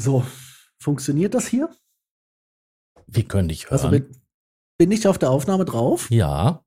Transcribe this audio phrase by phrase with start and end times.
[0.00, 0.24] So,
[0.80, 1.70] funktioniert das hier?
[3.08, 3.72] Wie könnte ich hören?
[3.72, 4.06] Also bin,
[4.78, 6.08] bin ich auf der Aufnahme drauf?
[6.08, 6.64] ja,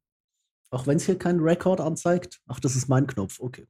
[0.70, 2.41] Auch wenn es hier keinen Rekord anzeigt?
[2.47, 3.67] Ach, das ist mein Knopf, okay.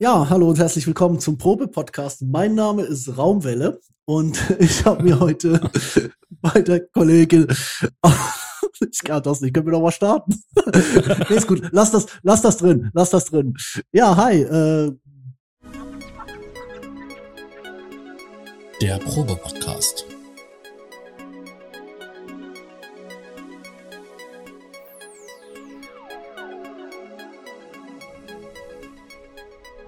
[0.00, 2.22] Ja, hallo und herzlich willkommen zum Probe-Podcast.
[2.22, 5.60] Mein Name ist Raumwelle und ich habe mir heute
[6.40, 7.46] bei der Kollegin.
[8.90, 9.54] Ich kann das nicht.
[9.54, 10.34] Können wir noch mal starten?
[11.30, 11.66] nee, ist gut.
[11.72, 12.90] Lass das, lass das drin.
[12.92, 13.56] Lass das drin.
[13.90, 14.42] Ja, hi.
[14.42, 14.92] Äh,
[18.80, 20.04] der Probe-Podcast.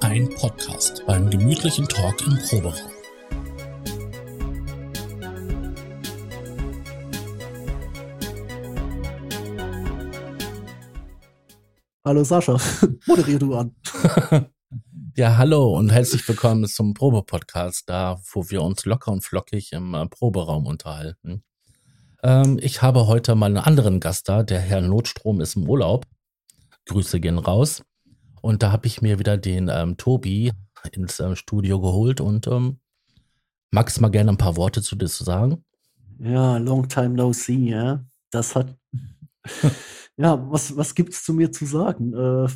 [0.01, 2.91] Ein Podcast beim gemütlichen Talk im Proberaum.
[12.05, 12.57] hallo Sascha.
[13.07, 13.75] Moderier du an.
[15.19, 19.93] Ja, hallo und herzlich willkommen zum Probe-Podcast, da wo wir uns locker und flockig im
[19.93, 21.43] äh, Proberaum unterhalten.
[22.23, 26.07] Ähm, ich habe heute mal einen anderen Gast da, der Herr Notstrom ist im Urlaub.
[26.87, 27.83] Grüße gehen raus.
[28.43, 30.53] Und da habe ich mir wieder den ähm, Tobi
[30.93, 32.79] ins ähm, Studio geholt und ähm,
[33.73, 35.65] magst mal gerne ein paar Worte zu dir zu sagen?
[36.21, 38.05] Ja, long time no see, ja.
[38.31, 38.73] Das hat.
[40.17, 42.13] ja, was, was gibt's zu mir zu sagen?
[42.15, 42.49] Äh,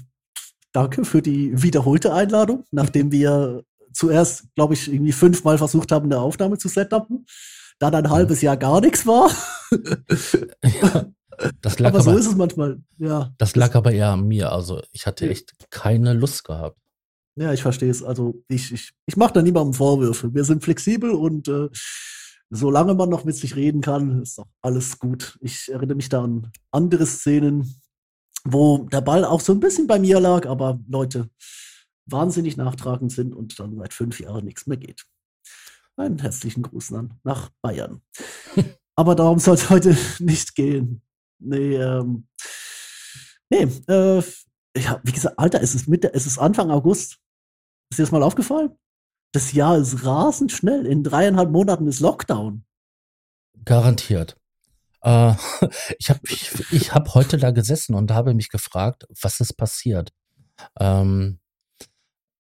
[0.73, 6.21] danke für die wiederholte Einladung, nachdem wir zuerst, glaube ich, irgendwie fünfmal versucht haben, eine
[6.21, 7.27] Aufnahme zu setupen.
[7.79, 9.31] Dann ein halbes Jahr gar nichts war.
[10.63, 11.07] Ja,
[11.61, 12.81] das lag aber so aber, ist es manchmal.
[12.99, 14.53] Ja, das lag aber eher an mir.
[14.53, 16.79] Also ich hatte echt keine Lust gehabt.
[17.37, 18.03] ja ich verstehe es.
[18.03, 20.33] Also ich, ich, ich mache da niemandem Vorwürfe.
[20.35, 21.69] Wir sind flexibel und äh,
[22.51, 25.39] solange man noch mit sich reden kann, ist doch alles gut.
[25.41, 27.82] Ich erinnere mich da an andere Szenen,
[28.45, 31.31] wo der Ball auch so ein bisschen bei mir lag, aber Leute
[32.07, 35.05] wahnsinnig nachtragend sind und dann seit fünf Jahren nichts mehr geht.
[35.97, 38.03] Einen herzlichen Gruß an nach Bayern.
[38.97, 41.03] aber darum soll es heute nicht gehen.
[41.39, 42.27] Nee, ähm,
[43.51, 44.23] nee, äh,
[44.77, 47.19] ja, wie gesagt, Alter, es ist Mitte, es ist Anfang August.
[47.91, 48.73] Ist dir das mal aufgefallen?
[49.33, 50.87] Das Jahr ist rasend schnell.
[50.87, 52.65] In dreieinhalb Monaten ist Lockdown.
[53.65, 54.39] Garantiert.
[55.03, 55.35] Äh,
[55.99, 60.13] ich habe ich, ich hab heute da gesessen und habe mich gefragt, was ist passiert.
[60.79, 61.41] Ähm,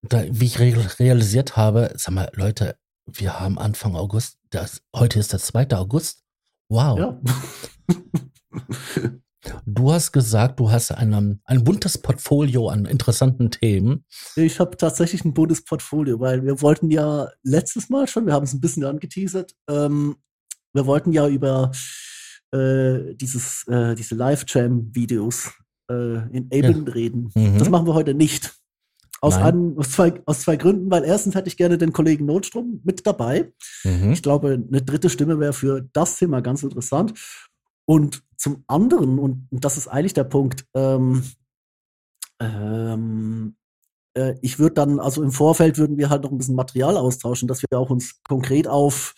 [0.02, 5.18] da, wie ich re realisiert habe, sag mal, Leute, wir haben Anfang August, das, heute
[5.18, 5.76] ist der 2.
[5.76, 6.24] August.
[6.68, 6.98] Wow.
[6.98, 7.20] Ja.
[9.66, 14.04] Du hast gesagt, du hast ein, ein buntes Portfolio an interessanten Themen.
[14.36, 18.44] Ich habe tatsächlich ein buntes Portfolio, weil wir wollten ja letztes Mal schon, wir haben
[18.44, 20.14] es ein bisschen angeteasert, ähm,
[20.72, 21.72] wir wollten ja über
[22.52, 25.52] äh, dieses, äh, diese Live-Jam-Videos
[25.90, 27.30] äh, in Ableton reden.
[27.34, 27.58] Mhm.
[27.58, 28.54] Das machen wir heute nicht.
[29.20, 32.80] Aus, einem, aus, zwei, aus zwei Gründen, weil erstens hätte ich gerne den Kollegen Notstrom
[32.82, 33.52] mit dabei.
[33.84, 34.10] Mhm.
[34.10, 37.14] Ich glaube, eine dritte Stimme wäre für das Thema ganz interessant.
[37.84, 41.22] Und zum anderen, und das ist eigentlich der Punkt, ähm,
[42.40, 43.54] ähm,
[44.14, 47.46] äh, ich würde dann, also im Vorfeld würden wir halt noch ein bisschen Material austauschen,
[47.46, 49.14] dass wir auch uns konkret auf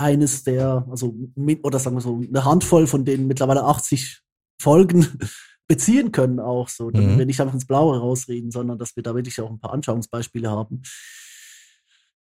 [0.00, 4.22] eines der, also mit, oder sagen wir so, eine Handvoll von den mittlerweile 80
[4.60, 5.06] Folgen
[5.68, 7.18] beziehen können auch so, damit Mhm.
[7.18, 10.50] wir nicht einfach ins Blaue rausreden, sondern dass wir da wirklich auch ein paar Anschauungsbeispiele
[10.50, 10.82] haben.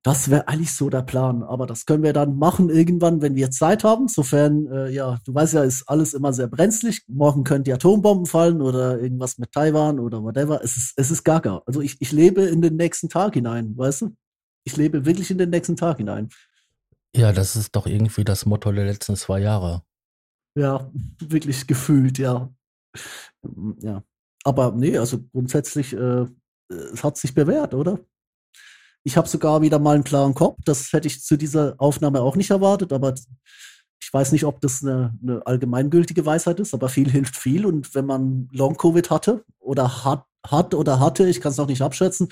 [0.06, 3.52] Das wäre eigentlich so der Plan, aber das können wir dann machen irgendwann, wenn wir
[3.52, 4.10] Zeit haben.
[4.10, 7.04] Sofern, äh, ja, du weißt ja, ist alles immer sehr brenzlig.
[7.08, 10.62] Morgen können die Atombomben fallen oder irgendwas mit Taiwan oder whatever.
[10.62, 11.62] Es ist, es ist gaga.
[11.66, 14.16] Also ich, ich lebe in den nächsten Tag hinein, weißt du?
[14.66, 16.28] Ich lebe wirklich in den nächsten Tag hinein.
[17.16, 19.84] Ja, das ist doch irgendwie das Motto der letzten zwei Jahre.
[20.56, 22.54] Ja, wirklich gefühlt, ja.
[23.80, 24.04] Ja.
[24.44, 26.26] Aber nee, also grundsätzlich, äh,
[26.70, 28.00] es hat sich bewährt, oder?
[29.04, 30.58] Ich habe sogar wieder mal einen klaren Kopf.
[30.66, 33.14] Das hätte ich zu dieser Aufnahme auch nicht erwartet, aber
[34.02, 37.66] ich weiß nicht, ob das eine, eine allgemeingültige Weisheit ist, aber viel hilft viel.
[37.66, 41.82] Und wenn man Long-Covid hatte oder hat, hat oder hatte, ich kann es noch nicht
[41.82, 42.30] abschätzen,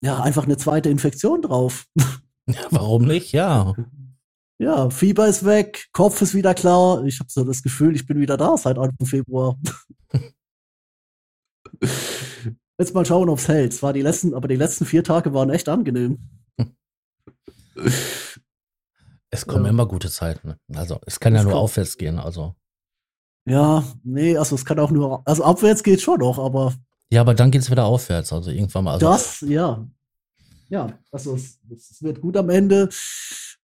[0.00, 1.86] ja, einfach eine zweite Infektion drauf.
[2.48, 3.32] Ja, warum nicht?
[3.32, 3.74] Ja.
[4.60, 7.04] Ja, Fieber ist weg, Kopf ist wieder klar.
[7.04, 9.56] Ich habe so das Gefühl, ich bin wieder da seit Anfang Februar.
[12.78, 13.72] Jetzt mal schauen, ob's hält.
[13.72, 16.18] Es war die letzten, aber die letzten vier Tage waren echt angenehm.
[19.30, 19.70] Es kommen Ja.
[19.70, 20.54] immer gute Zeiten.
[20.74, 22.18] Also es kann ja Es nur kommt- aufwärts gehen.
[22.18, 22.54] Also
[23.46, 26.74] Ja, nee, also es kann auch nur, also abwärts geht schon noch, aber
[27.10, 28.32] ja, aber dann geht's wieder aufwärts.
[28.32, 28.94] Also irgendwann mal.
[28.94, 29.86] Also, das, ja.
[30.68, 32.88] Ja, also es, es wird gut am Ende.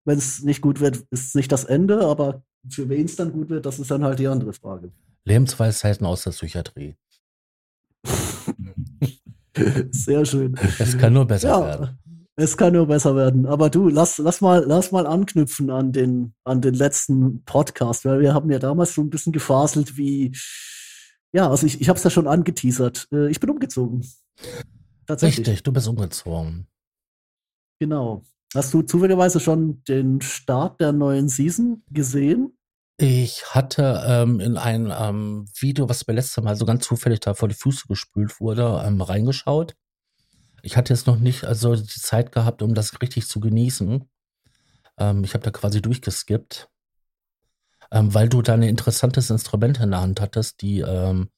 [0.05, 3.33] Wenn es nicht gut wird, ist es nicht das Ende, aber für wen es dann
[3.33, 4.91] gut wird, das ist dann halt die andere Frage.
[5.25, 6.97] Lebensweisheiten aus der Psychiatrie.
[9.91, 10.55] Sehr schön.
[10.79, 11.99] Es kann nur besser Ja, werden.
[12.37, 13.47] Es kann nur besser werden.
[13.47, 18.21] Aber du, lass, lass, mal, lass mal anknüpfen an den, an den letzten Podcast, weil
[18.21, 20.33] wir haben ja damals so ein bisschen gefaselt, wie,
[21.33, 23.09] ja, also ich, ich habe es ja schon angeteasert.
[23.13, 24.07] Äh, ich bin umgezogen.
[25.07, 25.49] Tatsächlich.
[25.49, 26.69] Richtig, du bist umgezogen.
[27.79, 28.23] Genau.
[28.55, 32.57] Hast du zufälligerweise schon den Start der neuen Season gesehen?
[32.97, 37.35] Ich hatte ähm, in ein ähm, Video, was mir letztes Mal so ganz zufällig da
[37.35, 39.77] vor die Füße gespült wurde, ähm, reingeschaut.
[40.63, 44.09] Ich hatte jetzt noch nicht also die Zeit gehabt, um das richtig zu genießen.
[44.99, 46.69] Ähm, ich habe da quasi durchgeskippt,
[47.93, 51.31] ähm, weil du da ein interessantes Instrument in der Hand hattest, die, ähm,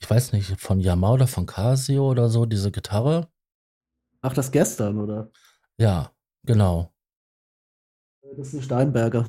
[0.00, 3.28] ich weiß nicht, von Yamaha oder von Casio oder so, diese Gitarre.
[4.20, 5.30] Ach, das gestern, oder?
[5.78, 6.12] Ja,
[6.44, 6.92] genau.
[8.36, 9.26] Das ist eine Steinberger.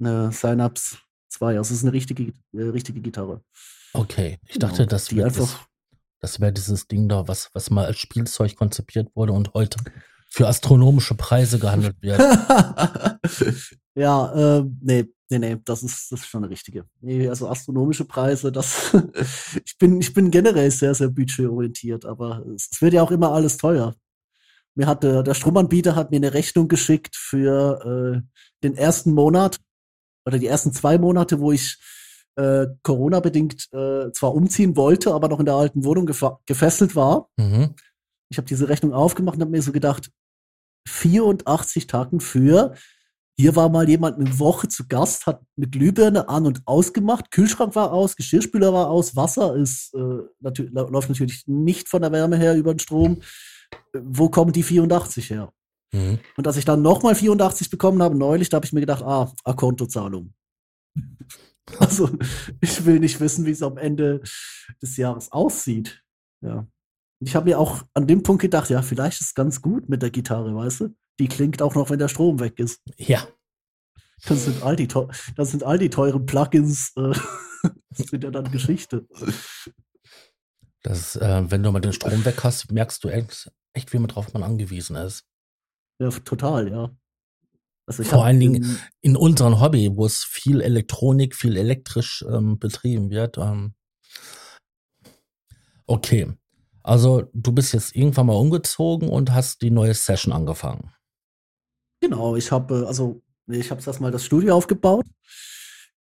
[0.00, 0.96] Eine Synapse
[1.28, 1.58] 2.
[1.58, 3.42] Also es ist eine richtige, äh, richtige Gitarre.
[3.92, 4.68] Okay, ich genau.
[4.68, 5.56] dachte, das wäre das,
[6.20, 9.78] das wäre dieses Ding da, was, was mal als Spielzeug konzipiert wurde und heute
[10.30, 12.18] für astronomische Preise gehandelt wird.
[13.94, 16.86] ja, äh, nee, nee, nee, das ist, das ist schon eine richtige.
[17.00, 18.96] Nee, also astronomische Preise, das,
[19.64, 23.30] ich bin, ich bin generell sehr, sehr budgetorientiert, aber es, es wird ja auch immer
[23.30, 23.94] alles teuer.
[24.74, 29.60] Mir hat der, der Stromanbieter hat mir eine Rechnung geschickt für äh, den ersten Monat
[30.26, 31.78] oder die ersten zwei Monate, wo ich
[32.36, 36.06] äh, Corona-bedingt äh, zwar umziehen wollte, aber noch in der alten Wohnung
[36.46, 37.28] gefesselt war.
[37.36, 37.74] Mhm.
[38.30, 40.10] Ich habe diese Rechnung aufgemacht und habe mir so gedacht,
[40.88, 42.74] 84 Tagen für,
[43.36, 47.74] hier war mal jemand eine Woche zu Gast, hat eine Glühbirne an und ausgemacht, Kühlschrank
[47.74, 52.36] war aus, Geschirrspüler war aus, Wasser ist äh, natürlich, läuft natürlich nicht von der Wärme
[52.36, 53.20] her über den Strom.
[53.92, 55.52] Wo kommen die 84 her?
[55.92, 56.18] Mhm.
[56.36, 59.32] Und als ich dann nochmal 84 bekommen habe, neulich, da habe ich mir gedacht, ah,
[59.44, 60.34] Akontozahlung.
[61.78, 62.10] also,
[62.60, 64.22] ich will nicht wissen, wie es am Ende
[64.82, 66.02] des Jahres aussieht.
[66.40, 66.66] Ja.
[67.20, 70.02] Ich habe mir auch an dem Punkt gedacht, ja, vielleicht ist es ganz gut mit
[70.02, 70.96] der Gitarre, weißt du?
[71.20, 72.82] Die klingt auch noch, wenn der Strom weg ist.
[72.96, 73.26] Ja.
[74.26, 77.12] Das sind all die, das sind all die teuren Plugins, äh,
[77.90, 79.06] das sind ja dann Geschichte.
[80.82, 83.08] Das, äh, wenn du mal den Strom weg hast, merkst du
[83.74, 85.26] echt, echt wie man drauf man angewiesen ist.
[86.00, 86.90] Ja, total, ja.
[87.86, 93.10] Also Vor allen Dingen in unserem Hobby, wo es viel Elektronik, viel elektrisch ähm, betrieben
[93.10, 93.36] wird.
[93.36, 93.74] Ähm.
[95.86, 96.32] Okay,
[96.82, 100.94] also du bist jetzt irgendwann mal umgezogen und hast die neue Session angefangen.
[102.00, 105.06] Genau, ich habe also ich habe erstmal das Studio aufgebaut.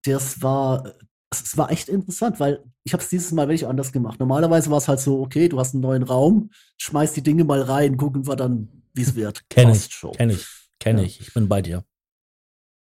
[0.03, 0.95] Das war
[1.31, 4.19] es war echt interessant, weil ich habe es dieses Mal wirklich anders gemacht.
[4.19, 7.61] Normalerweise war es halt so, okay, du hast einen neuen Raum, schmeiß die Dinge mal
[7.61, 9.43] rein, gucken wir dann, wie es wird.
[9.49, 10.47] Kenn ich, kenn ich,
[10.79, 11.03] kenn ja.
[11.03, 11.21] ich.
[11.21, 11.83] Ich bin bei dir.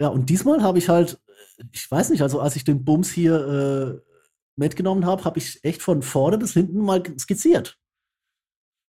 [0.01, 1.21] Ja, und diesmal habe ich halt,
[1.73, 4.11] ich weiß nicht, also als ich den Bums hier äh,
[4.57, 7.79] mitgenommen habe, habe ich echt von vorne bis hinten mal skizziert.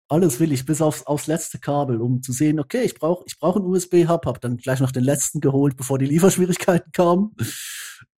[0.09, 3.37] Alles will ich, bis aufs, aufs letzte Kabel, um zu sehen, okay, ich brauche ich
[3.39, 7.35] brauch einen USB-Hub, habe dann gleich noch den letzten geholt, bevor die Lieferschwierigkeiten kamen.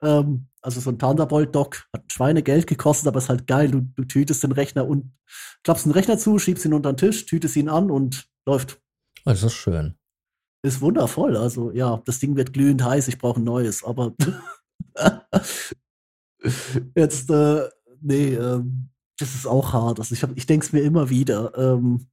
[0.02, 3.72] Ähm, also so ein Thunderbolt-Dock hat Schweinegeld gekostet, aber ist halt geil.
[3.72, 5.12] Du, du tütest den Rechner und
[5.64, 8.81] klappst den Rechner zu, schiebst ihn unter den Tisch, tütest ihn an und läuft.
[9.26, 9.96] Das ist schön.
[10.62, 11.38] Ist wundervoll.
[11.38, 14.14] Also ja, das Ding wird glühend heiß, ich brauche ein neues, aber
[16.96, 17.70] jetzt, äh,
[18.02, 20.00] nee, ähm, das ist auch hart.
[20.00, 21.58] Also ich, hab, ich denke es mir immer wieder.
[21.58, 22.08] Ähm,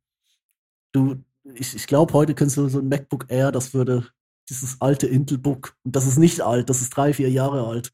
[0.92, 1.16] du,
[1.54, 4.06] ich, ich glaube, heute könntest du so ein MacBook Air, das würde
[4.48, 7.92] dieses alte Intel-Book, und das ist nicht alt, das ist drei, vier Jahre alt,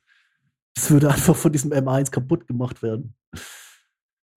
[0.74, 3.14] das würde einfach von diesem M1 kaputt gemacht werden.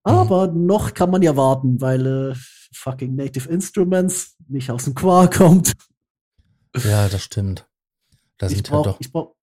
[0.03, 0.65] Aber mhm.
[0.65, 2.36] noch kann man ja warten, weil äh,
[2.74, 5.74] fucking Native Instruments nicht aus dem Quark kommt.
[6.84, 7.67] Ja, das stimmt.
[8.38, 9.36] Das ich brauche ich brauch,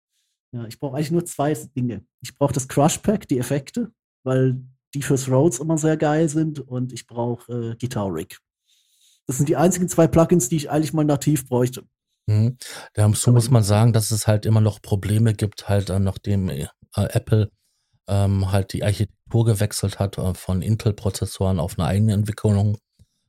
[0.53, 2.05] ja, ich brauch eigentlich nur zwei Dinge.
[2.21, 3.91] Ich brauche das Crush Pack, die Effekte,
[4.23, 4.61] weil
[4.93, 8.37] die fürs Rhodes immer sehr geil sind und ich brauche äh, Guitar Rig.
[9.25, 11.85] Das sind die einzigen zwei Plugins, die ich eigentlich mal nativ bräuchte.
[12.27, 12.57] Mhm.
[12.93, 16.67] Dazu muss man sagen, dass es halt immer noch Probleme gibt, halt äh, nachdem äh,
[16.95, 17.49] Apple
[18.07, 22.77] ähm, halt die Architektur gewechselt hat äh, von Intel-Prozessoren auf eine eigene Entwicklung,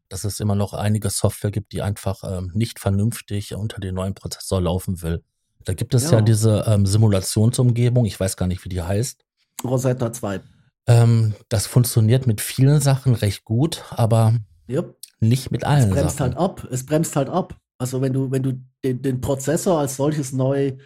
[0.08, 4.14] dass es immer noch einige Software gibt, die einfach ähm, nicht vernünftig unter den neuen
[4.14, 5.22] Prozessor laufen will.
[5.64, 9.24] Da gibt es ja, ja diese ähm, Simulationsumgebung, ich weiß gar nicht, wie die heißt.
[9.64, 10.40] Rosetta 2.
[10.86, 14.34] Ähm, das funktioniert mit vielen Sachen recht gut, aber
[14.68, 14.96] yep.
[15.20, 15.90] nicht mit allen.
[15.90, 16.34] Es bremst Sachen.
[16.34, 16.68] halt ab.
[16.70, 17.56] Es bremst halt ab.
[17.82, 20.76] Also wenn du, wenn du den, den Prozessor als solches neu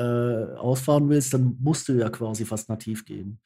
[0.00, 3.38] äh, ausfahren willst, dann musst du ja quasi fast nativ gehen.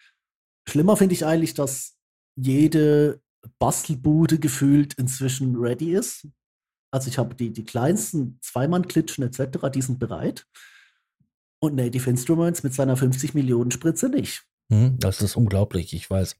[0.68, 1.96] Schlimmer finde ich eigentlich, dass
[2.36, 3.20] jede
[3.58, 6.28] Bastelbude gefühlt inzwischen ready ist.
[6.92, 10.46] Also ich habe die, die kleinsten Zweimann-Klitschen etc., die sind bereit.
[11.58, 14.44] Und Native Instruments mit seiner 50 Millionen Spritze nicht.
[14.70, 16.36] Hm, das ist unglaublich, ich weiß.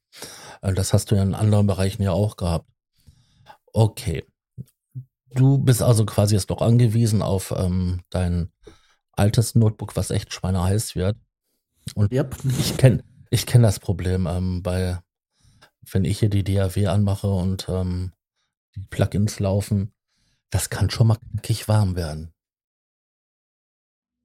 [0.63, 2.71] Äh, das hast du ja in anderen Bereichen ja auch gehabt.
[3.73, 4.25] Okay.
[5.35, 8.51] Du bist also quasi jetzt noch angewiesen auf ähm, dein
[9.13, 11.17] altes Notebook, was echt schweineheiß wird.
[11.95, 12.37] Und yep.
[12.59, 15.01] ich kenne ich kenn das Problem ähm, bei,
[15.91, 18.13] wenn ich hier die DAW anmache und ähm,
[18.77, 19.93] die Plugins laufen,
[20.51, 22.33] das kann schon mal knackig warm werden.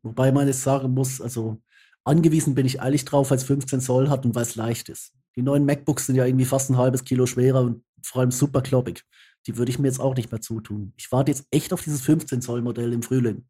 [0.04, 1.62] Wobei man jetzt sagen muss, also
[2.04, 5.14] angewiesen bin ich eilig drauf, weil es 15 Zoll hat und weil es leicht ist.
[5.36, 8.62] Die neuen MacBooks sind ja irgendwie fast ein halbes Kilo schwerer und vor allem super
[8.62, 9.06] kloppig.
[9.48, 10.94] Die würde ich mir jetzt auch nicht mehr zutun.
[10.98, 13.46] Ich warte jetzt echt auf dieses 15 Zoll Modell im Frühling.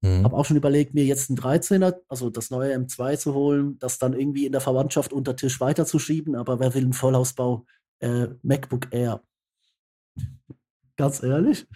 [0.00, 0.24] Mhm.
[0.24, 3.98] Habe auch schon überlegt, mir jetzt ein 13er, also das neue M2 zu holen, das
[3.98, 7.66] dann irgendwie in der Verwandtschaft unter Tisch weiterzuschieben, aber wer will einen Vollausbau
[8.00, 9.22] äh, MacBook Air?
[10.96, 11.66] Ganz ehrlich?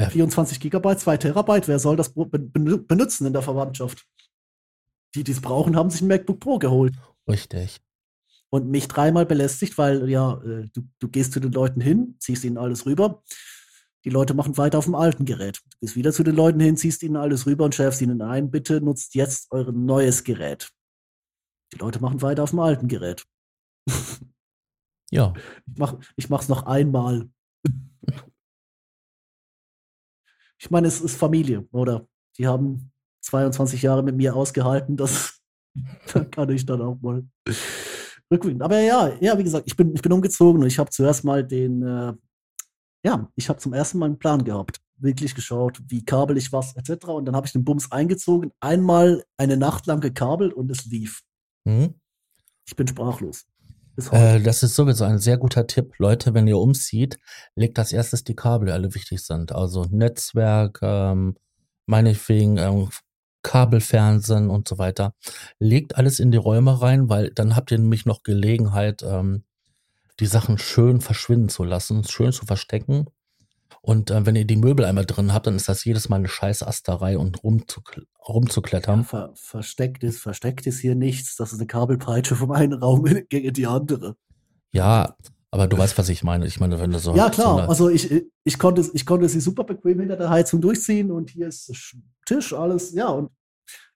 [0.00, 0.10] Ja.
[0.10, 4.06] 24 Gigabyte, 2 Terabyte, wer soll das benutzen in der Verwandtschaft?
[5.14, 6.94] Die, die es brauchen, haben sich ein MacBook Pro geholt.
[7.28, 7.80] Richtig.
[8.52, 12.44] Und mich dreimal belästigt, weil ja, äh, du, du gehst zu den Leuten hin, ziehst
[12.44, 13.22] ihnen alles rüber
[14.04, 15.62] die Leute machen weiter auf dem alten Gerät.
[15.70, 18.50] Du gehst wieder zu den Leuten hin, ziehst ihnen alles rüber und schärfst ihnen ein,
[18.50, 20.70] bitte nutzt jetzt euer neues Gerät.
[21.72, 23.24] Die Leute machen weiter auf dem alten Gerät.
[25.10, 25.34] Ja.
[25.66, 27.28] Ich, mach, ich mach's noch einmal.
[30.58, 32.08] ich meine, es ist Familie, oder?
[32.38, 32.90] Die haben
[33.20, 35.40] 22 Jahre mit mir ausgehalten, das
[36.12, 37.24] da kann ich dann auch mal
[38.32, 38.62] rückwirkend.
[38.62, 41.44] Aber ja, ja, wie gesagt, ich bin, ich bin umgezogen und ich habe zuerst mal
[41.44, 42.12] den äh,
[43.04, 44.80] ja, ich habe zum ersten Mal einen Plan gehabt.
[44.96, 47.06] Wirklich geschaut, wie kabel ich was, etc.
[47.06, 51.22] Und dann habe ich den Bums eingezogen, einmal eine Nacht lang gekabelt und es lief.
[51.64, 51.94] Mhm.
[52.64, 53.44] Ich bin sprachlos.
[54.10, 55.94] Äh, das ist sowieso ein sehr guter Tipp.
[55.98, 57.18] Leute, wenn ihr umzieht,
[57.56, 59.52] legt als erstes die Kabel, die alle wichtig sind.
[59.52, 61.36] Also Netzwerk, ähm,
[61.86, 62.88] meinetwegen ähm,
[63.42, 65.14] Kabelfernsehen und so weiter.
[65.58, 69.44] Legt alles in die Räume rein, weil dann habt ihr nämlich noch Gelegenheit, ähm,
[70.20, 73.06] die Sachen schön verschwinden zu lassen, schön zu verstecken.
[73.80, 76.28] Und äh, wenn ihr die Möbel einmal drin habt, dann ist das jedes Mal eine
[76.28, 79.00] scheiß Asterei und rumzukl rumzuklettern.
[79.00, 81.34] Ja, ver versteckt ist, versteckt ist hier nichts.
[81.34, 84.16] Das ist eine Kabelpeitsche vom einen Raum gegen die andere.
[84.70, 85.16] Ja,
[85.50, 86.46] aber du weißt, was ich meine.
[86.46, 87.16] Ich meine, wenn du so.
[87.16, 87.64] Ja, klar.
[87.64, 88.10] So also ich,
[88.44, 91.70] ich, konnte, ich konnte sie super bequem hinter der Heizung durchziehen und hier ist
[92.26, 92.92] Tisch, alles.
[92.92, 93.30] Ja, und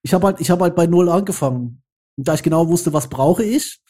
[0.03, 1.83] ich habe halt, ich habe halt bei Null angefangen.
[2.17, 3.81] Und da ich genau wusste, was brauche ich,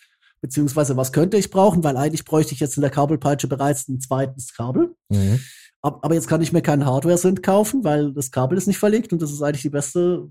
[0.40, 4.00] beziehungsweise was könnte ich brauchen, weil eigentlich bräuchte ich jetzt in der Kabelpeitsche bereits ein
[4.00, 4.95] zweites Kabel.
[5.09, 5.40] Mhm.
[5.83, 9.23] Aber jetzt kann ich mir keinen Hardware-Synth kaufen, weil das Kabel ist nicht verlegt und
[9.23, 10.28] das ist eigentlich die beste,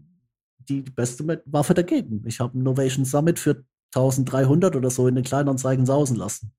[0.68, 2.24] die, die beste Waffe dagegen.
[2.26, 3.64] Ich habe einen Novation Summit für
[3.96, 6.52] 1300 oder so in den Kleinanzeigen sausen lassen.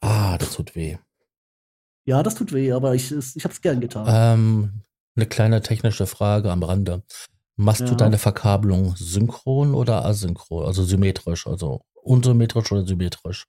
[0.00, 0.98] Ah, das tut weh.
[2.04, 4.06] Ja, das tut weh, aber ich, ich habe es gern getan.
[4.08, 4.82] Ähm,
[5.16, 7.02] eine kleine technische Frage am Rande.
[7.56, 7.88] Machst ja.
[7.88, 13.46] du deine Verkabelung synchron oder asynchron, also symmetrisch, also unsymmetrisch oder symmetrisch?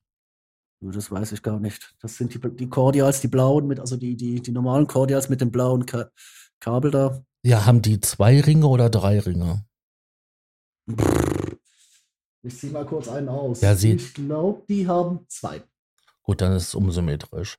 [0.81, 1.95] Das weiß ich gar nicht.
[2.01, 5.39] Das sind die, die Cordials, die blauen mit, also die, die, die normalen Cordials mit
[5.39, 6.09] dem blauen Ka
[6.59, 7.23] Kabel da.
[7.43, 9.65] Ja, haben die zwei Ringe oder drei Ringe?
[12.43, 13.61] Ich zieh mal kurz einen aus.
[13.61, 15.63] Ja, sie ich glaube, die haben zwei.
[16.23, 17.57] Gut, dann ist es unsymmetrisch.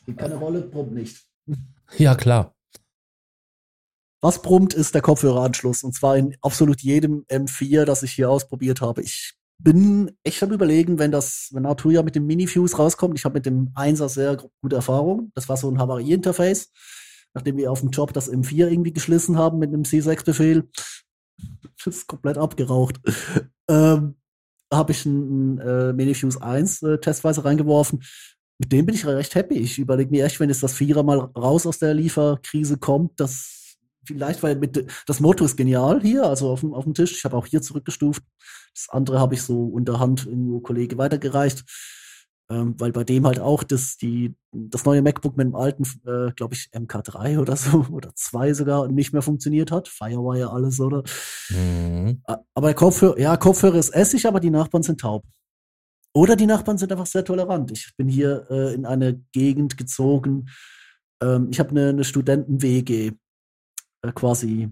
[0.00, 1.24] Spielt keine Rolle, brummt nicht.
[1.98, 2.54] Ja, klar.
[4.22, 5.82] Was brummt, ist der Kopfhöreranschluss.
[5.82, 9.02] Und zwar in absolut jedem M4, das ich hier ausprobiert habe.
[9.02, 13.18] Ich bin echt am überlegen, wenn das, wenn Arturia mit dem Mini-Fuse rauskommt.
[13.18, 15.32] Ich habe mit dem 1er sehr gute Erfahrung.
[15.34, 16.70] Das war so ein Havarie-Interface.
[17.34, 20.68] Nachdem wir auf dem Job das M4 irgendwie geschlissen haben mit einem C6-Befehl.
[21.84, 23.00] Das ist komplett abgeraucht.
[23.68, 24.14] ähm,
[24.72, 28.04] habe ich einen äh, Minifuse 1 äh, testweise reingeworfen.
[28.58, 29.56] Mit dem bin ich recht happy.
[29.56, 33.61] Ich überlege mir echt, wenn jetzt das Vierer mal raus aus der Lieferkrise kommt, dass
[34.04, 37.12] vielleicht, weil mit, das Motto ist genial hier, also auf dem, auf dem Tisch.
[37.12, 38.22] Ich habe auch hier zurückgestuft.
[38.74, 41.64] Das andere habe ich so unter Hand irgendwo Kollege weitergereicht.
[42.50, 46.32] Ähm, weil bei dem halt auch das, die, das neue MacBook mit dem alten, äh,
[46.32, 49.88] glaube ich, MK3 oder so, oder 2 sogar nicht mehr funktioniert hat.
[49.88, 51.02] Firewire alles, oder?
[51.48, 52.22] Mhm.
[52.26, 55.24] Aber der Kopfhörer, ja, Kopfhörer ist essig, aber die Nachbarn sind taub.
[56.14, 57.70] Oder die Nachbarn sind einfach sehr tolerant.
[57.70, 60.50] Ich bin hier äh, in eine Gegend gezogen.
[61.22, 63.12] Ähm, ich habe eine, eine Studenten-WG
[64.02, 64.70] äh, quasi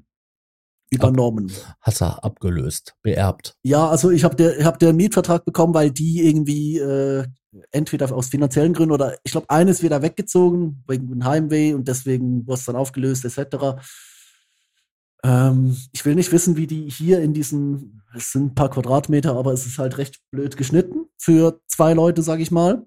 [0.90, 1.52] übernommen.
[1.80, 3.54] Hast du abgelöst, beerbt.
[3.62, 7.24] Ja, also ich habe der, hab den Mietvertrag bekommen, weil die irgendwie äh,
[7.70, 12.58] entweder aus finanziellen Gründen oder ich glaube, eines wieder weggezogen wegen Heimweh und deswegen wurde
[12.58, 13.80] es dann aufgelöst etc.
[15.22, 19.36] Ähm, ich will nicht wissen, wie die hier in diesen, es sind ein paar Quadratmeter,
[19.36, 22.84] aber es ist halt recht blöd geschnitten für zwei Leute, sag ich mal.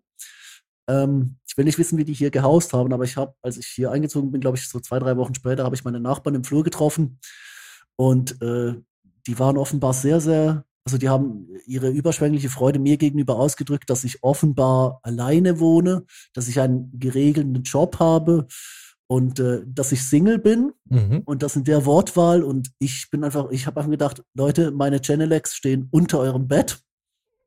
[0.88, 3.68] Ähm, ich will nicht wissen, wie die hier gehaust haben, aber ich habe, als ich
[3.68, 6.44] hier eingezogen bin, glaube ich, so zwei, drei Wochen später, habe ich meine Nachbarn im
[6.44, 7.20] Flur getroffen.
[7.96, 8.76] Und äh,
[9.28, 14.04] die waren offenbar sehr, sehr also die haben ihre überschwängliche Freude mir gegenüber ausgedrückt, dass
[14.04, 18.48] ich offenbar alleine wohne, dass ich einen geregelten Job habe
[19.08, 21.22] und äh, dass ich Single bin Mhm.
[21.26, 22.44] und das in der Wortwahl.
[22.44, 26.80] Und ich bin einfach, ich habe einfach gedacht, Leute, meine Genelecs stehen unter eurem Bett,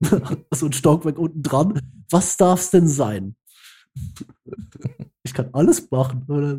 [0.55, 1.81] so ein Stockwerk unten dran.
[2.11, 3.37] Was darf's denn sein?
[5.23, 6.25] Ich kann alles machen.
[6.29, 6.59] Oder?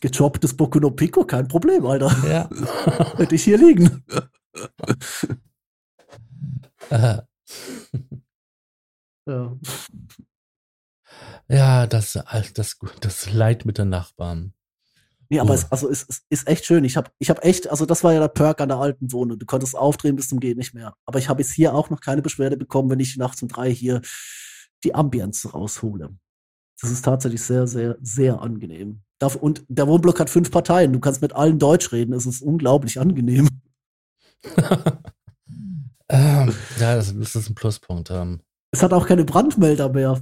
[0.00, 2.14] Gechopptes Boku no Pico, kein Problem, Alter.
[2.28, 2.48] Ja.
[3.16, 4.04] Hätte ich hier liegen.
[9.26, 9.56] Ja.
[11.48, 12.18] ja, das,
[12.52, 14.52] das, das Leid mit den Nachbarn.
[15.30, 15.54] Nee, aber Oh.
[15.54, 16.84] es, also es, es ist echt schön.
[16.84, 19.38] Ich habe ich hab echt, also das war ja der Perk an der alten Wohnung.
[19.38, 20.94] Du konntest aufdrehen bis zum Geht nicht mehr.
[21.06, 23.72] Aber ich habe jetzt hier auch noch keine Beschwerde bekommen, wenn ich nachts um drei
[23.72, 24.00] hier
[24.84, 26.10] die Ambience raushole.
[26.80, 29.02] Das ist tatsächlich sehr, sehr, sehr angenehm.
[29.40, 30.92] Und der Wohnblock hat fünf Parteien.
[30.92, 32.12] Du kannst mit allen Deutsch reden.
[32.12, 33.48] Es ist unglaublich angenehm.
[36.08, 38.10] ähm, ja, das, das ist ein Pluspunkt.
[38.10, 38.40] Ähm,
[38.72, 40.20] Es hat auch keine Brandmelder mehr.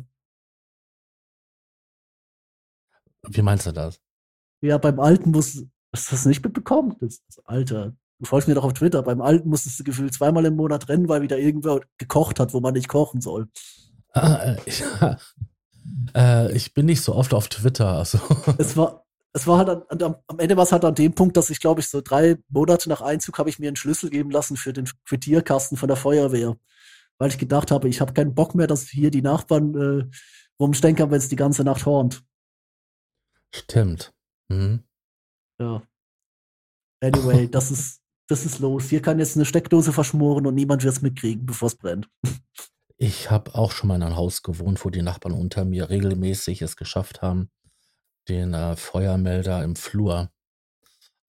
[3.28, 4.00] wie meinst du das?
[4.62, 6.96] Ja, beim alten muss, hast du das nicht mitbekommen?
[7.00, 7.94] Das, das Alter.
[8.18, 9.02] Du folgst mir doch auf Twitter.
[9.02, 12.60] Beim alten musstest du gefühlt zweimal im Monat rennen, weil wieder irgendwer gekocht hat, wo
[12.60, 13.48] man nicht kochen soll.
[14.12, 14.84] Ah, äh, ich,
[16.14, 17.88] äh, ich bin nicht so oft auf Twitter.
[17.88, 18.20] Also.
[18.58, 21.36] es war, es war halt an, an, am Ende war es halt an dem Punkt,
[21.36, 24.30] dass ich glaube ich so drei Monate nach Einzug habe ich mir einen Schlüssel geben
[24.30, 26.56] lassen für den Frittierkasten von der Feuerwehr,
[27.18, 30.04] weil ich gedacht habe, ich habe keinen Bock mehr, dass hier die Nachbarn äh,
[30.60, 32.22] rumstenkern, wenn es die ganze Nacht hornt.
[33.54, 34.12] Stimmt.
[34.52, 34.84] Mhm.
[35.60, 35.82] Ja.
[37.02, 38.88] Anyway, das ist das ist los.
[38.88, 42.08] Hier kann jetzt eine Steckdose verschmoren und niemand wird es mitkriegen, bevor es brennt.
[42.96, 46.62] Ich habe auch schon mal in einem Haus gewohnt, wo die Nachbarn unter mir regelmäßig
[46.62, 47.50] es geschafft haben,
[48.28, 50.30] den äh, Feuermelder im Flur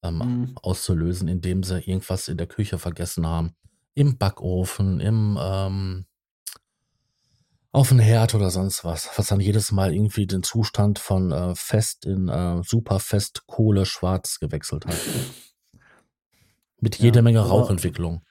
[0.04, 0.58] ähm, Mhm.
[0.62, 3.56] auszulösen, indem sie irgendwas in der Küche vergessen haben.
[3.96, 6.06] Im Backofen, im ähm,
[7.74, 11.54] auf den Herd oder sonst was, was dann jedes Mal irgendwie den Zustand von äh,
[11.56, 14.96] fest in äh, superfest Kohle schwarz gewechselt hat.
[16.80, 18.24] Mit Ja, jeder Menge aber- Rauchentwicklung.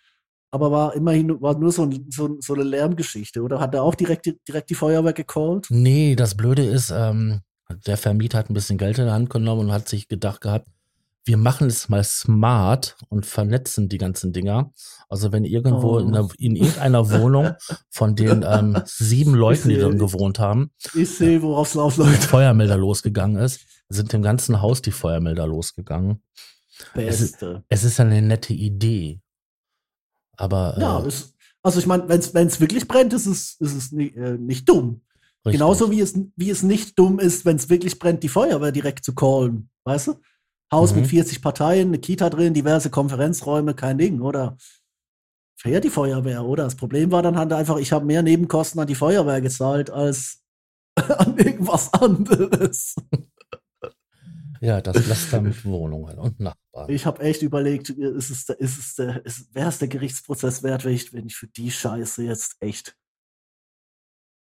[0.54, 3.58] Aber war immerhin war nur so, ein, so, so eine Lärmgeschichte, oder?
[3.58, 5.66] Hat er auch direkt, die- direkt die Feuerwehr gecallt?
[5.70, 7.40] Nee, das Blöde ist, ähm,
[7.86, 10.68] der Vermieter hat ein bisschen Geld in der Hand genommen und hat sich gedacht gehabt,
[11.24, 14.72] wir machen es mal smart und vernetzen die ganzen Dinger.
[15.08, 15.98] Also wenn irgendwo Oh.
[15.98, 17.52] in, der, in irgendeiner Wohnung
[17.90, 21.98] von den ähm, sieben Leuten, die sehe- drin gewohnt haben, Ich sehe, worauf es läuft,
[21.98, 22.26] der Leute.
[22.26, 26.22] Feuermelder losgegangen ist, sind im ganzen Haus die Feuermelder losgegangen.
[26.94, 27.44] Es ist-.
[27.68, 29.20] Es ist eine nette Idee.
[30.36, 33.92] Aber Ja, äh, es, also ich meine, wenn es wirklich brennt, ist es, ist es
[33.92, 35.02] nicht, äh, nicht dumm.
[35.44, 35.60] richtig.
[35.60, 39.04] Genauso wie es, wie es nicht dumm ist, wenn es wirklich brennt, die Feuerwehr direkt
[39.04, 39.68] zu callen.
[39.84, 40.14] Weißt du?
[40.72, 41.00] Haus Mhm.
[41.02, 44.56] mit 40 Parteien, eine Kita drin, diverse Konferenzräume, kein Ding, oder?
[45.56, 46.64] Fährt die Feuerwehr, oder?
[46.64, 50.42] Das Problem war dann halt einfach, ich habe mehr Nebenkosten an die Feuerwehr gezahlt als
[50.96, 52.96] an irgendwas anderes.
[54.60, 56.88] Ja, das lässt dann mit Wohnungen und Nachbarn.
[56.88, 60.84] Ich habe echt überlegt, ist es, ist es der, ist, wäre es der Gerichtsprozess wert,
[60.84, 62.96] wenn ich, wenn ich für die Scheiße jetzt echt.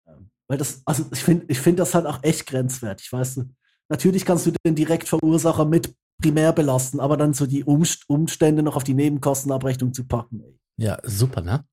[0.08, 3.50] Ähm, Weil das, also ich finde, ich finde das halt auch echt grenzwertig, weißt du.
[3.90, 8.76] Natürlich kannst du den Direktverursacher mit primär belasten, aber dann so die Umst Umstände noch
[8.76, 10.42] auf die Nebenkostenabrechnung zu packen.
[10.42, 10.60] Ey.
[10.78, 11.66] Ja, super, ne?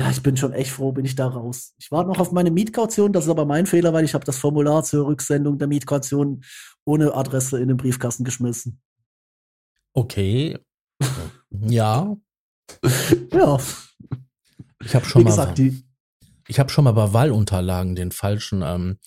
[0.00, 1.72] Ja, ich bin schon echt froh, bin ich da raus.
[1.78, 4.36] Ich warte noch auf meine Mietkaution, das ist aber mein Fehler, weil ich habe das
[4.38, 6.44] Formular zur Rücksendung der Mietkaution
[6.84, 8.80] ohne Adresse in den Briefkasten geschmissen.
[9.94, 10.58] Okay.
[11.50, 12.14] ja,
[13.32, 13.58] Ja,
[14.84, 15.30] ich habe schon wie mal.
[15.30, 15.84] gesagt, die,
[16.48, 18.98] Ich habe schon mal bei Wahlunterlagen den falschen ähm,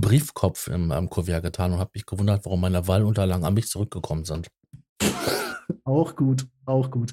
[0.00, 4.24] Briefkopf im ähm, Kuvert getan und habe mich gewundert, warum meine Wahlunterlagen an mich zurückgekommen
[4.24, 4.48] sind.
[5.84, 7.12] Auch gut, auch gut.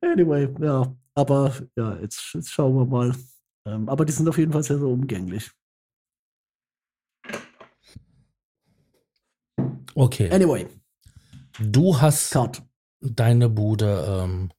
[0.00, 3.14] Anyway, ja, aber ja, jetzt, jetzt schauen wir mal.
[3.66, 5.50] Ähm, aber die sind auf jeden Fall sehr, sehr umgänglich.
[9.94, 10.66] Okay, Anyway,
[11.58, 12.62] du hast Cut.
[13.00, 14.50] deine Bude ähm,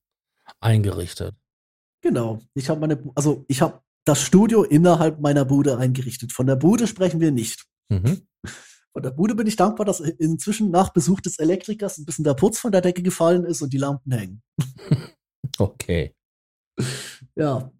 [0.59, 1.35] eingerichtet.
[2.01, 2.39] Genau.
[2.53, 6.31] Ich habe meine, also ich habe das Studio innerhalb meiner Bude eingerichtet.
[6.31, 7.65] Von der Bude sprechen wir nicht.
[7.89, 8.27] Mhm.
[8.93, 12.33] Von der Bude bin ich dankbar, dass inzwischen nach Besuch des Elektrikers ein bisschen der
[12.33, 14.41] Putz von der Decke gefallen ist und die Lampen hängen.
[15.57, 16.15] Okay.
[17.35, 17.71] Ja.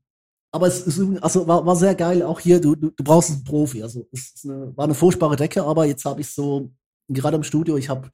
[0.54, 2.22] Aber es ist, also war, war sehr geil.
[2.22, 3.82] Auch hier, du, du, du brauchst einen Profi.
[3.82, 6.72] Also es eine, war eine furchtbare Decke, aber jetzt habe ich so,
[7.08, 8.12] gerade im Studio, ich habe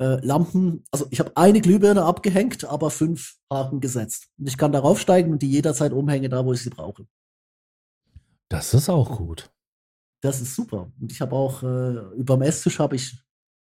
[0.00, 4.28] äh, Lampen, also ich habe eine Glühbirne abgehängt, aber fünf Haken gesetzt.
[4.38, 7.06] Und ich kann darauf steigen und die jederzeit umhänge, da wo ich sie brauche.
[8.50, 9.50] Das ist auch gut.
[10.22, 10.92] Das ist super.
[11.00, 13.16] Und ich habe auch äh, überm Esstisch habe ich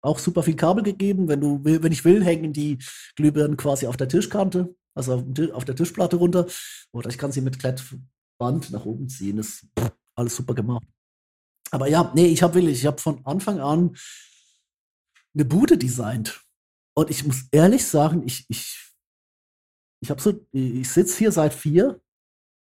[0.03, 1.27] auch super viel Kabel gegeben.
[1.27, 2.79] Wenn du wenn ich will, hängen die
[3.17, 4.77] Glühbirnen quasi auf der Tischkante.
[4.95, 6.47] also auf, auf, der Tischplatte runter.
[6.93, 9.39] Oder ich kann sie mit Klettband nach oben ziehen.
[9.39, 9.67] Das ist
[10.15, 10.87] alles super gemacht.
[11.71, 13.97] Aber ja, nee, ich habe wirklich, ich habe von Anfang an
[15.35, 16.45] eine Bude designt.
[16.95, 18.93] Und ich muss ehrlich sagen, ich, ich,
[20.01, 22.01] ich habe so, ich sitze hier seit vier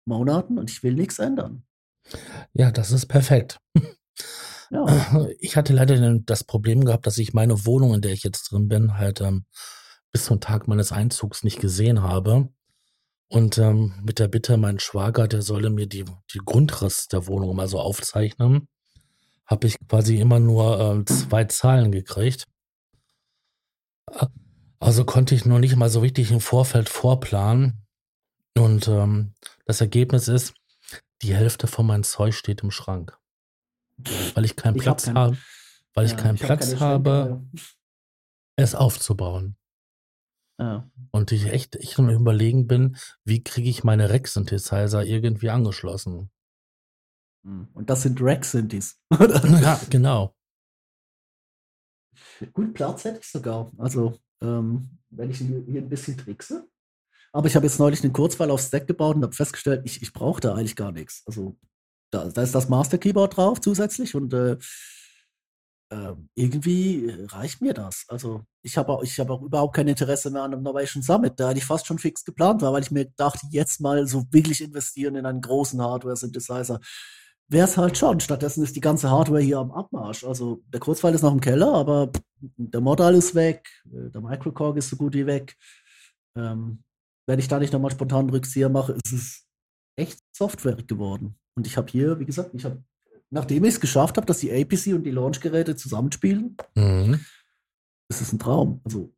[0.06, 1.66] Monaten und ich will nichts ändern.
[2.52, 3.58] Ja, das ist perfekt.
[4.70, 4.86] Ja.
[5.40, 8.68] Ich hatte leider das Problem gehabt, dass ich meine Wohnung, in der ich jetzt drin
[8.68, 9.44] bin, halt ähm,
[10.12, 12.48] bis zum Tag meines Einzugs nicht gesehen habe.
[13.28, 17.54] Und ähm, mit der Bitte, mein Schwager, der solle mir die, die Grundriss der Wohnung
[17.54, 18.68] mal so aufzeichnen,
[19.46, 22.46] habe ich quasi immer nur ähm, zwei Zahlen gekriegt.
[24.80, 27.86] Also konnte ich noch nicht mal so richtig im Vorfeld vorplanen.
[28.56, 29.34] Und ähm,
[29.64, 30.54] das Ergebnis ist,
[31.22, 33.18] die Hälfte von meinem Zeug steht im Schrank.
[34.34, 35.38] Weil ich keinen ich Platz hab habe,
[35.94, 37.44] weil ja, ich keinen ich Platz hab habe,
[38.56, 39.56] es aufzubauen.
[40.58, 40.90] Ja.
[41.10, 46.30] Und ich echt, ich am überlegen bin, wie kriege ich meine Rack-Synthesizer irgendwie angeschlossen.
[47.44, 47.68] Hm.
[47.72, 49.00] Und das sind Rack-Synthes.
[49.10, 50.34] ja, genau.
[52.52, 53.70] Gut, Platz hätte ich sogar.
[53.78, 56.68] Also, ähm, wenn ich hier ein bisschen trickse.
[57.32, 60.12] Aber ich habe jetzt neulich einen Kurzfall auf Stack gebaut und habe festgestellt, ich, ich
[60.12, 61.22] brauche da eigentlich gar nichts.
[61.26, 61.56] Also,
[62.10, 64.56] da, da ist das Master Keyboard drauf zusätzlich und äh,
[65.90, 68.04] äh, irgendwie reicht mir das.
[68.08, 71.52] Also, ich habe auch, hab auch überhaupt kein Interesse mehr an einem Innovation Summit, da
[71.52, 75.14] ich fast schon fix geplant war, weil ich mir dachte, jetzt mal so wirklich investieren
[75.14, 76.80] in einen großen Hardware-Synthesizer
[77.50, 78.20] wäre es halt schon.
[78.20, 80.24] Stattdessen ist die ganze Hardware hier am Abmarsch.
[80.24, 84.76] Also der Kurzfall ist noch im Keller, aber der Modal ist weg, äh, der Microcorg
[84.76, 85.56] ist so gut wie weg.
[86.36, 86.84] Ähm,
[87.30, 89.46] wenn ich da nicht nochmal spontan einen Rückzieher mache, ist es
[89.96, 91.36] echt Software geworden.
[91.54, 92.82] Und ich habe hier, wie gesagt, ich habe,
[93.30, 97.24] nachdem ich es geschafft habe, dass die APC und die Launchgeräte zusammenspielen, mhm.
[98.08, 98.80] ist es ein Traum.
[98.84, 99.14] Also,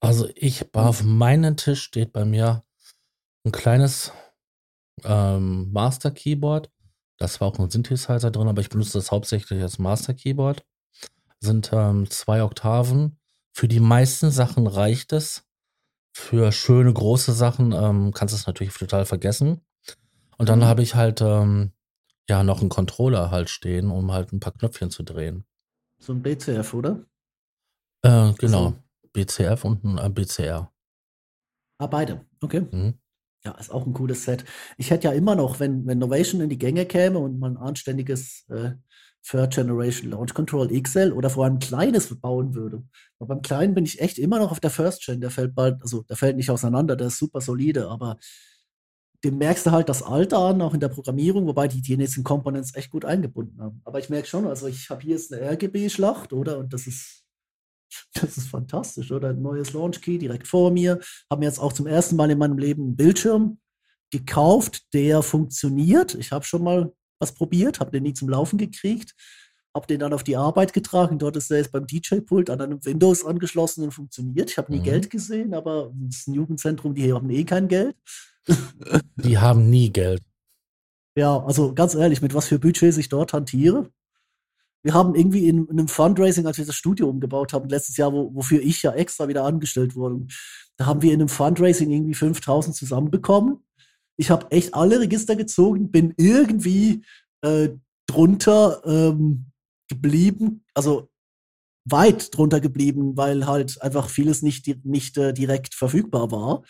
[0.00, 2.64] also ich, auf meinem Tisch steht bei mir
[3.44, 4.12] ein kleines
[5.04, 6.70] ähm, Master Keyboard
[7.20, 10.64] das war auch ein Synthesizer drin, aber ich benutze das hauptsächlich als Master Keyboard.
[11.38, 13.18] Sind ähm, zwei Oktaven.
[13.52, 15.46] Für die meisten Sachen reicht es.
[16.12, 19.60] Für schöne große Sachen ähm, kannst du es natürlich total vergessen.
[20.38, 20.64] Und dann mhm.
[20.64, 21.72] habe ich halt ähm,
[22.28, 25.44] ja noch einen Controller halt stehen, um halt ein paar Knöpfchen zu drehen.
[25.98, 27.04] So ein BCF, oder?
[28.02, 28.74] Äh, genau.
[29.12, 30.72] BCF und ein äh, BCR.
[31.78, 32.26] Ah, beide.
[32.40, 32.60] Okay.
[32.70, 32.94] Mhm.
[33.44, 34.44] Ja, ist auch ein cooles Set.
[34.76, 37.62] Ich hätte ja immer noch, wenn, wenn Novation in die Gänge käme und man ein
[37.62, 38.72] anständiges äh,
[39.22, 42.82] Third Generation Launch Control XL oder vor allem kleines bauen würde.
[43.18, 45.20] Aber beim kleinen bin ich echt immer noch auf der First Gen.
[45.20, 48.18] Der fällt bald, also der fällt nicht auseinander, der ist super solide, aber
[49.22, 52.24] dem merkst du halt das Alter an, auch in der Programmierung, wobei die die nächsten
[52.24, 53.82] Components echt gut eingebunden haben.
[53.84, 56.58] Aber ich merke schon, also ich habe hier jetzt eine RGB-Schlacht, oder?
[56.58, 57.20] Und das ist
[58.14, 59.30] das ist fantastisch, oder?
[59.30, 61.00] Ein neues Launch Key direkt vor mir.
[61.30, 63.58] Haben jetzt auch zum ersten Mal in meinem Leben einen Bildschirm
[64.10, 66.14] gekauft, der funktioniert.
[66.14, 69.14] Ich habe schon mal was probiert, habe den nie zum Laufen gekriegt,
[69.72, 71.18] habe den dann auf die Arbeit getragen.
[71.18, 74.50] Dort ist er jetzt beim DJ-Pult an einem Windows angeschlossen und funktioniert.
[74.50, 74.84] Ich habe nie mhm.
[74.84, 77.94] Geld gesehen, aber das ist ein Jugendzentrum, die haben eh kein Geld.
[79.16, 80.22] Die haben nie Geld.
[81.14, 83.90] Ja, also ganz ehrlich, mit was für Budget ich dort hantiere,
[84.82, 88.12] wir haben irgendwie in, in, einem Fundraising, als wir das Studio umgebaut haben, letztes Jahr,
[88.12, 90.26] wo, wofür ich ja extra wieder angestellt wurde,
[90.76, 93.58] da haben wir in einem Fundraising irgendwie 5000 zusammenbekommen.
[94.20, 97.06] Ich habe echt alle Register gezogen, bin irgendwie
[97.40, 97.70] äh,
[98.06, 99.46] drunter ähm,
[99.88, 101.08] geblieben, also
[101.86, 106.64] weit drunter geblieben, weil halt einfach vieles nicht, nicht äh, direkt verfügbar war,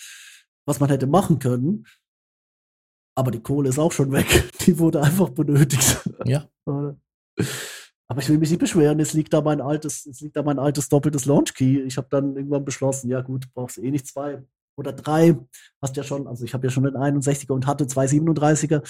[0.64, 1.86] was man hätte machen können.
[3.16, 4.28] Aber die Kohle ist auch schon weg.
[4.64, 6.08] Die wurde einfach benötigt.
[6.26, 6.48] Ja.
[6.66, 10.60] Aber ich will mich nicht beschweren, es liegt da mein altes, es liegt da mein
[10.60, 11.82] altes doppeltes Launch-Key.
[11.82, 14.44] Ich habe dann irgendwann beschlossen, ja gut, brauchst eh nicht zwei
[14.80, 15.36] oder drei.
[15.80, 18.82] Hast ja schon, also ich habe ja schon einen 61er und hatte zwei 37er.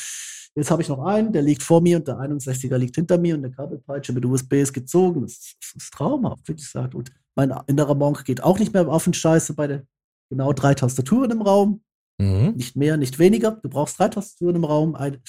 [0.55, 3.35] Jetzt habe ich noch einen, der liegt vor mir und der 61er liegt hinter mir
[3.35, 5.23] und der Kabelpeitsche mit USB ist gezogen.
[5.23, 6.95] Das, das ist traumhaft, wie gesagt.
[6.95, 9.85] Und mein innerer Monk geht auch nicht mehr auf den Scheiße bei der
[10.31, 11.83] genau drei Tastaturen im Raum.
[12.19, 12.55] Mhm.
[12.57, 13.53] Nicht mehr, nicht weniger.
[13.53, 14.95] Du brauchst drei Tastaturen im Raum.
[14.95, 15.21] Eine.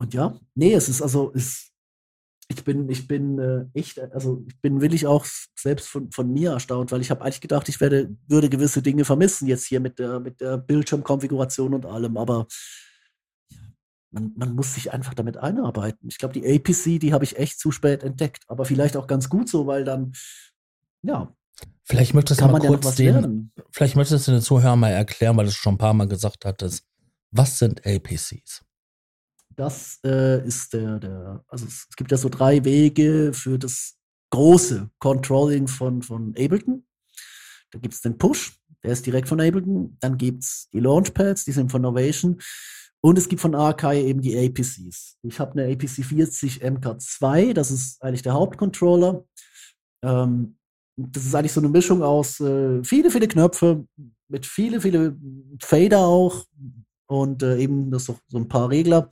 [0.00, 1.70] Und ja, nee, es ist also, es
[2.48, 6.52] ich bin, ich bin äh, echt, also ich bin wirklich auch selbst von, von mir
[6.52, 9.98] erstaunt, weil ich habe eigentlich gedacht, ich werde, würde gewisse Dinge vermissen jetzt hier mit
[9.98, 12.46] der, mit der Bildschirmkonfiguration und allem, aber
[14.10, 16.08] man, man muss sich einfach damit einarbeiten.
[16.08, 19.28] Ich glaube, die APC, die habe ich echt zu spät entdeckt, aber vielleicht auch ganz
[19.28, 20.12] gut so, weil dann,
[21.02, 21.34] ja.
[21.84, 25.44] Vielleicht möchtest du mal kurz ja den, vielleicht möchtest du den Zuhörer mal erklären, weil
[25.44, 26.86] du es schon ein paar Mal gesagt hattest.
[27.30, 28.64] Was sind APCs?
[29.56, 33.96] Das äh, ist der, der, also es, es, gibt ja so drei Wege für das
[34.30, 36.84] große Controlling von, von Ableton.
[37.70, 39.96] Da gibt es den Push, der ist direkt von Ableton.
[40.00, 42.40] Dann gibt's die Launchpads, die sind von Novation.
[43.00, 45.18] Und es gibt von Arkai eben die APCs.
[45.22, 49.24] Ich habe eine APC 40 MK2, das ist eigentlich der Hauptcontroller.
[50.02, 50.56] Ähm,
[50.96, 53.86] das ist eigentlich so eine Mischung aus äh, viele, viele Knöpfe,
[54.28, 55.16] mit viele, viele
[55.60, 56.44] Fader auch
[57.06, 59.10] und äh, eben das so, so ein paar Regler.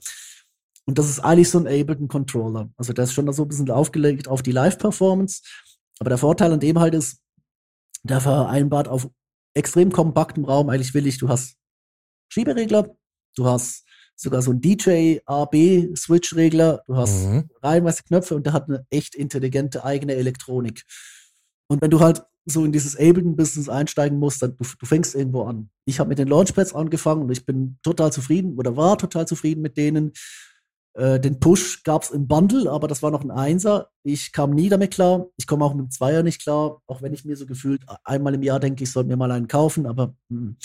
[0.85, 2.69] Und das ist eigentlich so ein Ableton-Controller.
[2.77, 5.41] Also der ist schon so ein bisschen aufgelegt auf die Live-Performance.
[5.99, 7.19] Aber der Vorteil an dem halt ist,
[8.03, 9.09] der vereinbart auf
[9.53, 11.55] extrem kompaktem Raum eigentlich willig, du hast
[12.29, 12.95] Schieberegler,
[13.35, 17.49] du hast sogar so ein DJ-AB-Switch-Regler, du hast mhm.
[17.61, 20.83] reihenweise Knöpfe und der hat eine echt intelligente eigene Elektronik.
[21.67, 25.43] Und wenn du halt so in dieses Ableton-Business einsteigen musst, dann du, du fängst irgendwo
[25.43, 25.69] an.
[25.85, 29.61] Ich habe mit den Launchpads angefangen und ich bin total zufrieden oder war total zufrieden
[29.61, 30.11] mit denen.
[30.95, 33.89] Äh, den Push gab es im Bundle, aber das war noch ein Einser.
[34.03, 35.27] Ich kam nie damit klar.
[35.37, 38.35] Ich komme auch mit dem Zweier nicht klar, auch wenn ich mir so gefühlt einmal
[38.35, 40.57] im Jahr denke, ich sollte mir mal einen kaufen, aber hm.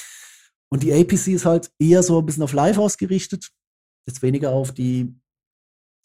[0.71, 3.49] und die APC ist halt eher so ein bisschen auf Live ausgerichtet,
[4.07, 5.15] jetzt weniger auf die,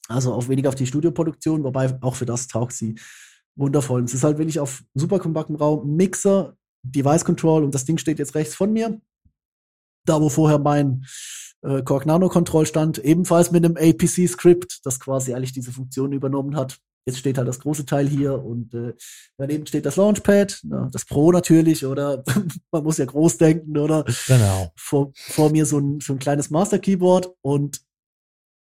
[0.08, 2.96] also auf weniger auf die Studioproduktion, wobei auch für das taugt sie
[3.56, 4.04] wundervoll.
[4.04, 8.20] Es ist halt wirklich auf super kompaktem Raum, Mixer, Device Control und das Ding steht
[8.20, 9.02] jetzt rechts von mir.
[10.06, 11.06] Da, wo vorher mein
[11.64, 16.56] äh, Korg Nano Control stand, ebenfalls mit einem APC-Script, das quasi eigentlich diese Funktion übernommen
[16.56, 16.80] hat.
[17.06, 18.94] Jetzt steht halt das große Teil hier und äh,
[19.38, 22.24] daneben steht das Launchpad, na, das Pro natürlich, oder
[22.72, 24.06] man muss ja groß denken, oder?
[24.28, 24.72] Genau.
[24.78, 27.82] Vor, vor mir so ein, so ein kleines Master Keyboard und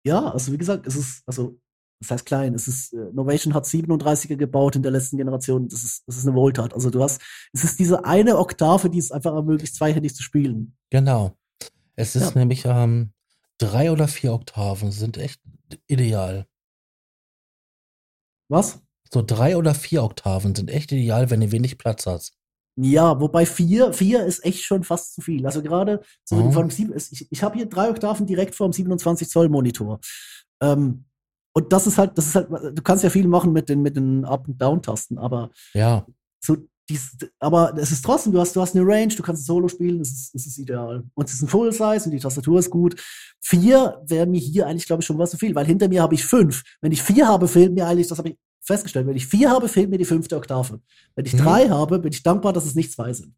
[0.07, 1.59] ja, also wie gesagt, es ist, also
[2.00, 5.85] das heißt klein, es ist, äh, Novation hat 37er gebaut in der letzten Generation, das
[5.85, 6.74] ist, das ist eine Wohltat.
[6.74, 10.76] Also du hast, es ist diese eine Oktave, die es einfach ermöglicht, zweihändig zu spielen.
[10.90, 11.37] Genau.
[11.96, 12.38] Es ist ja.
[12.40, 13.12] nämlich ähm,
[13.59, 15.40] drei oder vier Oktaven sind echt
[15.87, 16.46] ideal.
[18.48, 18.83] Was?
[19.12, 22.37] So drei oder vier Oktaven sind echt ideal, wenn du wenig Platz hast.
[22.76, 25.46] Ja, wobei vier, vier ist echt schon fast zu viel.
[25.46, 26.50] Also gerade so oh.
[26.50, 30.00] von sieben, ich, ich habe hier drei Oktaven direkt vor dem 27 Zoll Monitor.
[30.61, 31.04] Ähm,
[31.52, 33.96] und das ist halt, das ist halt, du kannst ja viel machen mit den, mit
[33.96, 36.04] den Up- und Down-Tasten, aber ja.
[36.40, 36.57] so
[36.88, 39.99] dies, aber es ist trotzdem, du hast, du hast eine Range, du kannst Solo spielen,
[39.99, 41.05] das ist, das ist ideal.
[41.14, 43.01] Und es ist ein Full-Size und die Tastatur ist gut.
[43.40, 46.14] Vier wäre mir hier eigentlich, glaube ich, schon was zu viel, weil hinter mir habe
[46.14, 46.62] ich fünf.
[46.83, 49.68] Wenn ich vier habe, fehlt mir eigentlich, das habe ich festgestellt, wenn ich vier habe,
[49.68, 50.81] fehlt mir die fünfte Oktave.
[51.14, 51.40] Wenn ich hm.
[51.40, 53.35] drei habe, bin ich dankbar, dass es nicht zwei sind.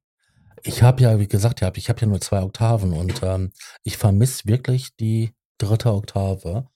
[0.63, 3.53] Ich habe ja, wie gesagt, ich habe ja nur zwei Oktaven und ähm,
[3.85, 6.67] ich vermisse wirklich die dritte Oktave.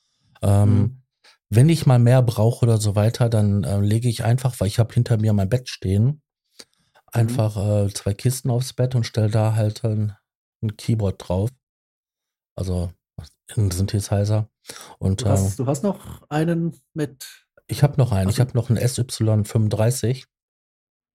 [0.42, 1.02] Ähm, hm.
[1.48, 4.78] Wenn ich mal mehr brauche oder so weiter, dann äh, lege ich einfach, weil ich
[4.78, 6.22] habe hinter mir mein Bett stehen,
[7.12, 7.88] einfach mhm.
[7.88, 10.16] äh, zwei Kisten aufs Bett und stelle da halt ein,
[10.62, 11.50] ein, Keyboard drauf.
[12.56, 12.92] Also
[13.56, 14.48] ein Synthesizer.
[14.98, 17.26] Und, du, hast, äh, du hast noch einen mit.
[17.66, 18.28] Ich habe noch einen.
[18.28, 20.26] Also, ich habe noch einen SY35.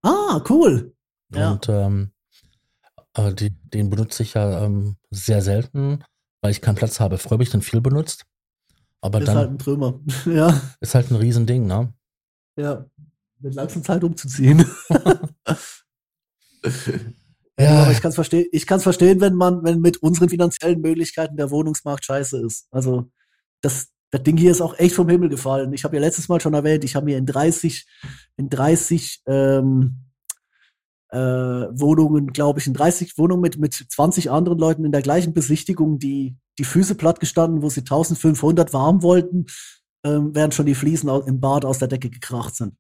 [0.03, 0.95] Ah, cool.
[1.33, 1.85] Und ja.
[1.85, 2.11] ähm,
[3.15, 6.03] äh, die, den benutze ich ja ähm, sehr selten,
[6.41, 7.17] weil ich keinen Platz habe.
[7.17, 8.25] Früher habe ich den viel benutzt.
[9.01, 9.37] Aber ist dann.
[9.37, 9.99] Halt ein Trümmer.
[10.25, 10.61] ja.
[10.79, 11.93] Ist halt ein Riesending, ne?
[12.57, 12.85] Ja.
[13.39, 14.65] Mit langsam Zeit umzuziehen.
[17.57, 17.83] Ja.
[17.83, 20.81] Aber ich kann es verstehen, ich kann es verstehen, wenn man, wenn mit unseren finanziellen
[20.81, 22.67] Möglichkeiten der Wohnungsmarkt scheiße ist.
[22.69, 23.09] Also,
[23.61, 25.73] das, das Ding hier ist auch echt vom Himmel gefallen.
[25.73, 27.87] Ich habe ja letztes Mal schon erwähnt, ich habe mir in 30,
[28.35, 30.05] in 30 ähm,
[31.09, 35.33] äh, Wohnungen, glaube ich, in 30 Wohnungen mit, mit 20 anderen Leuten in der gleichen
[35.33, 39.45] Besichtigung, die die Füße platt gestanden, wo sie 1500 warm wollten,
[40.03, 42.75] ähm, während schon die Fliesen im Bad aus der Decke gekracht sind.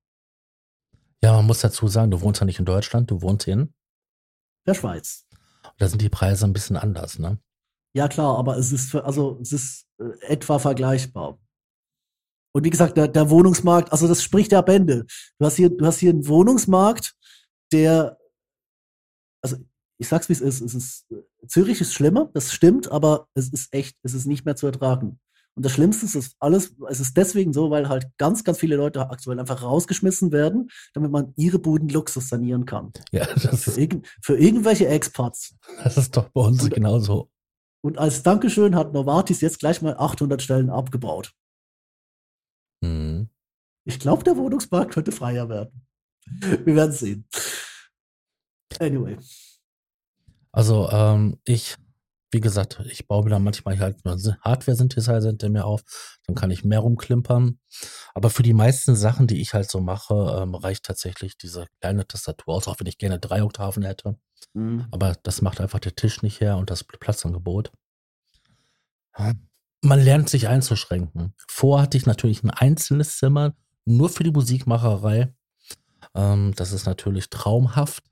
[1.25, 3.73] Ja, man muss dazu sagen, du wohnst ja nicht in Deutschland, du wohnst in
[4.67, 5.25] der Schweiz.
[5.79, 7.39] Da sind die Preise ein bisschen anders, ne?
[7.95, 11.39] Ja, klar, aber es ist, für, also, es ist äh, etwa vergleichbar.
[12.53, 15.07] Und wie gesagt, der, der Wohnungsmarkt, also das spricht ja Bände.
[15.39, 17.15] Du hast hier, du hast hier einen Wohnungsmarkt,
[17.71, 18.19] der,
[19.43, 19.57] also
[19.97, 21.07] ich sag's wie es ist, es ist,
[21.47, 25.19] Zürich ist schlimmer, das stimmt, aber es ist echt, es ist nicht mehr zu ertragen.
[25.55, 28.75] Und das Schlimmste ist, dass alles, es ist deswegen so, weil halt ganz, ganz viele
[28.75, 32.91] Leute aktuell einfach rausgeschmissen werden, damit man ihre Buden Luxus sanieren kann.
[33.11, 35.55] Ja, das für, irg für irgendwelche Expats.
[35.81, 37.31] Das ist doch bei uns und, genauso.
[37.81, 41.33] Und als Dankeschön hat Novartis jetzt gleich mal 800 Stellen abgebaut.
[42.81, 43.29] Mhm.
[43.85, 45.87] Ich glaube, der Wohnungsmarkt könnte freier werden.
[46.25, 47.27] Wir werden sehen.
[48.79, 49.17] Anyway.
[50.51, 51.77] Also, ähm, ich
[52.35, 56.51] wie gesagt, ich baue mir dann manchmal halt nur Hardware-Synthesizer hinter mir auf, dann kann
[56.51, 57.59] ich mehr rumklimpern.
[58.13, 62.05] Aber für die meisten Sachen, die ich halt so mache, ähm, reicht tatsächlich diese kleine
[62.05, 64.17] Tastatur aus, auch wenn ich gerne drei Oktaven hätte.
[64.53, 64.85] Mhm.
[64.91, 67.71] Aber das macht einfach der Tisch nicht her und das Platzangebot.
[69.81, 71.35] Man lernt sich einzuschränken.
[71.47, 75.33] Vorher hatte ich natürlich ein einzelnes Zimmer, nur für die Musikmacherei.
[76.13, 78.03] Ähm, das ist natürlich traumhaft.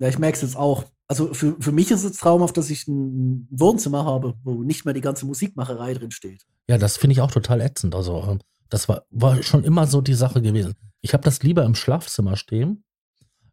[0.00, 0.84] Ja, ich merke es jetzt auch.
[1.08, 4.92] Also für, für mich ist es traumhaft, dass ich ein Wohnzimmer habe, wo nicht mehr
[4.92, 6.44] die ganze Musikmacherei drin steht.
[6.68, 7.94] Ja, das finde ich auch total ätzend.
[7.94, 10.74] Also ähm, das war, war schon immer so die Sache gewesen.
[11.00, 12.84] Ich habe das lieber im Schlafzimmer stehen,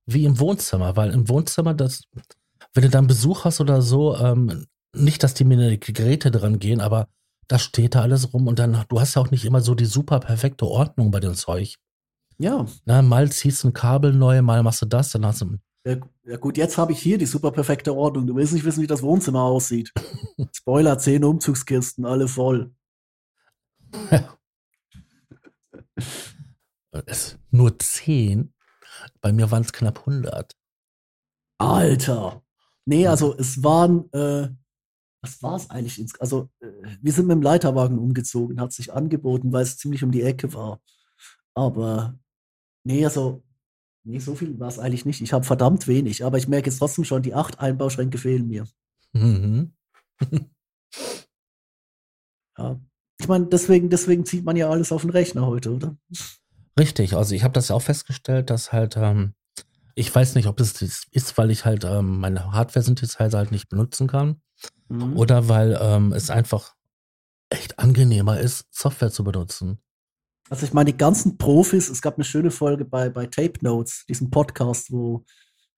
[0.06, 2.04] wie im Wohnzimmer, weil im Wohnzimmer, das,
[2.74, 6.60] wenn du dann Besuch hast oder so, ähm, nicht, dass die mir die Geräte dran
[6.60, 7.08] gehen, aber
[7.48, 9.86] da steht da alles rum und dann, du hast ja auch nicht immer so die
[9.86, 11.76] super perfekte Ordnung bei dem Zeug.
[12.38, 12.66] Ja.
[12.86, 15.58] Na, mal ziehst du ein Kabel neu, mal machst du das, dann hast du.
[15.86, 18.26] Ja, gut, jetzt habe ich hier die super perfekte Ordnung.
[18.26, 19.94] Du willst nicht wissen, wie das Wohnzimmer aussieht.
[20.52, 22.74] Spoiler, zehn Umzugskisten, alle voll.
[27.06, 28.52] es, nur zehn?
[29.22, 30.56] Bei mir waren es knapp 100.
[31.60, 32.42] Alter.
[32.86, 34.50] Nee, also es waren, äh,
[35.22, 36.00] was war es eigentlich?
[36.00, 36.68] Ins also äh,
[37.00, 40.52] wir sind mit dem Leiterwagen umgezogen, hat sich angeboten, weil es ziemlich um die Ecke
[40.54, 40.82] war.
[41.54, 42.18] Aber
[42.84, 43.45] nee, also
[44.06, 45.22] nee, so viel war es eigentlich nicht.
[45.22, 48.66] Ich habe verdammt wenig, aber ich merke jetzt trotzdem schon, die acht Einbauschränke fehlen mir.
[49.14, 49.74] Mhm.
[52.58, 52.80] ja.
[53.20, 55.98] Ich meine, deswegen, deswegen zieht man ja alles auf den Rechner heute, oder?
[56.78, 59.34] Richtig, also ich habe das ja auch festgestellt, dass halt, ähm,
[59.96, 63.70] ich weiß nicht, ob es das ist, weil ich halt ähm, meine Hardware-Synthesizer halt nicht
[63.70, 64.42] benutzen kann.
[64.90, 65.16] Mhm.
[65.18, 66.76] Oder weil ähm, es einfach
[67.50, 69.80] echt angenehmer ist, Software zu benutzen.
[70.50, 74.06] Also ich meine, die ganzen Profis, es gab eine schöne Folge bei, bei Tape Notes,
[74.08, 75.26] diesem Podcast, wo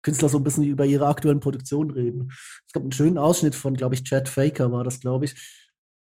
[0.01, 2.32] Künstler so ein bisschen über ihre aktuellen Produktionen reden.
[2.65, 5.36] Es gab einen schönen Ausschnitt von, glaube ich, Chad Faker war das, glaube ich,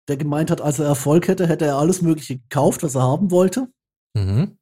[0.08, 3.32] der gemeint hat, als er Erfolg hätte, hätte er alles Mögliche gekauft, was er haben
[3.32, 3.68] wollte.
[4.14, 4.58] Mhm.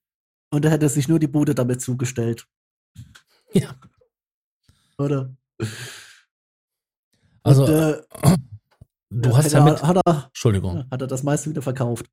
[0.54, 2.46] Und er hätte sich nur die Bude damit zugestellt.
[3.54, 3.76] Ja.
[4.98, 5.36] Oder?
[7.44, 8.02] Also, Und, äh,
[9.10, 10.90] du hast ja mit, hat er, Entschuldigung.
[10.90, 12.06] Hat er das meiste wieder verkauft.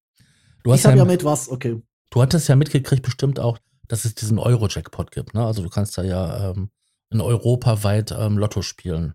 [0.62, 1.80] Du hast ich habe ja, mit was, okay.
[2.10, 5.44] Du hattest ja mitgekriegt bestimmt auch, dass es diesen Euro-Jackpot gibt, ne?
[5.44, 6.70] Also du kannst da ja ähm,
[7.10, 9.14] in Europa weit ähm, Lotto spielen.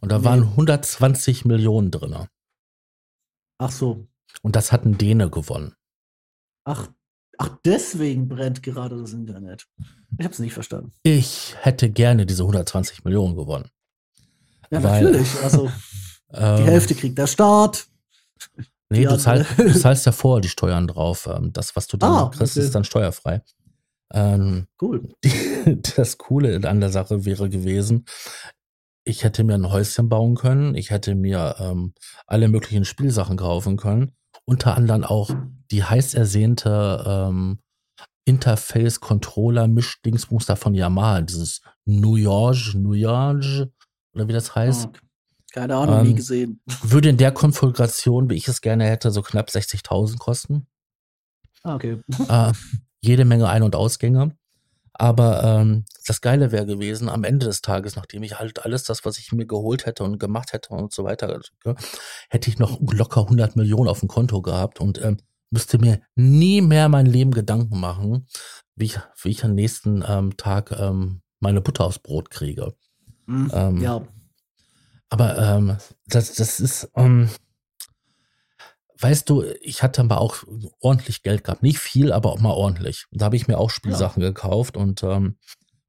[0.00, 0.24] Und da nee.
[0.24, 2.14] waren 120 Millionen drin.
[3.58, 4.06] Ach so.
[4.42, 5.74] Und das hat ein Däne gewonnen.
[6.64, 6.88] Ach,
[7.38, 9.66] ach, deswegen brennt gerade das Internet.
[10.18, 10.92] Ich habe es nicht verstanden.
[11.02, 13.70] Ich hätte gerne diese 120 Millionen gewonnen.
[14.70, 15.40] Ja, weil, natürlich.
[15.42, 15.70] Also
[16.32, 17.88] die ähm, Hälfte kriegt der Staat.
[18.88, 21.28] Nee, du, zahl, du, zahlst ja vorher die Steuern drauf.
[21.32, 22.64] Ähm, das, was du dann ah, kriegst, okay.
[22.64, 23.42] ist dann steuerfrei.
[24.12, 25.08] Ähm, cool.
[25.24, 28.04] Die, das Coole an der Sache wäre gewesen,
[29.04, 31.94] ich hätte mir ein Häuschen bauen können, ich hätte mir ähm,
[32.26, 34.10] alle möglichen Spielsachen kaufen können,
[34.44, 35.30] unter anderem auch
[35.70, 37.60] die heiß ersehnte ähm,
[38.26, 43.44] Interface-Controller-Mischdingsmuster von Yamaha, dieses New York, New York,
[44.12, 44.88] oder wie das heißt.
[44.88, 44.92] Oh,
[45.56, 46.60] keine Ahnung, ähm, nie gesehen.
[46.82, 50.66] Würde in der Konfiguration, wie ich es gerne hätte, so knapp 60.000 kosten.
[51.62, 52.02] Ah, okay.
[52.28, 52.52] Äh,
[53.00, 54.36] jede Menge Ein- und Ausgänge.
[54.92, 59.04] Aber ähm, das Geile wäre gewesen, am Ende des Tages, nachdem ich halt alles das,
[59.04, 61.40] was ich mir geholt hätte und gemacht hätte und so weiter,
[62.30, 65.18] hätte ich noch locker 100 Millionen auf dem Konto gehabt und ähm,
[65.50, 68.26] müsste mir nie mehr mein Leben Gedanken machen,
[68.74, 72.74] wie ich, wie ich am nächsten ähm, Tag ähm, meine Butter aufs Brot kriege.
[73.26, 74.02] Mhm, ähm, ja.
[75.08, 77.28] Aber ähm, das, das ist, ähm,
[78.98, 80.38] weißt du, ich hatte aber auch
[80.80, 81.62] ordentlich Geld gehabt.
[81.62, 83.06] Nicht viel, aber auch mal ordentlich.
[83.12, 84.28] Da habe ich mir auch Spielsachen ja.
[84.28, 85.36] gekauft und ähm,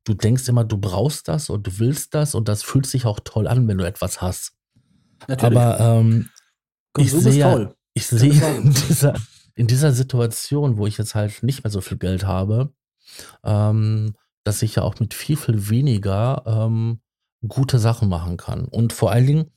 [0.03, 3.19] du denkst immer, du brauchst das und du willst das und das fühlt sich auch
[3.23, 4.53] toll an, wenn du etwas hast.
[5.27, 5.57] Natürlich.
[5.57, 6.29] Aber ähm,
[6.97, 9.15] ich sehe, ich sehe in dieser,
[9.55, 12.71] in dieser Situation, wo ich jetzt halt nicht mehr so viel Geld habe,
[13.43, 17.01] ähm, dass ich ja auch mit viel, viel weniger ähm,
[17.45, 18.65] gute Sachen machen kann.
[18.65, 19.51] Und vor allen Dingen,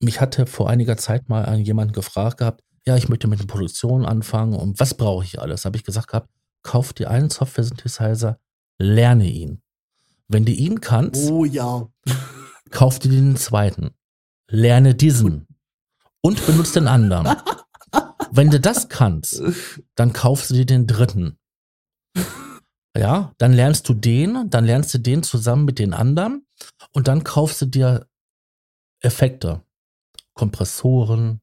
[0.00, 4.04] mich hatte vor einiger Zeit mal jemand gefragt gehabt, ja, ich möchte mit der Produktion
[4.04, 5.64] anfangen und was brauche ich alles?
[5.64, 6.28] Habe ich gesagt gehabt,
[6.62, 8.38] kauf dir einen Software-Synthesizer,
[8.78, 9.62] lerne ihn.
[10.28, 11.88] Wenn du ihn kannst, oh ja,
[12.70, 13.90] kauf dir den zweiten,
[14.48, 15.46] lerne diesen
[16.20, 17.36] und benutze den anderen.
[18.34, 19.42] Wenn du das kannst,
[19.94, 21.38] dann kaufst du dir den dritten.
[22.96, 26.46] Ja, dann lernst du den, dann lernst du den zusammen mit den anderen
[26.92, 28.06] und dann kaufst du dir
[29.00, 29.62] Effekte.
[30.34, 31.40] Kompressoren,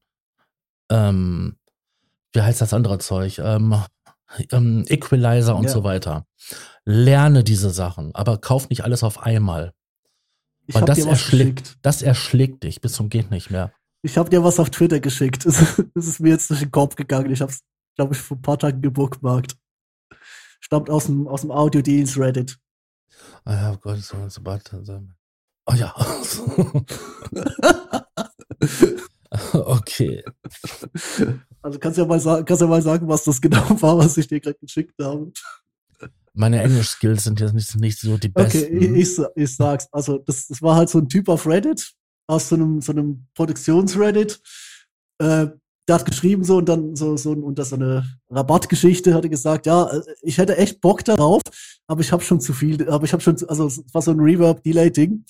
[0.90, 1.56] ähm,
[2.32, 3.38] wie heißt das andere Zeug?
[3.38, 3.82] Ähm,
[4.50, 5.70] ähm, Equalizer und ja.
[5.70, 6.26] so weiter.
[6.84, 9.72] Lerne diese Sachen, aber kauf nicht alles auf einmal.
[10.66, 13.72] Ich Weil das erschlägt, das erschlägt dich bis zum geht nicht mehr.
[14.02, 15.44] Ich habe dir was auf Twitter geschickt.
[15.46, 15.60] Es
[15.94, 17.30] ist mir jetzt durch den Kopf gegangen.
[17.30, 17.60] Ich habe es,
[17.96, 19.56] glaube ich, vor ein paar Tagen gebookmarkt.
[20.60, 22.58] Stammt aus dem, aus dem Audio-Dienst Reddit.
[23.44, 24.40] Ah ja, oh Gott, so, so,
[24.84, 25.02] so,
[25.66, 25.94] Oh ja.
[29.52, 30.24] okay.
[31.62, 34.16] Also kannst du ja mal sagen, kannst ja mal sagen, was das genau war, was
[34.16, 35.32] ich dir gerade geschickt habe.
[36.32, 38.76] Meine Englisch-Skills sind jetzt nicht, nicht so die besten.
[38.76, 39.88] Okay, ich, ich, ich sag's.
[39.92, 41.92] Also, das, das war halt so ein Typ auf Reddit,
[42.28, 44.40] aus so einem, so einem Produktions-Reddit.
[45.18, 45.48] Äh,
[45.90, 49.66] der hat geschrieben so und dann so, so unter so eine Rabattgeschichte hat er gesagt,
[49.66, 51.42] ja, äh, ich hätte echt Bock darauf,
[51.88, 54.20] aber ich habe schon zu viel, aber ich habe schon, also es war so ein
[54.20, 55.24] Reverb-Delay-Ding.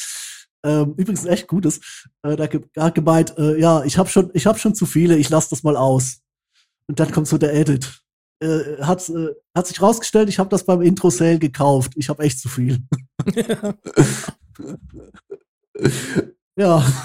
[0.63, 1.81] Ähm, übrigens echt gutes.
[2.23, 2.47] Äh, da
[2.85, 5.63] hat gemeint, äh, ja, ich habe schon, ich habe schon zu viele, ich lasse das
[5.63, 6.19] mal aus.
[6.87, 8.03] Und dann kommt so der Edit.
[8.43, 11.95] Äh, hat, äh, hat sich rausgestellt, ich habe das beim Intro-Sale gekauft.
[11.97, 12.81] Ich habe echt zu viel.
[16.59, 16.85] ja.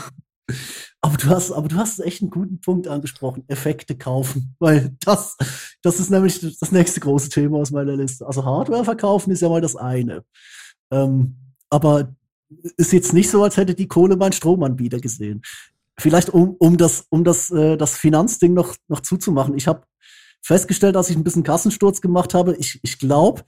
[1.06, 3.44] Aber du hast, aber du hast echt einen guten Punkt angesprochen.
[3.48, 4.56] Effekte kaufen.
[4.58, 5.38] Weil das,
[5.84, 8.26] das ist nämlich das nächste große Thema aus meiner Liste.
[8.26, 10.26] Also Hardware verkaufen ist ja mal das eine.
[10.90, 11.36] Ähm,
[11.70, 12.16] aber
[12.78, 15.44] ist jetzt nicht so, als hätte die Kohle meinen Stromanbieter gesehen.
[16.00, 19.56] Vielleicht um, um das, um das, äh, das Finanzding noch, noch zuzumachen.
[19.56, 19.84] Ich habe
[20.42, 23.44] festgestellt, als ich ein bisschen Kassensturz gemacht habe, ich, ich glaube,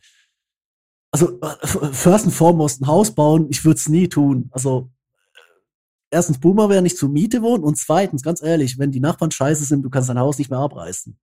[1.11, 4.47] also äh, first and foremost ein Haus bauen, ich würde es nie tun.
[4.51, 4.91] Also
[6.11, 9.65] erstens, Boomer wäre nicht zur Miete wohnen und zweitens, ganz ehrlich, wenn die Nachbarn scheiße
[9.65, 11.17] sind, du kannst dein Haus nicht mehr abreißen.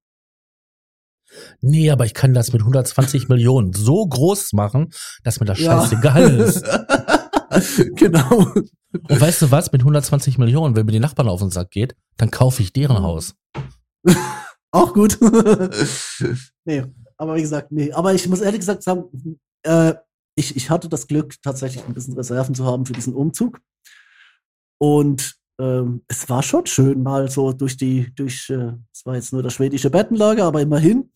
[1.60, 5.80] Nee, aber ich kann das mit 120 Millionen so groß machen, dass mir das ja.
[5.80, 6.64] scheißegal ist.
[7.96, 8.52] genau.
[8.92, 11.96] Und weißt du was, mit 120 Millionen, wenn mir die Nachbarn auf den Sack geht,
[12.16, 13.34] dann kaufe ich deren Haus.
[14.70, 15.18] Auch gut.
[16.64, 16.84] nee,
[17.16, 17.92] aber wie gesagt, nee.
[17.92, 19.04] Aber ich muss ehrlich gesagt sagen,
[19.62, 19.94] äh,
[20.36, 23.60] ich, ich hatte das Glück, tatsächlich ein bisschen Reserven zu haben für diesen Umzug.
[24.84, 29.32] Und ähm, es war schon schön, mal so durch die, durch, äh, es war jetzt
[29.32, 31.10] nur das schwedische Bettenlager, aber immerhin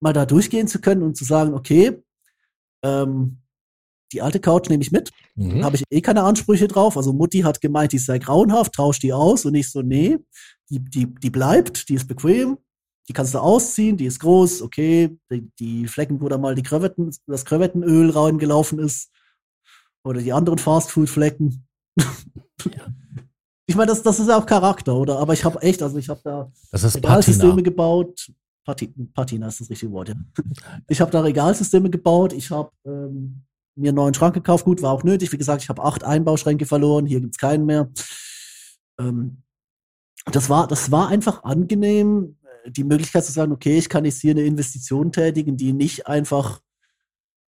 [0.00, 2.02] mal da durchgehen zu können und zu sagen, okay,
[2.84, 3.38] ähm,
[4.12, 5.64] die alte Couch nehme ich mit, mhm.
[5.64, 6.98] habe ich eh keine Ansprüche drauf.
[6.98, 9.46] Also Mutti hat gemeint, die sei grauenhaft, tausch die aus.
[9.46, 10.18] Und ich so, nee,
[10.68, 12.58] die, die, die bleibt, die ist bequem,
[13.08, 16.62] die kannst du ausziehen, die ist groß, okay, die, die Flecken, wo da mal die
[16.62, 19.10] Krevetten, das Krevettenöl reingelaufen ist.
[20.04, 21.66] Oder die anderen Fastfood-Flecken,
[23.66, 25.18] ich meine, das, das ist ja auch Charakter, oder?
[25.18, 28.30] Aber ich habe echt, also ich habe da Regalsysteme gebaut.
[28.64, 30.14] Pati, Patina ist das richtige Wort, ja.
[30.88, 32.32] Ich habe da Regalsysteme gebaut.
[32.32, 33.42] Ich habe ähm,
[33.74, 34.64] mir einen neuen Schrank gekauft.
[34.64, 35.32] Gut, war auch nötig.
[35.32, 37.06] Wie gesagt, ich habe acht Einbauschränke verloren.
[37.06, 37.90] Hier gibt's keinen mehr.
[38.98, 39.42] Ähm,
[40.26, 44.20] das war, das war einfach angenehm, äh, die Möglichkeit zu sagen, okay, ich kann jetzt
[44.20, 46.60] hier eine Investition tätigen, die nicht einfach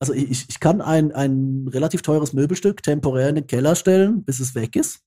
[0.01, 4.41] also ich, ich kann ein, ein relativ teures Möbelstück temporär in den Keller stellen, bis
[4.41, 5.01] es weg ist.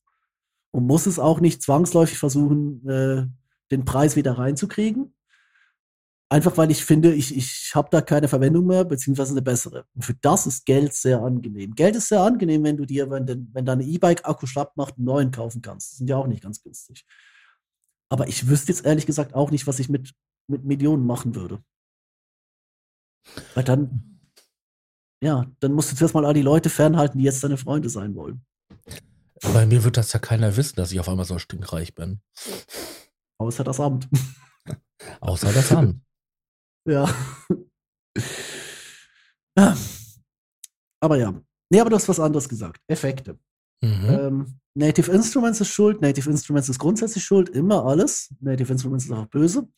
[0.71, 3.25] Und muss es auch nicht zwangsläufig versuchen, äh,
[3.71, 5.13] den Preis wieder reinzukriegen.
[6.29, 9.85] Einfach weil ich finde, ich, ich habe da keine Verwendung mehr, beziehungsweise eine bessere.
[9.93, 11.75] Und für das ist Geld sehr angenehm.
[11.75, 15.31] Geld ist sehr angenehm, wenn du dir, wenn, wenn deine E-Bike-Akku schlapp macht, einen neuen
[15.31, 15.91] kaufen kannst.
[15.91, 17.05] Die sind ja auch nicht ganz günstig.
[18.09, 20.13] Aber ich wüsste jetzt ehrlich gesagt auch nicht, was ich mit,
[20.47, 21.63] mit Millionen machen würde.
[23.53, 24.12] Weil dann
[25.23, 28.13] ja, dann musst du zuerst mal all die Leute fernhalten, die jetzt deine Freunde sein
[28.13, 28.45] wollen.
[29.53, 32.19] Bei mir wird das ja keiner wissen, dass ich auf einmal so stinkreich bin.
[33.37, 34.09] Außer das Amt.
[35.21, 36.01] Außer das Amt.
[36.85, 37.09] ja.
[40.99, 41.33] Aber ja.
[41.69, 42.81] Nee, aber du hast was anderes gesagt.
[42.87, 43.39] Effekte.
[43.81, 44.09] Mhm.
[44.09, 48.33] Ähm, Native Instruments ist schuld, Native Instruments ist grundsätzlich schuld, immer alles.
[48.41, 49.69] Native Instruments ist auch böse.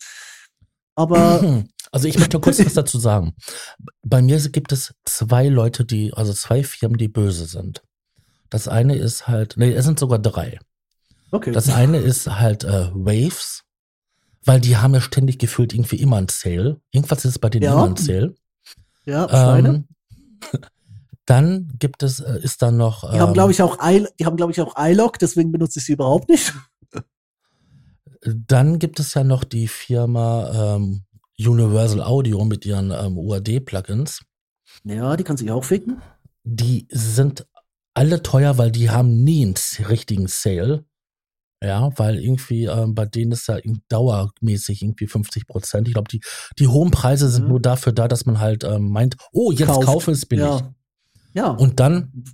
[0.96, 1.64] Aber.
[1.96, 3.32] Also ich möchte kurz was dazu sagen.
[4.02, 7.82] Bei mir gibt es zwei Leute, die, also zwei Firmen, die böse sind.
[8.50, 10.58] Das eine ist halt, nee, es sind sogar drei.
[11.30, 11.52] Okay.
[11.52, 13.62] Das eine ist halt äh, Waves,
[14.44, 16.82] weil die haben ja ständig gefühlt irgendwie immer ein Sale.
[16.90, 17.72] Irgendwas ist bei denen ja.
[17.72, 18.34] immer ein Sale.
[19.06, 19.86] Ja, Schweine.
[20.52, 20.60] Ähm,
[21.24, 23.10] dann gibt es, äh, ist da noch.
[23.10, 25.78] Die haben, glaube ähm, ich, auch I, die haben, glaube ich, auch iLog, deswegen benutze
[25.78, 26.52] ich sie überhaupt nicht.
[28.20, 31.05] Dann gibt es ja noch die Firma ähm,
[31.38, 34.22] Universal Audio mit ihren ähm, UAD-Plugins.
[34.84, 36.00] Ja, die kannst du auch ficken.
[36.44, 37.46] Die sind
[37.94, 39.54] alle teuer, weil die haben nie einen
[39.88, 40.84] richtigen Sale.
[41.62, 43.58] Ja, weil irgendwie ähm, bei denen ist ja
[43.88, 45.88] dauermäßig irgendwie 50 Prozent.
[45.88, 46.20] Ich glaube, die,
[46.58, 47.48] die hohen Preise sind mhm.
[47.48, 49.86] nur dafür da, dass man halt ähm, meint, oh, jetzt Kauft.
[49.86, 50.44] kaufe es billig.
[50.44, 50.74] Ja.
[51.32, 51.50] ja.
[51.50, 52.24] Und dann.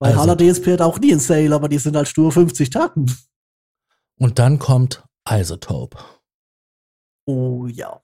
[0.00, 2.70] Weil also, Hala DSP hat auch nie einen Sale, aber die sind halt stur 50
[2.70, 3.10] Tacken.
[4.16, 5.98] Und dann kommt Isotope.
[7.26, 8.02] Oh ja.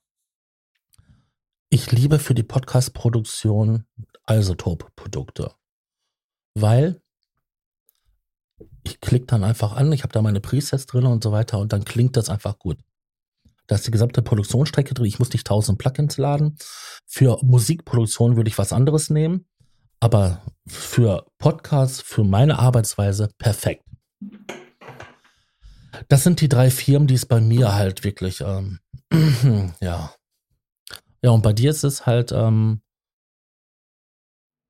[1.77, 3.85] Ich liebe für die Podcast-Produktion
[4.27, 5.53] Isotope-Produkte.
[6.55, 7.03] Weil
[8.83, 11.75] ich klicke dann einfach an, ich habe da meine Presets drin und so weiter und
[11.75, 12.79] dann klingt das einfach gut.
[13.67, 15.05] Da ist die gesamte Produktionsstrecke drin.
[15.05, 16.57] Ich muss nicht tausend Plugins laden.
[17.05, 19.45] Für Musikproduktion würde ich was anderes nehmen.
[20.01, 23.85] Aber für Podcasts, für meine Arbeitsweise perfekt.
[26.09, 28.81] Das sind die drei Firmen, die es bei mir halt wirklich, ähm,
[29.83, 30.15] ja.
[31.27, 32.83] Ja, und bei dir ist es halt, ähm,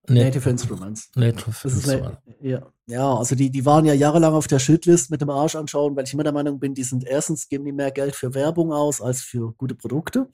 [0.08, 1.10] Native Instruments.
[1.14, 2.16] Native Instruments.
[2.30, 5.54] eine, ja, ja, also die, die waren ja jahrelang auf der Shitlist mit dem Arsch
[5.54, 8.32] anschauen, weil ich immer der Meinung bin, die sind erstens geben die mehr Geld für
[8.32, 10.30] Werbung aus als für gute Produkte.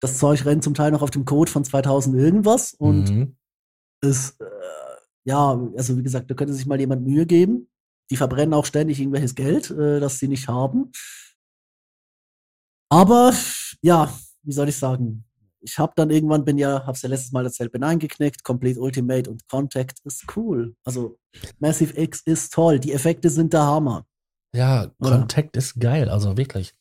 [0.00, 3.36] Das Zeug rennt zum Teil noch auf dem Code von 2000 irgendwas und Mhm.
[4.02, 4.46] ist, äh,
[5.24, 7.68] ja, also wie gesagt, da könnte sich mal jemand Mühe geben.
[8.10, 10.90] Die verbrennen auch ständig irgendwelches Geld, äh, das sie nicht haben.
[12.90, 13.34] Aber
[13.82, 14.10] ja,
[14.42, 15.24] wie soll ich sagen?
[15.60, 18.42] Ich habe dann irgendwann bin ja, hab's ja letztes Mal erzählt, bin eingeknickt.
[18.42, 20.74] Complete Ultimate und Contact ist cool.
[20.84, 21.18] Also
[21.60, 22.80] Massive X ist toll.
[22.80, 24.04] Die Effekte sind der Hammer.
[24.54, 25.18] Ja, Oder?
[25.18, 26.74] Contact ist geil, also wirklich.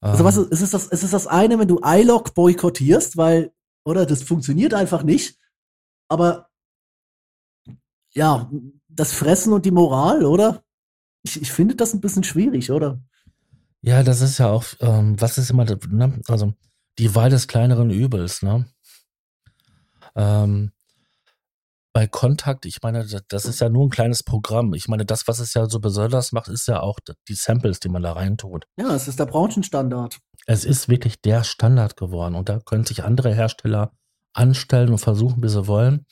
[0.00, 3.16] Also Ähm, was ist, es ist das, es ist das eine, wenn du iLog boykottierst,
[3.16, 3.52] weil,
[3.84, 5.38] oder das funktioniert einfach nicht.
[6.08, 6.48] Aber
[8.12, 8.50] ja,
[8.88, 10.62] das Fressen und die Moral, oder?
[11.22, 13.00] Ich, ich finde das ein bisschen schwierig, oder?
[13.82, 16.20] Ja, das ist ja auch, ähm, was ist immer, ne?
[16.28, 16.54] also
[16.98, 18.66] die Wahl des kleineren Übels, ne?
[20.14, 20.72] Ähm,
[21.92, 24.74] bei Kontakt, ich meine, das- ist ja nur ein kleines Programm.
[24.74, 27.88] Ich meine, das, was es ja so besonders macht, ist ja auch die Samples, die
[27.88, 28.66] man da reintut.
[28.76, 30.18] Ja, es ist der Branchenstandard.
[30.46, 33.92] Es ist wirklich der Standard geworden und da können sich andere Hersteller
[34.34, 36.04] anstellen und versuchen, wie sie wollen,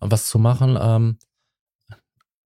[0.00, 0.78] was zu machen.
[0.80, 1.18] Ähm,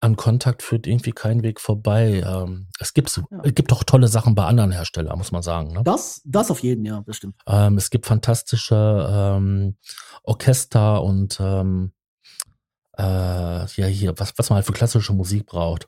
[0.01, 2.23] an Kontakt führt irgendwie kein Weg vorbei.
[2.25, 3.23] Ähm, es gibt, Ja.
[3.43, 5.73] es gibt auch tolle Sachen bei anderen Herstellern, muss man sagen.
[5.73, 5.81] Ne?
[5.83, 7.35] Das, das auf jeden, ja, das stimmt.
[7.47, 9.75] Ähm, es gibt fantastische ähm,
[10.23, 11.91] Orchester und ähm,
[12.97, 15.87] äh, ja hier, was, was man halt für klassische Musik braucht.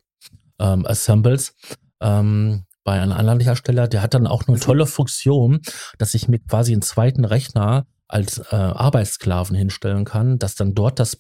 [0.60, 1.56] Ähm, Assembles.
[2.02, 5.62] Ähm, bei einem anderen Hersteller, der hat dann auch eine Es tolle Funktion,
[6.00, 11.00] dass ich mir quasi einen zweiten Rechner als äh, Arbeitssklaven hinstellen kann, dass dann dort
[11.00, 11.18] das,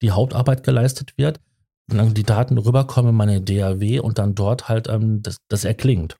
[0.00, 1.38] die Hauptarbeit geleistet wird
[1.88, 6.16] dann die Daten rüberkommen in meine DAW und dann dort halt ähm, das, das erklingt.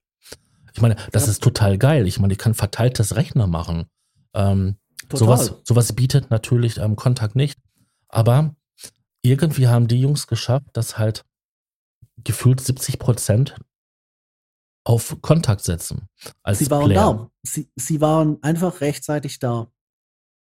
[0.74, 1.30] Ich meine, das Ja.
[1.32, 2.06] ist total geil.
[2.06, 3.86] Ich meine, ich kann verteiltes Rechner machen.
[4.34, 4.76] Ähm,
[5.12, 7.58] sowas, sowas bietet natürlich ähm, Kontakt nicht.
[8.08, 8.54] Aber
[9.22, 11.24] irgendwie haben die Jungs geschafft, dass halt
[12.24, 13.56] gefühlt 70 Prozent
[14.84, 16.08] auf Kontakt setzen.
[16.42, 17.14] Als Sie waren Player.
[17.14, 17.30] da.
[17.44, 19.70] Sie, sie waren einfach rechtzeitig da.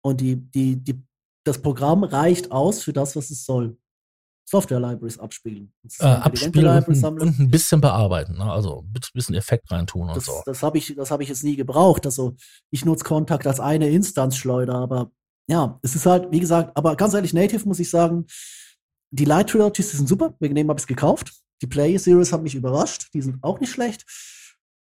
[0.03, 1.03] Und die, die, die,
[1.45, 3.77] das Programm reicht aus für das, was es soll.
[4.47, 5.73] Software-Libraries abspielen.
[6.01, 7.29] Äh, abspielen und, ein- sammeln.
[7.29, 8.35] und ein bisschen bearbeiten.
[8.35, 8.45] Ne?
[8.51, 10.43] Also ein bisschen Effekt reintun und Das, so.
[10.45, 12.05] das habe ich, das hab ich jetzt nie gebraucht.
[12.07, 12.35] Also
[12.71, 15.11] ich nutze Kontakt als eine Instanzschleuder, aber
[15.49, 18.27] ja, es ist halt, wie gesagt, aber ganz ehrlich, Native muss ich sagen,
[19.11, 20.35] die Light Trilogies, die sind super.
[20.41, 21.33] Wegen dem habe ich es gekauft.
[21.63, 23.09] Die Play Series haben mich überrascht.
[23.15, 24.05] Die sind auch nicht schlecht.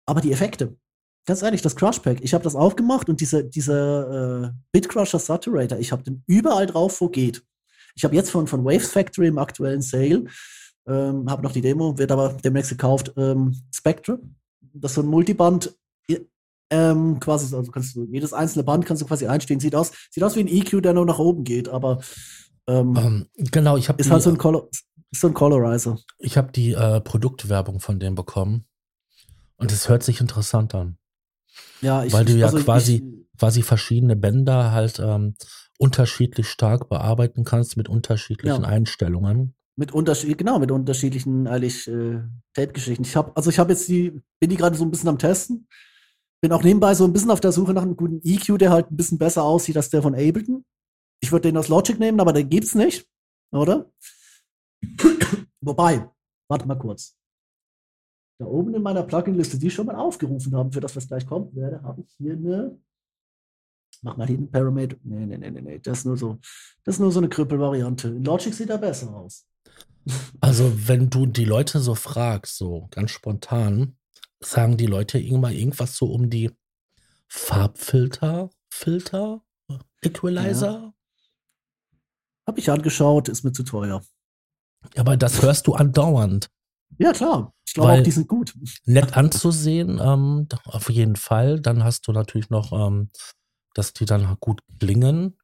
[0.07, 0.77] Aber die Effekte,
[1.27, 5.79] ganz ehrlich, das Crush Pack, ich habe das aufgemacht und diese, diese äh, Bitcrusher Saturator,
[5.79, 7.43] ich habe den überall drauf, wo geht.
[7.99, 10.25] Ich habe jetzt von, von Waves Factory im aktuellen Sale,
[10.87, 14.21] ähm, habe noch die Demo, wird aber demnächst gekauft, ähm, Spectre.
[14.73, 15.75] Das ist so ein Multiband,
[16.71, 19.59] ähm, quasi, also kannst du, jedes einzelne Band kannst du quasi einstellen.
[19.59, 22.01] Sieht aus, sieht aus wie ein EQ, der nur nach oben geht, aber
[22.69, 24.69] ähm, Ähm, genau, ich habe ist die, halt so ein, Color,
[25.11, 25.99] so ein Colorizer.
[26.19, 28.65] ich hab die äh, Produktwerbung von dem bekommen.
[29.57, 30.99] Und es hört sich interessant an.
[31.81, 32.97] Ja, ich, Weil du ja also quasi-
[33.33, 35.35] Ich, quasi verschiedene Bänder halt ähm,
[35.79, 38.69] unterschiedlich stark bearbeiten kannst mit unterschiedlichen Ja.
[38.69, 39.55] Einstellungen.
[39.77, 42.21] mit Unterschied, genau, mit unterschiedlichen eigentlich äh,
[42.55, 43.05] Tape-Geschichten.
[43.05, 45.69] Ich habe, also ich habe jetzt die, bin die gerade so ein bisschen am Testen.
[46.41, 48.91] Bin auch nebenbei so ein bisschen auf der Suche nach einem guten EQ, der halt
[48.91, 50.65] ein bisschen besser aussieht als der von Ableton.
[51.21, 53.09] Ich würde den aus Logic nehmen, aber den gibt's nicht,
[53.53, 53.91] oder?
[55.61, 56.09] Wobei,
[56.49, 57.17] warte mal kurz.
[58.41, 61.27] Da oben in meiner Plugin-Liste, die ich schon mal aufgerufen haben, für das, was gleich
[61.27, 62.81] kommt, werde, habe ich hier eine.
[64.03, 64.97] Mach mal einen Parameter.
[65.03, 65.79] Nee, nee, nee, nee, nee.
[65.79, 66.39] Das ist nur so,
[66.85, 68.09] das ist nur so eine Krüppel-Variante.
[68.09, 69.47] In Logic sieht er besser aus.
[70.41, 73.99] Also, wenn du die Leute so fragst, so ganz spontan,
[74.41, 76.51] sagen die Leute irgendwann irgendwas so um die
[77.29, 79.43] Farbfilter, Filter,
[80.01, 80.95] Equalizer?
[82.47, 84.03] Hab ich angeschaut, ist mir zu teuer.
[84.97, 86.49] Aber das hörst du andauernd.
[86.99, 87.53] Ja, klar.
[87.67, 88.55] Ich glaube auch, die sind gut.
[88.87, 91.61] Nett anzusehen, ähm, auf jeden Fall.
[91.61, 93.11] Dann hast du natürlich noch, ähm,
[93.79, 95.39] dass die dann gut klingen.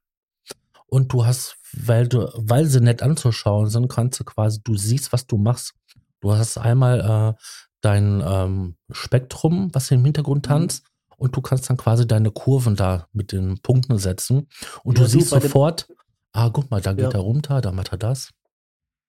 [0.87, 5.11] Und du hast, weil du, weil sie nett anzuschauen sind, kannst du quasi, du siehst,
[5.13, 5.73] was du machst.
[6.21, 6.99] Du hast einmal
[7.37, 7.41] äh,
[7.81, 10.49] dein ähm, Spektrum, was im Hintergrund Mhm.
[10.49, 10.85] tanzt,
[11.17, 14.49] und du kannst dann quasi deine Kurven da mit den Punkten setzen.
[14.83, 15.87] Und Ja, du siehst sofort,
[16.33, 17.11] ah, guck mal, da geht Ja.
[17.11, 18.31] er runter, da macht er das.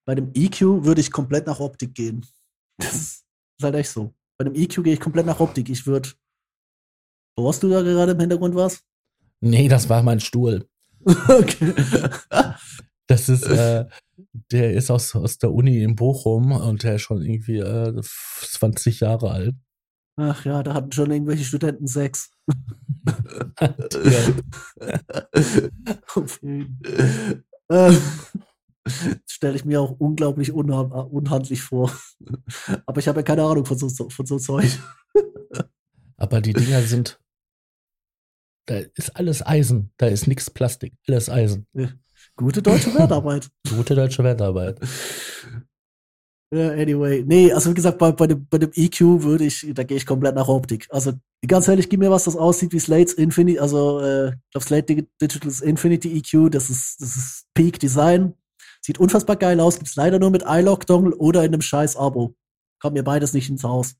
[0.06, 2.24] Bei dem EQ würde ich komplett nach Optik gehen.
[2.78, 3.24] Das ist
[3.62, 4.14] halt echt so.
[4.38, 5.68] Bei dem EQ gehe ich komplett nach Optik.
[5.68, 6.10] Ich würde.
[7.36, 8.82] Wo hast du da gerade im Hintergrund was?
[9.40, 10.68] Nee, das war mein Stuhl.
[11.04, 11.74] okay.
[13.06, 13.86] Das ist, äh,
[14.50, 19.00] der ist aus, aus der Uni in Bochum und der ist schon irgendwie äh, 20
[19.00, 19.54] Jahre alt.
[20.16, 22.30] Ach ja, da hatten schon irgendwelche Studenten Sex.
[26.14, 26.80] Auf jeden.
[27.68, 27.92] Äh,
[29.26, 31.92] Stelle ich mir auch unglaublich unha unhandlich vor.
[32.86, 34.78] Aber ich habe ja keine Ahnung von so, von so Zeug.
[36.16, 37.20] Aber die Dinger sind.
[38.66, 39.92] Da ist alles Eisen.
[39.96, 40.92] Da ist nichts Plastik.
[41.08, 41.66] Alles Eisen.
[41.72, 41.88] Ja.
[42.36, 43.48] Gute deutsche Wertarbeit.
[43.68, 44.78] Gute deutsche Wertarbeit.
[46.52, 47.24] Ja, anyway.
[47.26, 50.06] Nee, also wie gesagt, bei, bei, dem, bei dem EQ würde ich, da gehe ich
[50.06, 50.86] komplett nach Optik.
[50.90, 51.12] Also
[51.46, 55.06] ganz ehrlich, gib mir was, das aussieht wie Slates Infinity, also äh, ich glaube Slate
[55.20, 58.34] Digital's Infinity EQ, das ist, das ist Peak Design.
[58.80, 62.36] Sieht unfassbar geil aus, gibt's leider nur mit iLock-Dongle oder in einem scheiß Abo.
[62.80, 63.96] Kommt mir beides nicht ins Haus.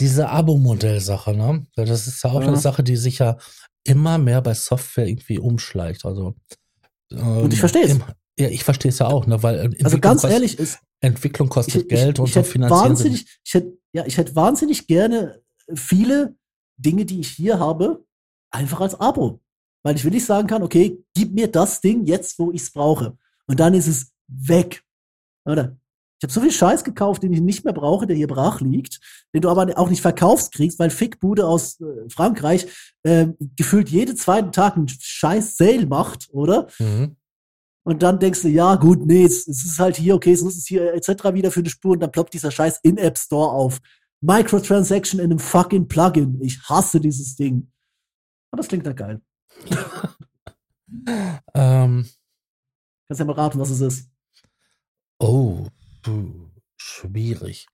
[0.00, 1.66] Diese Abo-Modell-Sache, ne?
[1.74, 2.48] Das ist ja auch ja.
[2.48, 3.38] eine Sache, die sich ja
[3.84, 6.04] immer mehr bei Software irgendwie umschleicht.
[6.04, 6.34] Also,
[7.12, 7.98] ähm, und ich verstehe es.
[8.38, 9.42] Ja, ich verstehe es ja auch, ne?
[9.42, 13.26] Weil also ganz ehrlich ist Entwicklung kostet ich, Geld ich, und ich so finanzieren wahnsinnig,
[13.44, 15.40] ich hätte, ja, ich hätte wahnsinnig gerne
[15.74, 16.36] viele
[16.76, 18.04] Dinge, die ich hier habe,
[18.50, 19.40] einfach als Abo.
[19.82, 22.72] Weil ich will nicht sagen kann, okay, gib mir das Ding jetzt, wo ich es
[22.72, 23.16] brauche.
[23.46, 24.82] Und dann ist es weg.
[25.44, 25.76] Oder?
[26.18, 29.00] Ich habe so viel Scheiß gekauft, den ich nicht mehr brauche, der hier brach liegt,
[29.34, 32.66] den du aber auch nicht verkaufst kriegst, weil Fickbude aus äh, Frankreich
[33.02, 36.68] äh, gefühlt jeden zweiten Tag einen scheiß Sale macht, oder?
[36.78, 37.16] Mhm.
[37.84, 40.56] Und dann denkst du, ja, gut, nee, es, es ist halt hier, okay, es muss
[40.56, 41.34] es hier etc.
[41.34, 43.80] wieder für eine Spur und dann ploppt dieser scheiß In-App Store auf.
[44.22, 46.40] Microtransaction in einem fucking Plugin.
[46.40, 47.70] Ich hasse dieses Ding.
[48.50, 49.20] Aber es klingt ja geil.
[51.54, 52.08] ähm.
[53.06, 54.10] Kannst ja mal raten, was es ist.
[55.20, 55.66] Oh,
[57.16, 57.66] schwierig.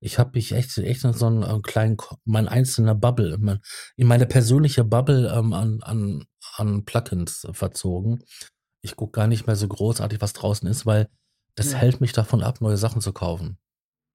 [0.00, 3.60] Ich habe mich echt, echt in so einen äh, kleinen, mein einzelner Bubble, mein,
[3.96, 6.26] in meine persönliche Bubble ähm, an, an,
[6.56, 8.24] an Plugins verzogen.
[8.82, 11.08] Ich gucke gar nicht mehr so großartig, was draußen ist, weil
[11.54, 11.78] das ja.
[11.78, 13.58] hält mich davon ab, neue Sachen zu kaufen.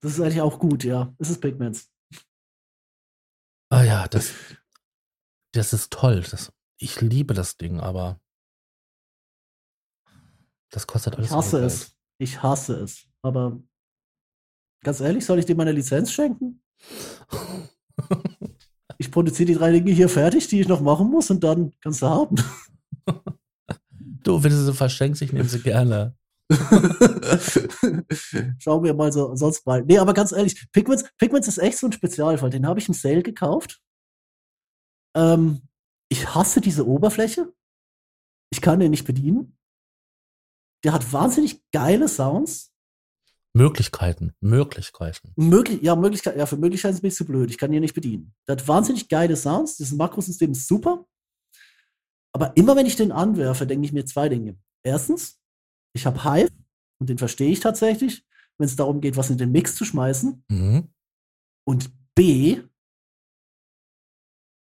[0.01, 1.13] Das ist eigentlich auch gut, ja.
[1.19, 1.89] Das ist Pigments.
[3.69, 4.33] Ah ja, das,
[5.53, 6.21] das ist toll.
[6.29, 8.19] Das, ich liebe das Ding, aber
[10.69, 11.27] das kostet alles.
[11.29, 11.96] Ich hasse es.
[12.19, 13.07] Ich hasse es.
[13.21, 13.61] Aber
[14.83, 16.61] Ganz ehrlich, soll ich dir meine Lizenz schenken?
[18.97, 22.01] ich produziere die drei Dinge hier fertig, die ich noch machen muss, und dann kannst
[22.01, 22.35] du haben.
[24.23, 26.13] Du, wenn du sie verschenkst, ich nehme sie gerne.
[28.59, 29.85] Schauen wir mal so, sonst mal.
[29.85, 32.49] Nee, aber ganz ehrlich, Pigments, Pigments ist echt so ein Spezialfall.
[32.49, 33.81] Den habe ich im Sale gekauft.
[35.15, 35.61] Ähm,
[36.09, 37.53] ich hasse diese Oberfläche.
[38.49, 39.57] Ich kann den nicht bedienen.
[40.83, 42.73] Der hat wahnsinnig geile Sounds.
[43.53, 45.33] Möglichkeiten, Möglichkeiten.
[45.35, 47.49] Möglich, ja, Möglichkeiten, ja, für Möglichkeiten bin ich zu blöd.
[47.49, 48.35] Ich kann die nicht bedienen.
[48.47, 49.77] Der hat wahnsinnig geile Sounds.
[49.77, 51.05] Dieses Makrosystem ist super.
[52.33, 54.59] Aber immer wenn ich den anwerfe, denke ich mir zwei Dinge.
[54.83, 55.41] Erstens,
[55.93, 56.51] ich habe Hive
[56.99, 58.25] und den verstehe ich tatsächlich,
[58.59, 60.43] wenn es darum geht, was in den Mix zu schmeißen.
[60.49, 60.93] Mhm.
[61.65, 62.61] Und B,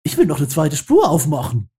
[0.05, 1.71] ich will noch eine zweite Spur aufmachen.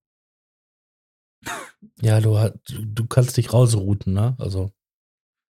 [2.02, 2.38] Ja, du,
[2.68, 4.36] du kannst dich rausrouten, ne?
[4.40, 4.72] Also.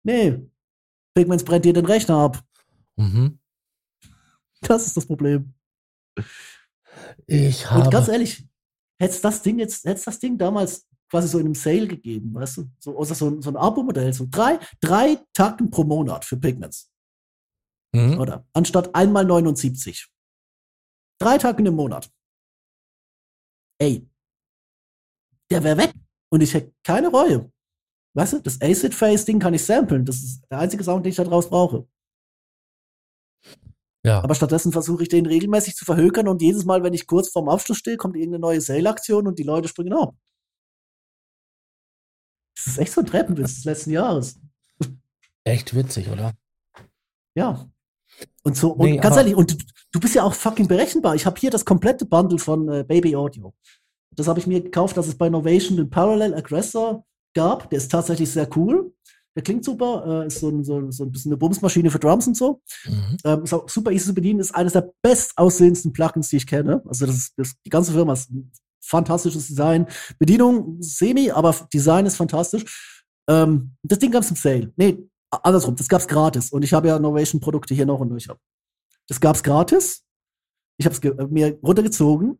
[0.04, 0.39] Nee,
[1.14, 2.44] Pigments brennt dir den Rechner ab.
[2.96, 3.39] Mhm.
[4.62, 5.54] Das ist das Problem.
[7.28, 7.86] Ich habe.
[7.86, 8.48] Und ganz ehrlich,
[9.00, 12.58] hätte das Ding jetzt, hätte das Ding damals quasi so in einem Sale gegeben, weißt
[12.58, 12.72] du?
[12.80, 16.92] So, also so, so ein Abo-Modell, so drei, drei Tacken pro Monat für Pigments.
[17.94, 18.20] Mhm.
[18.20, 18.48] Oder?
[18.54, 20.08] Anstatt einmal 79.
[21.20, 22.10] Drei Tacken im Monat.
[23.80, 24.08] Ey.
[25.50, 25.94] Der wäre weg.
[26.32, 27.52] Und ich hätte keine Reue.
[28.14, 30.06] Weißt du, das Acid-Face-Ding kann ich samplen.
[30.06, 31.88] Das ist der einzige Sound, den ich da draus brauche.
[34.04, 34.22] Ja.
[34.24, 37.50] Aber stattdessen versuche ich den regelmäßig zu verhökern und jedes Mal, wenn ich kurz vorm
[37.50, 40.16] Abschluss stehe, kommt irgendeine neue Sale-Aktion und die Leute springen ab.
[42.56, 44.40] Das ist echt so ein Treppenwitz des letzten Jahres.
[45.44, 46.34] Echt witzig, oder?
[47.36, 47.70] Ja.
[48.44, 51.16] Und so, und nee, ganz ehrlich, und du, du, bist ja auch fucking berechenbar.
[51.16, 53.54] Ich habe hier das komplette Bundle von äh, Baby Audio.
[54.16, 57.70] Das habe ich mir gekauft, das ist bei Novation den Parallel Aggressor gab.
[57.70, 58.93] Der ist tatsächlich sehr cool.
[59.36, 62.28] Der klingt super, äh, ist so ein, so, so ein bisschen eine Bumsmaschine für Drums
[62.28, 62.62] und so.
[62.86, 63.18] Mhm.
[63.24, 66.84] Ähm, ist auch super easy zu bedienen, ist eines der bestaussehendsten Plugins, die ich kenne.
[66.86, 68.51] Also das ist, das, die ganze Firma ist ein
[68.84, 69.88] fantastisches Design.
[70.20, 73.07] Bedienung semi, aber Design ist fantastisch.
[73.30, 74.74] Ähm, das Ding gab es im Sale.
[74.76, 76.51] Nee, andersrum, das gab's gratis.
[76.51, 78.28] Und ich habe ja Innovation-Produkte hier noch und durch.
[79.07, 80.03] Das gab's gratis.
[80.78, 82.38] Ich habe es mir runtergezogen,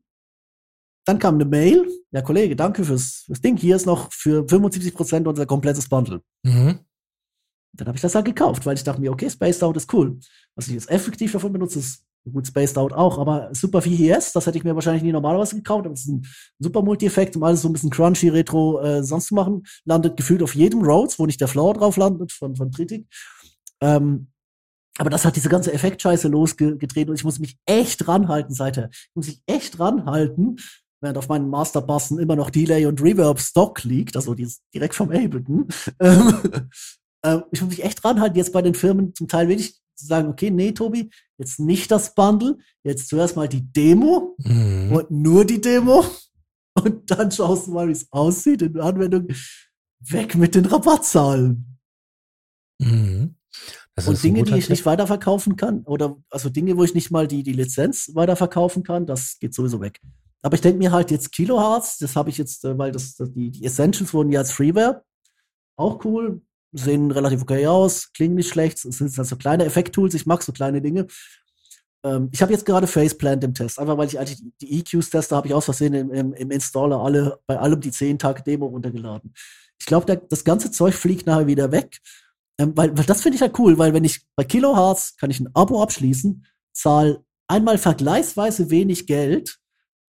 [1.06, 4.94] dann kam eine Mail, ja Kollege, danke fürs, fürs Ding, hier ist noch für 75
[4.94, 6.22] Prozent unser komplettes Bundle.
[6.44, 6.80] Mhm.
[7.74, 10.20] Dann habe ich das halt gekauft, weil ich dachte mir, okay, Spaced Out ist cool.
[10.56, 14.46] Was ich jetzt effektiv davon benutze, ist gut Spaced Out auch, aber super VHS, das
[14.46, 16.28] hätte ich mir wahrscheinlich nie normalerweise gekauft, aber es ist ein
[16.60, 19.64] super Multi-Effekt, um alles so ein bisschen crunchy, retro äh, sonst zu machen.
[19.86, 23.08] Landet gefühlt auf jedem Rhodes, wo nicht der Floor drauf landet von, von Tritic.
[23.80, 24.28] Ähm,
[24.98, 28.90] aber das hat diese ganze Effektscheiße losgedreht und ich muss mich echt ranhalten seither.
[28.92, 30.58] Ich muss mich echt ranhalten,
[31.02, 35.12] während auf meinen Masterbassen immer noch Delay und Reverb Stock liegt, also die direkt vom
[35.12, 35.68] Ableton.
[36.00, 36.34] Ähm,
[37.24, 40.30] äh, ich muss mich echt ranhalten, jetzt bei den Firmen zum Teil wirklich zu sagen,
[40.30, 44.92] okay, nee, Tobi, jetzt nicht das Bundle, jetzt zuerst mal die Demo mhm.
[44.92, 46.04] und nur die Demo
[46.74, 49.28] und dann schaust du mal, wie es aussieht in der Anwendung.
[50.00, 51.78] Weg mit den Rabattzahlen.
[52.80, 53.36] Mhm.
[54.08, 57.44] und Dinge, die ich nicht weiterverkaufen kann, oder also Dinge, wo ich nicht mal die,
[57.44, 60.02] die Lizenz weiterverkaufen kann, das geht sowieso weg.
[60.42, 63.52] Aber ich denke mir halt jetzt Kilohertz, das habe ich jetzt, äh, weil das, die,
[63.52, 65.04] die Essentials wurden ja als Freeware.
[65.78, 70.26] Auch cool, sehen relativ okay aus, klingen nicht schlecht, es sind also kleine Effekttools, ich
[70.26, 71.08] mag so kleine Dinge.
[72.04, 75.36] Ähm, ich habe jetzt gerade Faceplant im Test, einfach weil ich eigentlich die EQs teste,
[75.36, 78.68] habe ich aus Versehen im, im, im, Installer alle, bei allem die 10 Tage Demo
[78.68, 79.34] runtergeladen.
[79.80, 82.00] Ich glaube, das ganze Zeug fliegt nachher wieder weg.
[82.60, 85.40] Ähm, weil, weil das finde ich halt cool, weil wenn ich bei Kilohertz kann ich
[85.40, 89.61] ein Abo abschließen, zahle einmal vergleichsweise wenig Geld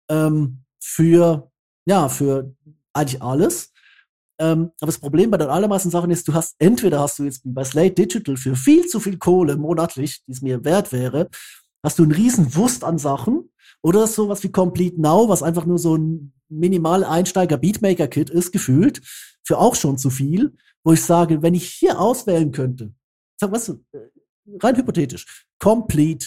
[0.09, 1.51] ähm, für,
[1.87, 2.55] ja, für
[2.93, 3.73] eigentlich alles.
[4.39, 7.43] Ähm, aber das Problem bei den allermeisten Sachen ist, du hast, entweder hast du jetzt
[7.45, 11.29] bei Slate Digital für viel zu viel Kohle monatlich, die es mir wert wäre,
[11.83, 13.51] hast du einen riesen Wust an Sachen,
[13.83, 18.53] oder sowas wie Complete Now, was einfach nur so ein minimal Einsteiger Beatmaker Kit ist,
[18.53, 19.03] gefühlt,
[19.45, 22.95] für auch schon zu viel, wo ich sage, wenn ich hier auswählen könnte,
[23.41, 23.77] sag was, äh,
[24.61, 26.27] rein hypothetisch, Complete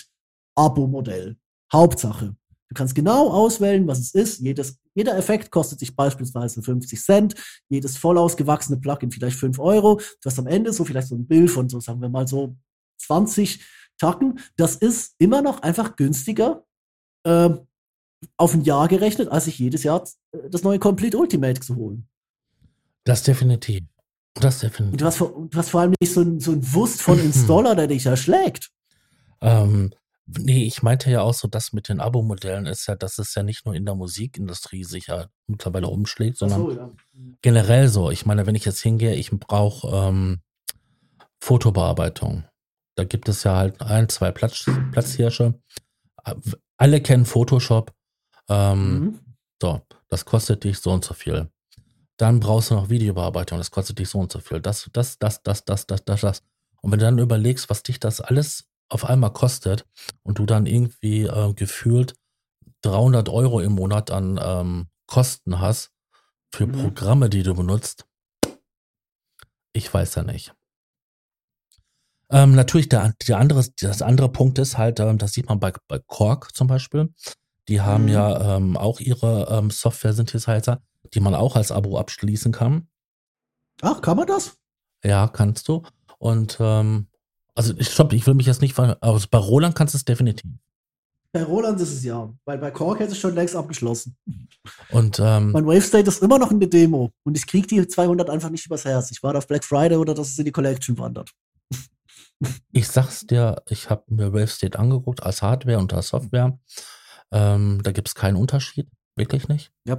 [0.56, 1.38] Abo-Modell,
[1.72, 2.36] Hauptsache.
[2.70, 4.40] Du kannst genau auswählen, was es ist.
[4.40, 7.36] Jedes, jeder Effekt kostet sich beispielsweise 50 Cent.
[7.70, 9.98] Jedes voll ausgewachsene Plugin vielleicht 5 Euro.
[9.98, 12.56] Du hast am Ende so vielleicht so ein Bild von so, sagen wir mal so
[13.00, 13.64] 20
[13.98, 14.40] Tacken.
[14.58, 16.66] Das ist immer noch einfach günstiger
[17.24, 17.50] äh,
[18.38, 22.08] auf ein Jahr gerechnet, als sich jedes Jahr äh, das neue Complete Ultimate zu holen.
[23.04, 23.84] Das definitiv.
[24.34, 24.98] Das definitiv.
[24.98, 27.76] Du hast, vor, du hast vor allem nicht so ein, so ein Wust von Installer,
[27.76, 28.72] der dich erschlägt.
[29.42, 29.92] Ähm,
[30.28, 33.44] Nee, ich meinte ja auch so, das mit den Abo-Modellen ist ja, dass es ja
[33.44, 36.90] nicht nur in der Musikindustrie sich ja mittlerweile umschlägt, sondern so, ja.
[37.14, 37.38] Mhm.
[37.42, 38.10] generell so.
[38.10, 40.42] Ich meine, wenn ich jetzt hingehe, ich brauche ähm,
[41.40, 42.44] Fotobearbeitung.
[42.96, 45.60] Da gibt es ja halt ein, zwei Platz, Platzhirsche.
[46.78, 47.94] Alle kennen Photoshop.
[48.50, 49.20] Ähm, mhm.
[49.62, 51.50] So, das kostet dich so und so viel.
[52.18, 54.60] Dann brauchst du noch Videobearbeitung, das kostet dich so und so viel.
[54.60, 56.44] Das, das, das, das, das, das, das, das.
[56.82, 59.86] Und wenn du dann überlegst, was dich das alles auf einmal kostet
[60.24, 62.16] und du dann irgendwie äh, gefühlt
[62.82, 65.92] 300 Euro im Monat an ähm, Kosten hast
[66.54, 66.74] für mhm.
[66.74, 68.06] Programme, die du benutzt,
[69.74, 70.54] ich weiß ja nicht.
[72.30, 75.74] Ähm, natürlich, der, der andere, das andere Punkt ist halt, ähm, das sieht man bei,
[75.88, 77.14] bei Korg zum Beispiel.
[77.68, 78.10] Die haben mhm.
[78.10, 80.82] ja ähm, auch ihre ähm, Software-Synthesizer,
[81.14, 82.88] die man auch als Abo abschließen kann.
[83.82, 84.58] Ach, kann man das?
[85.04, 85.84] Ja, kannst du.
[86.18, 87.08] Und ähm,
[87.56, 90.52] also ich stopp, ich will mich jetzt nicht, aber bei Roland kannst du es definitiv.
[91.32, 94.16] Bei Roland ist es ja, weil bei Korg hätte es schon längst abgeschlossen.
[94.92, 97.86] Und ähm, mein Wave State ist immer noch in der Demo und ich kriege die
[97.86, 99.12] 200 einfach nicht übers Herz.
[99.12, 101.32] Ich warte auf Black Friday oder dass es in die Collection wandert.
[102.72, 106.60] Ich sag's dir, ich habe mir Wave State angeguckt als Hardware und als Software.
[107.32, 109.72] Ähm, da gibt's keinen Unterschied, wirklich nicht.
[109.86, 109.98] Ja.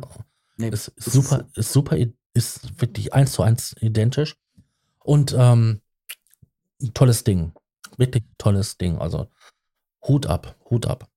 [0.59, 1.97] Nee, ist, ist super, ist super,
[2.35, 4.37] ist wirklich eins zu eins identisch.
[5.01, 5.81] Und ähm,
[6.95, 7.53] tolles Ding.
[7.97, 8.99] Wirklich tolles Ding.
[8.99, 9.29] Also
[10.07, 11.09] Hut ab, Hut ab.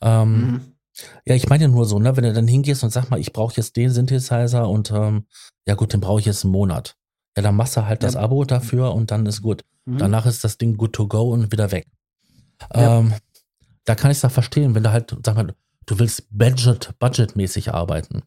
[0.00, 0.60] Ähm, mhm.
[1.24, 3.56] Ja, ich meine nur so, ne, wenn du dann hingehst und sag mal, ich brauche
[3.56, 5.26] jetzt den Synthesizer und ähm,
[5.66, 6.96] ja gut, den brauche ich jetzt einen Monat.
[7.36, 8.08] Ja, dann machst du halt ja.
[8.08, 9.64] das Abo dafür und dann ist gut.
[9.84, 9.98] Mhm.
[9.98, 11.86] Danach ist das Ding good to go und wieder weg.
[12.74, 12.98] Ja.
[12.98, 13.14] Ähm,
[13.84, 15.54] da kann ich es doch verstehen, wenn du halt, sag mal,
[15.86, 18.22] du willst Budget, budgetmäßig arbeiten.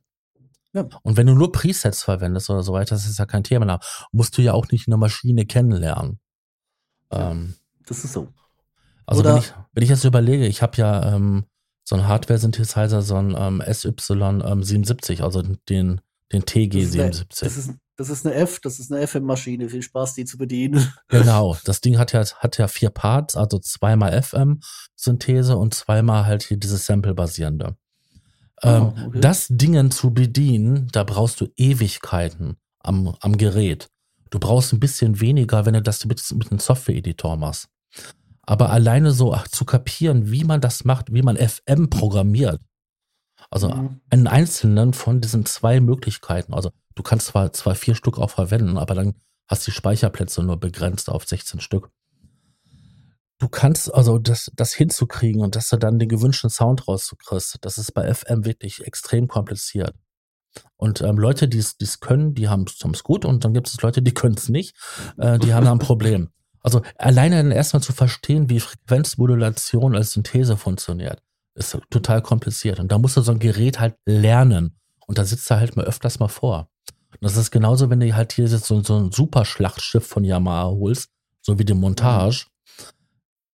[0.73, 0.87] Ja.
[1.03, 3.79] Und wenn du nur Presets verwendest oder so weiter, das ist ja kein Thema.
[4.11, 6.19] Musst du ja auch nicht eine Maschine kennenlernen.
[7.13, 7.55] Ähm,
[7.85, 8.27] das ist so.
[9.05, 11.45] Also Oder wenn ich, wenn ich jetzt überlege, ich habe ja ähm,
[11.83, 16.01] so ein Hardware-Synthesizer, so ein ähm, SY77, ähm, also den,
[16.31, 17.41] den TG77.
[17.41, 19.69] Das ist, das ist eine F, das ist eine FM-Maschine.
[19.69, 20.93] Viel Spaß, die zu bedienen.
[21.09, 26.43] Genau, das Ding hat ja, hat ja vier Parts, also zweimal FM-Synthese und zweimal halt
[26.43, 27.75] hier dieses Sample-basierende.
[28.63, 29.19] Oh, okay.
[29.19, 33.89] Das Dingen zu bedienen, da brauchst du Ewigkeiten am, am Gerät.
[34.33, 37.67] Du brauchst ein bisschen weniger, wenn du das mit, mit einem Software-Editor machst.
[38.41, 42.59] Aber alleine so ach, zu kapieren, wie man das macht, wie man FM programmiert.
[43.51, 44.01] Also mhm.
[44.09, 46.55] einen einzelnen von diesen zwei Möglichkeiten.
[46.55, 49.13] Also du kannst zwar, zwar vier Stück auch verwenden, aber dann
[49.47, 51.91] hast du die Speicherplätze nur begrenzt auf 16 Stück.
[53.37, 57.77] Du kannst also das, das hinzukriegen und dass du dann den gewünschten Sound rauskriegst, das
[57.77, 59.93] ist bei FM wirklich extrem kompliziert.
[60.75, 64.01] Und ähm, Leute, die es können, die haben es gut und dann gibt es Leute,
[64.01, 64.75] die können es nicht,
[65.17, 66.29] äh, die haben ein Problem.
[66.61, 71.21] Also alleine dann erstmal zu verstehen, wie Frequenzmodulation als Synthese funktioniert.
[71.55, 72.79] Ist total kompliziert.
[72.79, 74.79] Und da musst du so ein Gerät halt lernen.
[75.05, 76.69] Und da sitzt er halt mal öfters mal vor.
[77.11, 80.69] Und das ist genauso, wenn du halt hier so, so ein super Schlachtschiff von Yamaha
[80.69, 81.09] holst,
[81.41, 82.47] so wie die Montage.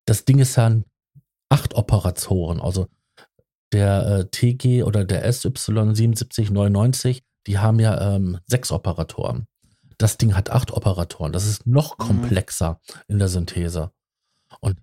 [0.06, 0.86] Das Ding ist ja ein
[1.50, 2.62] acht Operatoren.
[2.62, 2.88] Also
[3.72, 9.48] der äh, TG oder der SY7799, die haben ja ähm, sechs Operatoren.
[9.98, 11.34] Das Ding hat acht Operatoren.
[11.34, 12.04] Das ist noch mhm.
[12.04, 13.02] komplexer mhm.
[13.08, 13.92] in der Synthese.
[14.60, 14.80] Und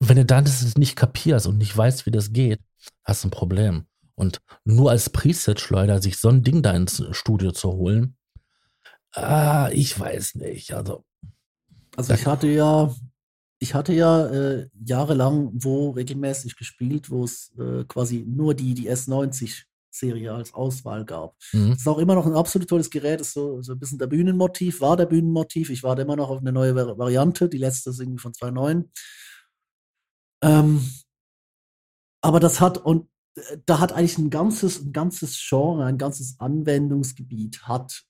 [0.00, 2.60] wenn du dann das nicht kapierst und nicht weißt, wie das geht,
[3.04, 3.86] hast du ein Problem.
[4.14, 8.16] Und nur als Preset-Schleuder sich so ein Ding da ins Studio zu holen,
[9.12, 10.72] ah, ich weiß nicht.
[10.74, 11.04] Also,
[11.96, 12.94] also ich hatte ja,
[13.62, 18.90] ich hatte ja äh, jahrelang wo regelmäßig gespielt, wo es äh, quasi nur die, die
[18.90, 21.36] S90 Serie als Auswahl gab.
[21.52, 21.70] Mhm.
[21.70, 24.06] Das ist auch immer noch ein absolut tolles Gerät, ist so, so ein bisschen der
[24.06, 25.68] Bühnenmotiv, war der Bühnenmotiv.
[25.68, 28.88] Ich warte immer noch auf eine neue Variante, die letzte ist irgendwie von 2.9.
[30.42, 30.90] Ähm,
[32.22, 36.40] aber das hat, und äh, da hat eigentlich ein ganzes, ein ganzes Genre, ein ganzes
[36.40, 38.04] Anwendungsgebiet hat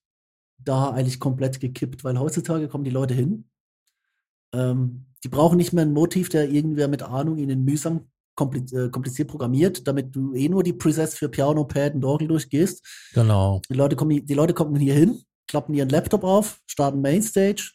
[0.59, 3.50] da eigentlich komplett gekippt, weil heutzutage kommen die Leute hin.
[4.55, 8.07] Ähm, die brauchen nicht mehr ein Motiv, der irgendwer mit Ahnung ihnen mühsam
[8.41, 12.85] äh, kompliziert programmiert, damit du eh nur die Presets für Piano, Pad und Orgel durchgehst.
[13.13, 13.61] Genau.
[13.69, 17.73] Die Leute kommen, die Leute kommen hier hin, klappen ihren Laptop auf, starten Mainstage,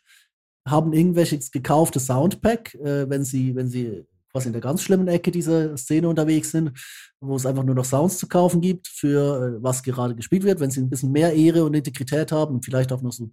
[0.68, 4.06] haben irgendwelches gekauftes Soundpack, äh, wenn sie, wenn sie
[4.36, 6.78] quasi in der ganz schlimmen Ecke dieser Szene unterwegs sind,
[7.22, 10.60] wo es einfach nur noch Sounds zu kaufen gibt für äh, was gerade gespielt wird,
[10.60, 13.30] wenn sie ein bisschen mehr Ehre und Integrität haben und vielleicht auch noch so,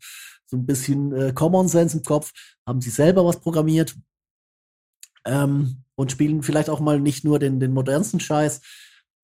[0.47, 2.31] so ein bisschen äh, Common Sense im Kopf,
[2.65, 3.97] haben sie selber was programmiert.
[5.25, 8.61] Ähm, und spielen vielleicht auch mal nicht nur den, den modernsten Scheiß.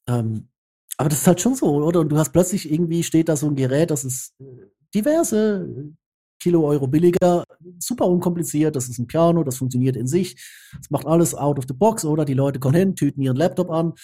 [0.08, 0.48] Ähm,
[0.96, 2.00] aber das ist halt schon so, oder?
[2.00, 5.94] Und du hast plötzlich irgendwie steht da so ein Gerät, das ist äh, diverse
[6.40, 7.44] Kilo Euro billiger,
[7.78, 10.36] super unkompliziert, das ist ein Piano, das funktioniert in sich,
[10.80, 12.24] es macht alles out of the box, oder?
[12.24, 13.94] Die Leute kommen hin, tüten ihren Laptop an.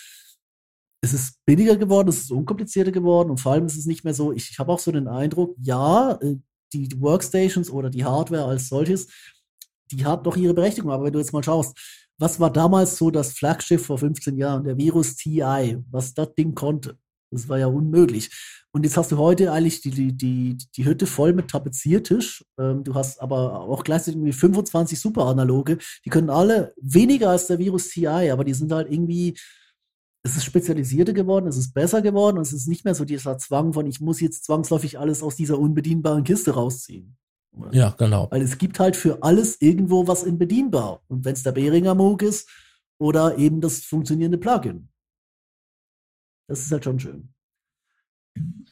[1.00, 3.30] Es ist billiger geworden, es ist unkomplizierter geworden.
[3.30, 5.54] Und vor allem ist es nicht mehr so, ich, ich habe auch so den Eindruck,
[5.60, 6.36] ja, äh,
[6.72, 9.08] die Workstations oder die Hardware als solches,
[9.90, 11.78] die hat doch ihre Berechtigung, aber wenn du jetzt mal schaust,
[12.18, 16.54] was war damals so das Flaggschiff vor 15 Jahren, der Virus TI, was das Ding
[16.54, 16.96] konnte.
[17.34, 18.30] Das war ja unmöglich.
[18.72, 22.44] Und jetzt hast du heute eigentlich die, die, die, die Hütte voll mit Tapeziertisch.
[22.58, 25.78] Ähm, du hast aber auch gleichzeitig irgendwie 25 Superanaloge.
[26.04, 29.38] Die können alle weniger als der Virus TI, aber die sind halt irgendwie,
[30.24, 33.72] es ist spezialisierter geworden, es ist besser geworden, es ist nicht mehr so dieser Zwang
[33.72, 37.16] von, ich muss jetzt zwangsläufig alles aus dieser unbedienbaren Kiste rausziehen.
[37.70, 38.28] Ja, genau.
[38.30, 41.02] Weil es gibt halt für alles irgendwo was in bedienbar.
[41.06, 42.48] Und wenn es der Behringer Moog ist
[42.98, 44.88] oder eben das funktionierende Plugin.
[46.46, 47.34] Das ist halt schon schön.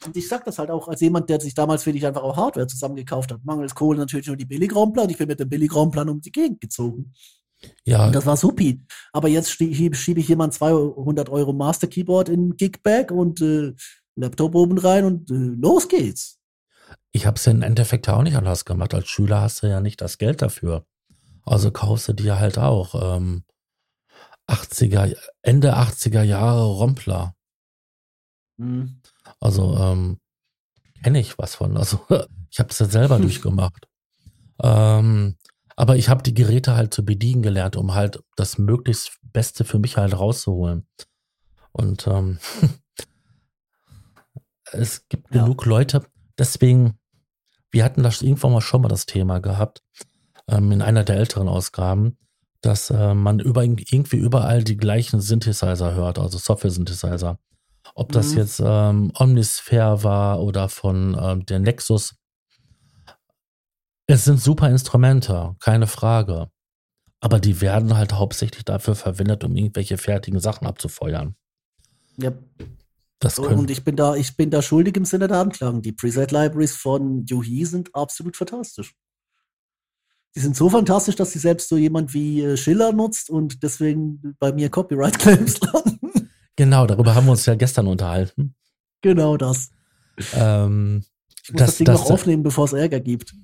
[0.05, 2.37] Und ich sag das halt auch als jemand, der sich damals für dich einfach auch
[2.37, 3.45] Hardware zusammengekauft hat.
[3.45, 5.09] Mangels Kohle natürlich nur die Billigraumplan.
[5.11, 7.13] Ich bin mit dem Billigraumplan um die Gegend gezogen.
[7.85, 8.07] Ja.
[8.07, 8.83] Und das war supi.
[9.13, 13.73] Aber jetzt schiebe schieb ich jemand 200 Euro Master Keyboard in Gigbag und äh,
[14.17, 16.39] Laptop oben rein und äh, los geht's.
[17.13, 18.95] Ich habe es im Endeffekt auch nicht anders gemacht.
[18.95, 20.87] Als Schüler hast du ja nicht das Geld dafür.
[21.45, 23.45] Also kaufst du dir halt auch ähm,
[24.49, 27.35] 80er, Ende 80er Jahre Rompler.
[28.57, 29.01] Mhm.
[29.41, 30.19] Also ähm,
[31.03, 31.77] kenne ich was von.
[31.77, 32.01] Also
[32.51, 33.89] ich habe es ja selber durchgemacht.
[34.63, 35.37] Ähm,
[35.75, 39.79] aber ich habe die Geräte halt zu bedienen gelernt, um halt das möglichst Beste für
[39.79, 40.87] mich halt rauszuholen.
[41.73, 42.39] Und ähm,
[44.73, 45.43] es gibt ja.
[45.43, 46.05] genug Leute,
[46.39, 46.99] deswegen
[47.73, 49.83] wir hatten das irgendwann mal schon mal das Thema gehabt,
[50.47, 52.19] ähm, in einer der älteren Ausgaben,
[52.61, 57.39] dass äh, man über, irgendwie überall die gleichen Synthesizer hört, also Software-Synthesizer.
[57.95, 58.39] Ob das mhm.
[58.39, 62.15] jetzt ähm, Omnisphere war oder von ähm, der Nexus.
[64.07, 66.51] Es sind super Instrumente, keine Frage.
[67.21, 71.37] Aber die werden halt hauptsächlich dafür verwendet, um irgendwelche fertigen Sachen abzufeuern.
[72.17, 72.33] Ja.
[73.21, 75.81] Das können und ich bin da, ich bin da schuldig im Sinne der Anklagen.
[75.81, 78.97] Die Preset-Libraries von Yuhi sind absolut fantastisch.
[80.35, 84.35] Die sind so fantastisch, dass sie selbst so jemand wie äh, Schiller nutzt und deswegen
[84.41, 86.12] bei mir Copyright-Claims landen.
[86.63, 88.55] Genau, darüber haben wir uns ja gestern unterhalten.
[89.01, 89.71] Genau das.
[90.33, 91.03] Ähm,
[91.43, 93.35] ich muss das, das Ding das, noch aufnehmen, bevor es Ärger gibt.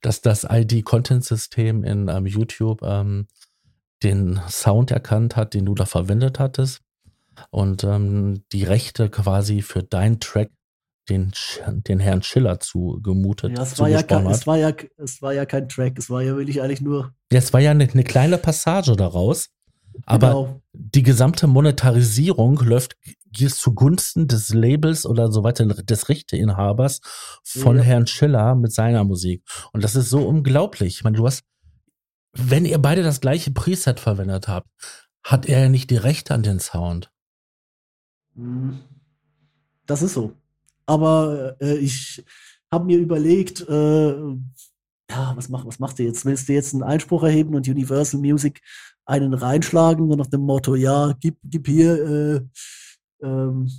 [0.00, 3.26] Dass das ID-Content-System in ähm, YouTube ähm,
[4.04, 6.82] den Sound erkannt hat, den du da verwendet hattest
[7.50, 10.52] und ähm, die Rechte quasi für deinen Track
[11.08, 11.32] den,
[11.66, 15.46] den Herrn Schiller zugemutet ja, es war ja, kein, es, war ja, es war ja
[15.46, 17.12] kein Track, es war ja wirklich eigentlich nur.
[17.32, 19.48] Ja, es war ja eine, eine kleine Passage daraus,
[20.06, 20.62] aber genau.
[20.72, 22.96] die gesamte Monetarisierung läuft
[23.48, 27.00] zugunsten des Labels oder so weiter, des Rechteinhabers
[27.44, 27.82] von ja.
[27.82, 29.44] Herrn Schiller mit seiner Musik.
[29.72, 30.96] Und das ist so unglaublich.
[30.96, 31.44] Ich meine, du hast,
[32.32, 34.68] wenn ihr beide das gleiche Preset verwendet habt,
[35.22, 37.10] hat er ja nicht die Rechte an den Sound.
[38.34, 38.80] Hm.
[39.86, 40.32] Das ist so.
[40.86, 42.24] Aber äh, ich
[42.72, 44.12] habe mir überlegt, äh,
[45.10, 46.24] ja, was, mach, was machst du jetzt?
[46.24, 48.60] Willst du jetzt einen Einspruch erheben und Universal Music
[49.08, 51.92] einen reinschlagen, nur nach dem Motto, ja, gib, gib hier,
[53.22, 53.70] äh, ähm,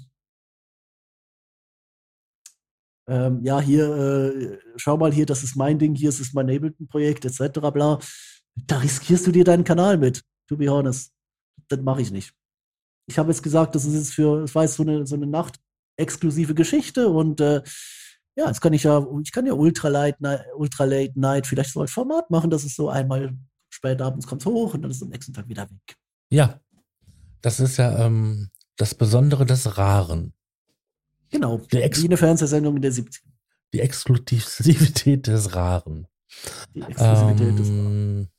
[3.08, 7.26] ähm, ja, hier, äh, schau mal hier, das ist mein Ding, hier ist mein Ableton-Projekt,
[7.26, 7.60] etc.
[7.72, 8.00] bla.
[8.56, 11.14] Da riskierst du dir deinen Kanal mit, to be honest.
[11.68, 12.34] Das mache ich nicht.
[13.08, 15.60] Ich habe jetzt gesagt, das ist jetzt für, war jetzt so eine, so eine Nacht
[15.98, 17.62] exklusive Geschichte und äh,
[18.36, 21.72] ja, jetzt kann ich ja, ich kann ja Ultra Late, Night, Ultra Late Night vielleicht
[21.72, 23.36] so als Format machen, dass es so einmal
[23.80, 25.98] spät abends kommt hoch und dann ist es am nächsten Tag wieder weg.
[26.30, 26.60] Ja,
[27.42, 30.34] das ist ja ähm, das Besondere des Raren.
[31.32, 33.24] Genau, wie eine Fernsehsendung in der 70
[33.74, 36.08] Die Exklusivität des Raren.
[36.76, 38.30] Die Exklusivität ähm, des Raren.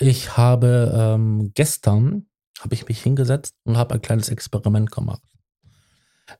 [0.00, 2.26] Ich habe ähm, gestern
[2.60, 5.22] habe ich mich hingesetzt und habe ein kleines Experiment gemacht.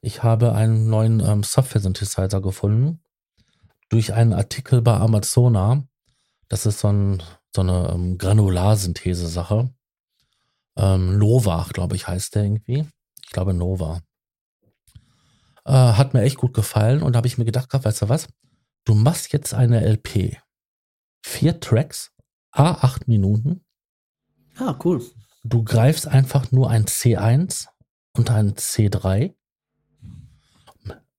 [0.00, 3.00] Ich habe einen neuen ähm, Software-Synthesizer gefunden
[3.88, 5.87] durch einen Artikel bei Amazona.
[6.48, 7.22] Das ist so, ein,
[7.54, 9.72] so eine ähm, Granularsynthese-Sache.
[10.76, 12.86] Ähm, Nova, glaube ich, heißt der irgendwie.
[13.22, 14.00] Ich glaube Nova.
[15.64, 18.28] Äh, hat mir echt gut gefallen und da habe ich mir gedacht, weißt du was?
[18.84, 20.38] Du machst jetzt eine LP.
[21.22, 22.12] Vier Tracks,
[22.52, 23.64] A8 Minuten.
[24.56, 25.02] Ah, cool.
[25.44, 27.66] Du greifst einfach nur ein C1
[28.16, 29.34] und ein C3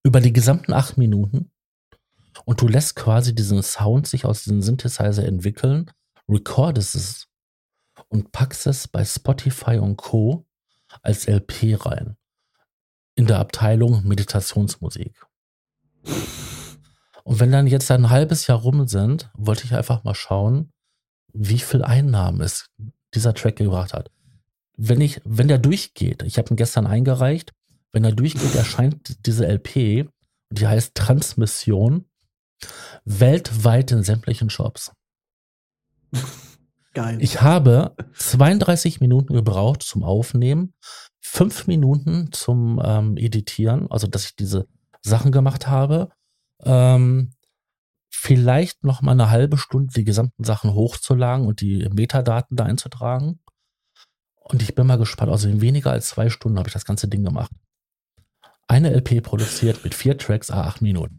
[0.03, 1.51] über die gesamten acht Minuten
[2.49, 5.91] und du lässt quasi diesen Sound sich aus diesem Synthesizer entwickeln,
[6.27, 7.27] recordest es
[8.07, 10.47] und packst es bei Spotify und Co.
[11.03, 12.17] als LP rein.
[13.13, 15.23] In der Abteilung Meditationsmusik.
[17.23, 20.71] Und wenn dann jetzt ein halbes Jahr rum sind, wollte ich einfach mal schauen,
[21.31, 22.71] wie viel Einnahmen es
[23.13, 24.09] dieser Track gebracht hat.
[24.75, 27.53] Wenn ich, wenn der durchgeht, ich habe ihn gestern eingereicht,
[27.91, 30.09] wenn er durchgeht, erscheint diese LP,
[30.49, 32.09] die heißt Transmission,
[33.05, 34.91] weltweit in sämtlichen Shops.
[36.93, 37.17] Geil.
[37.21, 40.73] Ich habe 32 Minuten gebraucht zum Aufnehmen,
[41.21, 44.67] fünf Minuten zum ähm, Editieren, also dass ich diese
[45.01, 46.09] Sachen gemacht habe.
[46.63, 47.33] Ähm,
[48.09, 53.39] vielleicht noch mal eine halbe Stunde die gesamten Sachen hochzuladen und die Metadaten da einzutragen.
[54.35, 55.31] Und ich bin mal gespannt.
[55.31, 57.51] Also in weniger als zwei Stunden habe ich das ganze Ding gemacht.
[58.67, 61.18] Eine LP produziert mit vier Tracks, a acht Minuten.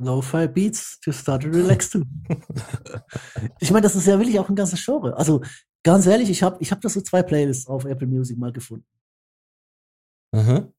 [0.00, 2.02] Lo-Fi Beats to start and relax to.
[3.60, 5.16] ich meine, das ist ja wirklich auch ein ganzes Genre.
[5.16, 5.42] Also
[5.82, 8.86] ganz ehrlich, ich habe ich hab das so zwei Playlists auf Apple Music mal gefunden.
[10.34, 10.72] Mhm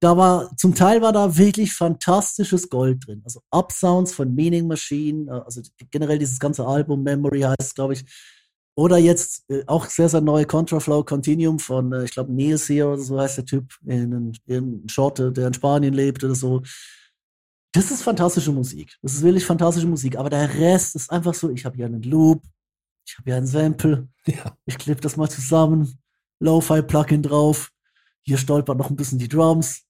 [0.00, 3.22] da war, zum Teil war da wirklich fantastisches Gold drin.
[3.24, 8.04] Also Upsounds von Meaning Machine, äh, also generell dieses ganze Album, Memory heißt glaube ich.
[8.76, 12.88] Oder jetzt äh, auch sehr, sehr neue Contraflow Continuum von, äh, ich glaube, Nils hier
[12.88, 16.62] oder so heißt der Typ, in, in Schorte, der in Spanien lebt oder so.
[17.76, 18.96] Das ist fantastische Musik.
[19.02, 20.16] Das ist wirklich fantastische Musik.
[20.16, 22.42] Aber der Rest ist einfach so, ich habe hier einen Loop,
[23.06, 24.56] ich habe hier einen Sample, ja.
[24.64, 25.98] ich klippe das mal zusammen,
[26.40, 27.70] Lo-Fi-Plugin drauf,
[28.22, 29.82] hier stolpert noch ein bisschen die Drums,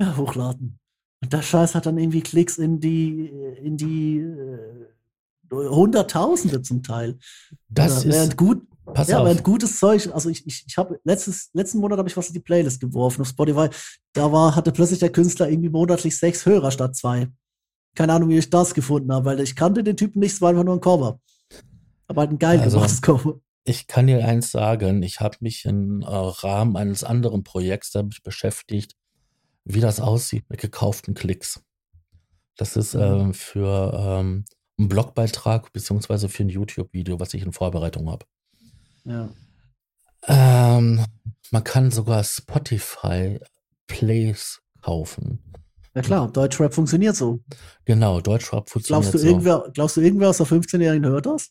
[0.00, 0.78] ja, hochladen.
[1.20, 3.26] Und der Scheiß hat dann irgendwie Klicks in die,
[3.62, 4.86] in die äh,
[5.50, 7.18] Hunderttausende zum Teil.
[7.68, 8.66] Das Oder, ist gut.
[8.94, 9.42] Pass ja, auf.
[9.42, 10.08] gutes Zeug.
[10.12, 13.22] Also ich, ich, ich habe letztes, letzten Monat habe ich was in die Playlist geworfen
[13.22, 13.68] auf Spotify.
[14.12, 17.28] Da war, hatte plötzlich der Künstler irgendwie monatlich sechs Hörer statt zwei.
[17.94, 20.50] Keine Ahnung, wie ich das gefunden habe, weil ich kannte den Typen nicht, es war
[20.50, 21.20] einfach nur ein Cover.
[22.06, 23.40] Aber halt ein geil also, gemachtes Cover.
[23.64, 28.22] Ich kann dir eins sagen, ich habe mich im äh, Rahmen eines anderen Projekts damit
[28.22, 28.96] beschäftigt,
[29.64, 31.62] wie das aussieht mit gekauften Klicks.
[32.56, 33.30] Das ist mhm.
[33.30, 34.44] äh, für ähm,
[34.78, 38.24] einen Blogbeitrag beziehungsweise für ein YouTube-Video, was ich in Vorbereitung habe.
[39.08, 39.30] Ja.
[40.26, 41.04] Ähm,
[41.50, 43.40] man kann sogar Spotify
[43.86, 45.42] Plays kaufen.
[45.94, 47.40] Ja klar, Deutschrap funktioniert so.
[47.84, 49.26] Genau, Deutschrap funktioniert glaubst du, so.
[49.26, 51.50] Irgendwer, glaubst du, irgendwer aus der 15-Jährigen hört das?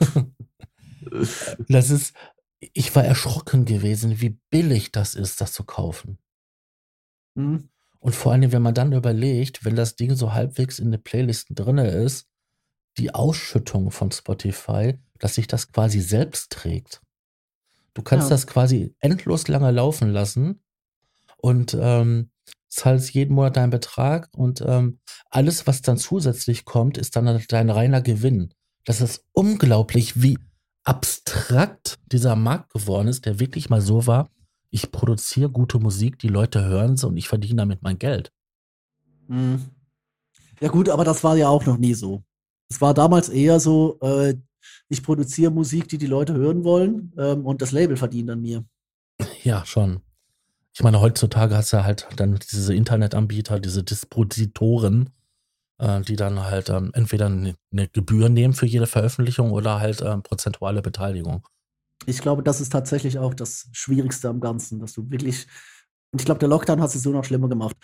[1.68, 2.14] das ist,
[2.60, 6.18] ich war erschrocken gewesen, wie billig das ist, das zu kaufen.
[7.34, 7.68] Mhm.
[8.00, 11.54] Und vor allem, wenn man dann überlegt, wenn das Ding so halbwegs in den Playlisten
[11.54, 12.28] drin ist,
[12.98, 17.00] die Ausschüttung von Spotify, dass sich das quasi selbst trägt.
[17.94, 18.30] Du kannst ja.
[18.30, 20.62] das quasi endlos lange laufen lassen
[21.38, 22.30] und ähm,
[22.68, 24.98] zahlst jeden Monat deinen Betrag und ähm,
[25.30, 28.54] alles, was dann zusätzlich kommt, ist dann dein reiner Gewinn.
[28.84, 30.38] Das ist unglaublich, wie
[30.84, 34.30] abstrakt dieser Markt geworden ist, der wirklich mal so war,
[34.70, 38.32] ich produziere gute Musik, die Leute hören sie und ich verdiene damit mein Geld.
[39.28, 39.60] Mhm.
[40.60, 42.24] Ja gut, aber das war ja auch noch nie so.
[42.72, 44.34] Es war damals eher so, äh,
[44.88, 48.64] Ich produziere Musik, die die Leute hören wollen ähm, und das Label verdient an mir.
[49.42, 50.00] Ja, schon.
[50.72, 55.10] Ich meine, heutzutage hast du halt dann diese Internetanbieter, diese Dispositoren,
[55.78, 57.56] äh, die dann halt ähm, entweder eine,
[57.92, 61.46] Gebühr nehmen für jede Veröffentlichung oder halt ähm, prozentuale Beteiligung.
[62.06, 65.46] Ich glaube, das ist tatsächlich auch das Schwierigste am Ganzen, dass du wirklich,
[66.10, 67.76] und ich glaube, der Lockdown hat es so noch schlimmer gemacht,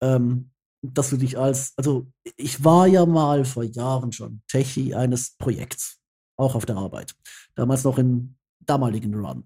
[0.00, 0.50] ähm,
[0.82, 2.06] dass du dich als, also
[2.36, 5.98] ich war ja mal vor Jahren schon Techie eines Projekts,
[6.36, 7.14] auch auf der Arbeit,
[7.54, 9.44] damals noch im damaligen Run.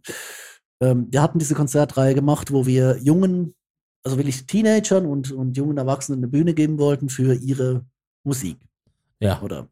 [0.81, 3.55] Ähm, wir hatten diese Konzertreihe gemacht, wo wir jungen,
[4.05, 7.85] also wirklich Teenagern und, und jungen Erwachsenen eine Bühne geben wollten für ihre
[8.23, 8.59] Musik.
[9.21, 9.41] Ja.
[9.43, 9.69] Oder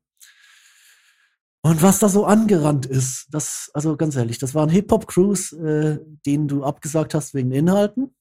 [1.65, 6.49] und was da so angerannt ist, das, also ganz ehrlich, das waren Hip-Hop-Crews, äh, denen
[6.49, 8.17] du abgesagt hast wegen Inhalten,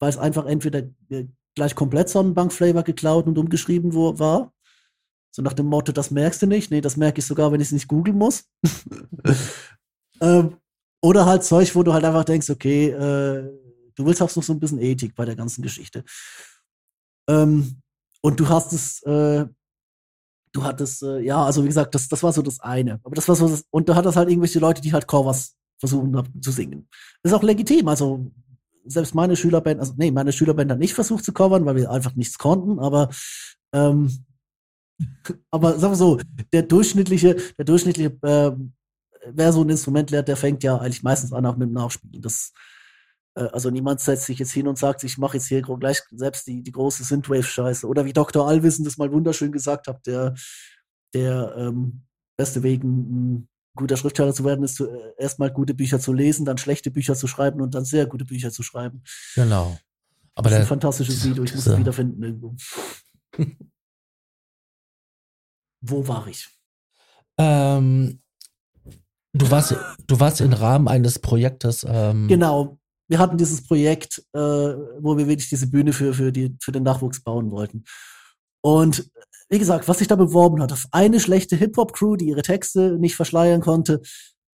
[0.00, 1.26] weil es einfach entweder äh,
[1.58, 4.52] gleich komplett Sonnenbank-Flavor geklaut und umgeschrieben wo, war.
[5.30, 6.70] So nach dem Motto, das merkst du nicht.
[6.70, 8.44] Nee, das merke ich sogar, wenn ich es nicht googeln muss.
[10.20, 10.56] ähm,
[11.02, 13.50] oder halt Zeug, wo du halt einfach denkst, okay, äh,
[13.94, 16.04] du willst auch noch so ein bisschen Ethik bei der ganzen Geschichte.
[17.28, 17.80] Ähm,
[18.20, 19.46] und du hast es, äh,
[20.52, 23.00] du hattest, äh, ja, also wie gesagt, das, das war so das eine.
[23.04, 26.40] Aber das war so, das, und du hattest halt irgendwelche Leute, die halt Covers versuchen
[26.40, 26.88] zu singen.
[27.22, 28.32] Das ist auch legitim, also
[28.88, 32.14] selbst meine Schülerband, also nee, meine Schülerband hat nicht versucht zu covern, weil wir einfach
[32.14, 33.10] nichts konnten, aber
[33.72, 34.24] ähm,
[35.50, 36.18] aber sagen wir so,
[36.52, 38.52] der durchschnittliche, der durchschnittliche, äh,
[39.26, 42.22] wer so ein Instrument lernt, der fängt ja eigentlich meistens an auch mit dem Nachspielen.
[42.22, 42.52] Das,
[43.34, 46.46] äh, also niemand setzt sich jetzt hin und sagt, ich mache jetzt hier gleich selbst
[46.46, 47.86] die, die große Synthwave-Scheiße.
[47.86, 48.46] Oder wie Dr.
[48.46, 50.34] Allwissen das mal wunderschön gesagt hat, der,
[51.14, 52.02] der ähm,
[52.36, 53.48] beste Weg, ein
[53.78, 57.26] guter Schriftsteller zu werden, ist äh, erstmal gute Bücher zu lesen, dann schlechte Bücher zu
[57.26, 59.02] schreiben und dann sehr gute Bücher zu schreiben.
[59.34, 59.78] Genau.
[60.34, 62.54] Aber das ist ein fantastisches Video, ich muss es wiederfinden irgendwo.
[65.80, 66.48] Wo war ich?
[67.38, 68.20] Ähm,
[69.32, 69.74] du, warst,
[70.06, 71.86] du warst im Rahmen eines Projektes.
[71.88, 72.78] Ähm genau.
[73.08, 76.82] Wir hatten dieses Projekt, äh, wo wir wirklich diese Bühne für, für, die, für den
[76.82, 77.84] Nachwuchs bauen wollten.
[78.60, 79.10] Und
[79.48, 83.16] wie gesagt, was sich da beworben hat, auf eine schlechte Hip-Hop-Crew, die ihre Texte nicht
[83.16, 84.00] verschleiern konnte,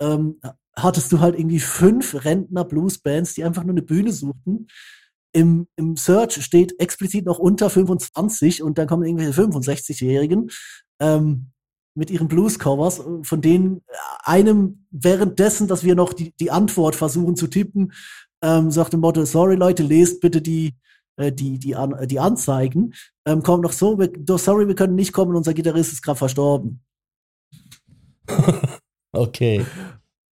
[0.00, 0.40] ähm,
[0.76, 4.66] hattest du halt irgendwie fünf Rentner-Blues-Bands, die einfach nur eine Bühne suchten.
[5.32, 10.50] Im, Im Search steht explizit noch unter 25 und dann kommen irgendwelche 65-Jährigen
[11.00, 11.52] ähm,
[11.94, 13.82] mit ihren Blues-Covers, von denen
[14.24, 17.92] einem währenddessen, dass wir noch die, die Antwort versuchen zu tippen,
[18.42, 20.74] ähm, sagt dem Motto, sorry Leute, lest bitte die,
[21.20, 22.94] äh, die, die, an, die Anzeigen,
[23.26, 26.82] ähm, kommt noch so, wir, sorry, wir können nicht kommen, unser Gitarrist ist gerade verstorben.
[29.12, 29.64] okay.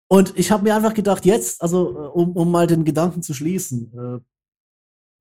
[0.08, 3.34] Und ich habe mir einfach gedacht, jetzt, also äh, um, um mal den Gedanken zu
[3.34, 4.20] schließen, äh,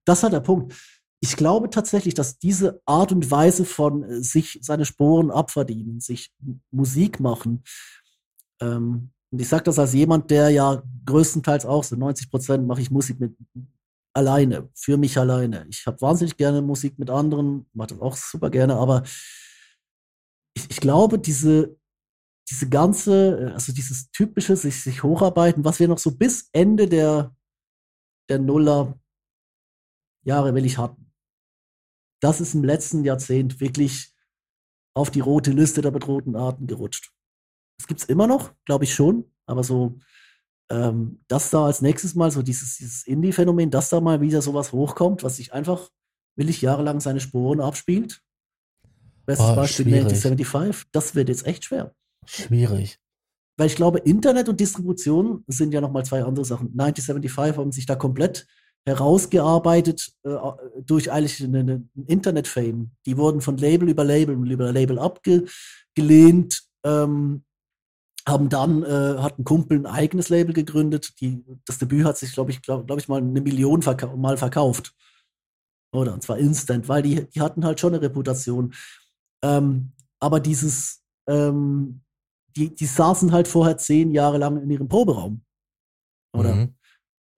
[0.05, 0.74] das war der Punkt.
[1.20, 6.32] Ich glaube tatsächlich, dass diese Art und Weise von äh, sich seine Sporen abverdienen, sich
[6.72, 7.63] Musik machen,
[8.61, 12.80] ähm, und ich sage das als jemand, der ja größtenteils auch so 90 Prozent mache
[12.80, 13.36] ich Musik mit
[14.16, 15.68] alleine, für mich alleine.
[15.70, 19.03] Ich habe wahnsinnig gerne Musik mit anderen, mache das auch super gerne, aber
[20.55, 21.78] ich, ich glaube, diese,
[22.49, 27.36] diese ganze, also dieses typische sich, sich hocharbeiten, was wir noch so bis Ende der,
[28.30, 28.97] der Nuller
[30.24, 31.11] Jahre will ich hatten,
[32.22, 34.16] das ist im letzten Jahrzehnt wirklich
[34.95, 37.13] auf die rote Liste der bedrohten Arten gerutscht.
[37.78, 39.99] Das gibt es immer noch, glaube ich schon, aber so
[40.70, 44.72] ähm, dass da als nächstes mal so dieses, dieses Indie-Phänomen, dass da mal wieder sowas
[44.72, 45.89] hochkommt, was sich einfach
[46.36, 48.22] willig jahrelang seine Spuren abspielt.
[49.26, 50.03] Bestes oh, Beispiel schwierig.
[50.05, 51.93] 1975, das wird jetzt echt schwer.
[52.25, 53.00] Schwierig.
[53.58, 56.71] Weil ich glaube, Internet und Distribution sind ja nochmal zwei andere Sachen.
[56.78, 58.46] 1975 haben sich da komplett
[58.86, 60.36] herausgearbeitet äh,
[60.86, 62.92] durch eigentlich einen Internet-Fame.
[63.05, 66.63] Die wurden von Label über Label über Label abgelehnt.
[66.83, 67.45] Ähm,
[68.28, 71.20] haben dann, äh, hat ein Kumpel ein eigenes Label gegründet.
[71.22, 74.38] Die, das Debüt hat sich, glaube ich, glaube glaub ich, mal eine Million verka mal
[74.38, 74.96] verkauft.
[75.93, 76.14] Oder?
[76.14, 78.74] Und zwar instant, weil die, die hatten halt schon eine Reputation.
[79.43, 82.02] Ähm, aber dieses, ähm,
[82.56, 85.43] die, die saßen halt vorher zehn Jahre lang in ihrem Proberaum.
[86.34, 86.56] Oder?
[86.56, 86.76] Mhm.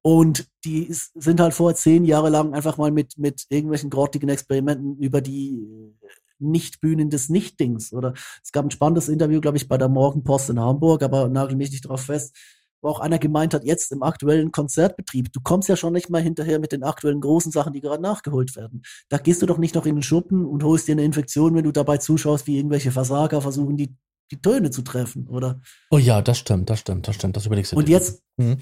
[0.03, 4.97] Und die sind halt vorher zehn Jahre lang einfach mal mit, mit irgendwelchen grottigen Experimenten
[4.99, 5.67] über die
[6.39, 7.93] nicht-Bühnen des Nichtdings.
[7.93, 11.55] Oder es gab ein spannendes Interview, glaube ich, bei der Morgenpost in Hamburg, aber nagel
[11.55, 12.35] mich nicht drauf fest,
[12.81, 16.21] wo auch einer gemeint hat, jetzt im aktuellen Konzertbetrieb, du kommst ja schon nicht mal
[16.21, 18.83] hinterher mit den aktuellen großen Sachen, die gerade nachgeholt werden.
[19.09, 21.63] Da gehst du doch nicht noch in den Schuppen und holst dir eine Infektion, wenn
[21.63, 23.95] du dabei zuschaust, wie irgendwelche Versager versuchen, die,
[24.31, 25.59] die Töne zu treffen, oder?
[25.89, 28.57] Oh ja, das stimmt, das stimmt, das stimmt, das überlegst du Und jetzt, mhm.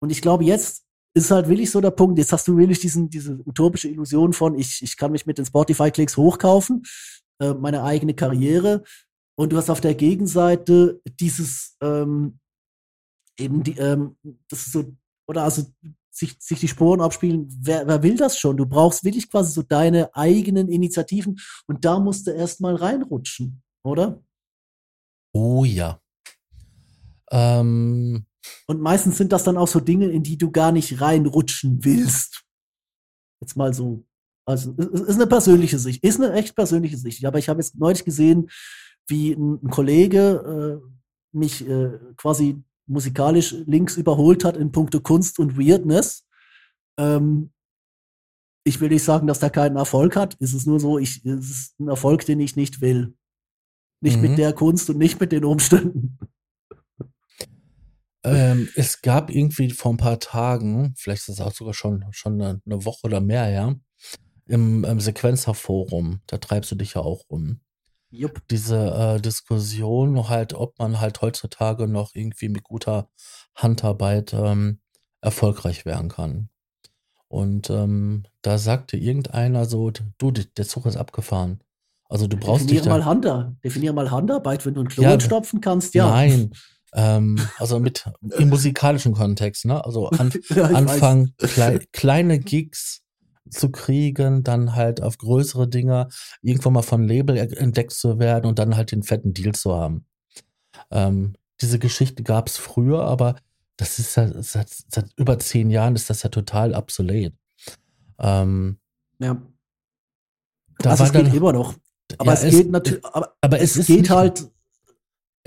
[0.00, 2.18] und ich glaube, jetzt ist halt wirklich so der Punkt.
[2.18, 5.46] Jetzt hast du wirklich diesen, diese utopische Illusion von, ich, ich kann mich mit den
[5.46, 6.84] Spotify-Klicks hochkaufen,
[7.40, 8.84] äh, meine eigene Karriere.
[9.36, 12.38] und du hast auf der Gegenseite dieses ähm,
[13.38, 14.16] eben die, ähm,
[14.48, 14.84] das ist so,
[15.28, 15.64] oder also
[16.10, 18.56] sich, sich die Sporen abspielen, wer, wer will das schon?
[18.56, 24.20] Du brauchst wirklich quasi so deine eigenen Initiativen und da musst du erstmal reinrutschen, oder?
[25.32, 26.00] Oh ja.
[27.30, 28.26] Ähm,
[28.66, 32.44] und meistens sind das dann auch so Dinge, in die du gar nicht reinrutschen willst.
[33.40, 34.04] Jetzt mal so.
[34.46, 37.24] Also, es ist eine persönliche Sicht, ist eine echt persönliche Sicht.
[37.26, 38.48] Aber ich habe jetzt neulich gesehen,
[39.06, 45.58] wie ein, Kollege äh, mich äh, quasi musikalisch links überholt hat in puncto Kunst und
[45.58, 46.26] Weirdness.
[46.98, 47.52] Ähm,
[48.64, 50.36] ich will nicht sagen, dass der keinen Erfolg hat.
[50.40, 53.14] Es ist nur so, ich, es ist ein Erfolg, den ich nicht will.
[54.00, 54.22] Nicht mhm.
[54.22, 56.18] mit der Kunst und nicht mit den Umständen.
[58.24, 62.40] Ähm, es gab irgendwie vor ein paar Tagen, vielleicht ist es auch sogar schon, schon
[62.40, 63.76] eine, eine Woche oder mehr her,
[64.46, 67.60] im, im Sequencer-Forum, da treibst du dich ja auch rum.
[68.10, 68.42] Jupp.
[68.48, 73.10] Diese äh, Diskussion halt, ob man halt heutzutage noch irgendwie mit guter
[73.54, 74.80] Handarbeit ähm,
[75.20, 76.48] erfolgreich werden kann.
[77.28, 81.60] Und ähm, da sagte irgendeiner so, du, der Zug ist abgefaffen.
[82.08, 83.26] Also du brauchst Definier dich mal Hand,
[83.62, 86.08] definier mal Handarbeit, wenn du ein Klo ja, stopfen kannst, ja.
[86.08, 86.52] Nein,
[86.94, 89.84] ähm, also mit im musikalischen Kontext, ne?
[89.84, 93.02] Also an, ja, Anfang klei kleine Gigs
[93.50, 96.08] zu kriegen, dann halt auf größere Dinge
[96.42, 100.06] irgendwann mal von Label entdeckt zu werden und dann halt den fetten Deal zu haben.
[100.90, 103.36] Ähm, diese Geschichte gab es früher, aber
[103.76, 107.34] das ist ja seit, seit, über zehn Jahren ist das ja total obsolet.
[108.18, 108.78] Ähm,
[109.18, 109.40] ja.
[110.78, 111.74] Da also es geht immer noch.
[112.16, 114.50] Aber ja, es, geht natürlich, aber, aber es, es geht halt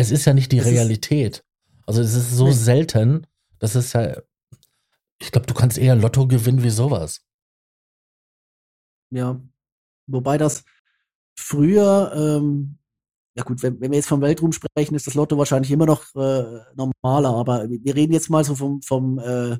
[0.01, 1.43] es ist ja nicht die Realität.
[1.85, 2.53] Also es ist so nee.
[2.53, 3.27] selten,
[3.59, 4.17] das ist ja,
[5.19, 7.21] ich glaube, du kannst eher Lotto gewinnen wie sowas.
[9.11, 9.39] Ja,
[10.07, 10.63] wobei das
[11.37, 12.77] früher, ähm,
[13.35, 16.03] ja gut, wenn, wenn, wir jetzt vom Weltruhm sprechen, ist das Lotto wahrscheinlich immer noch
[16.15, 19.57] äh, normaler, aber wir reden jetzt mal so vom, vom äh,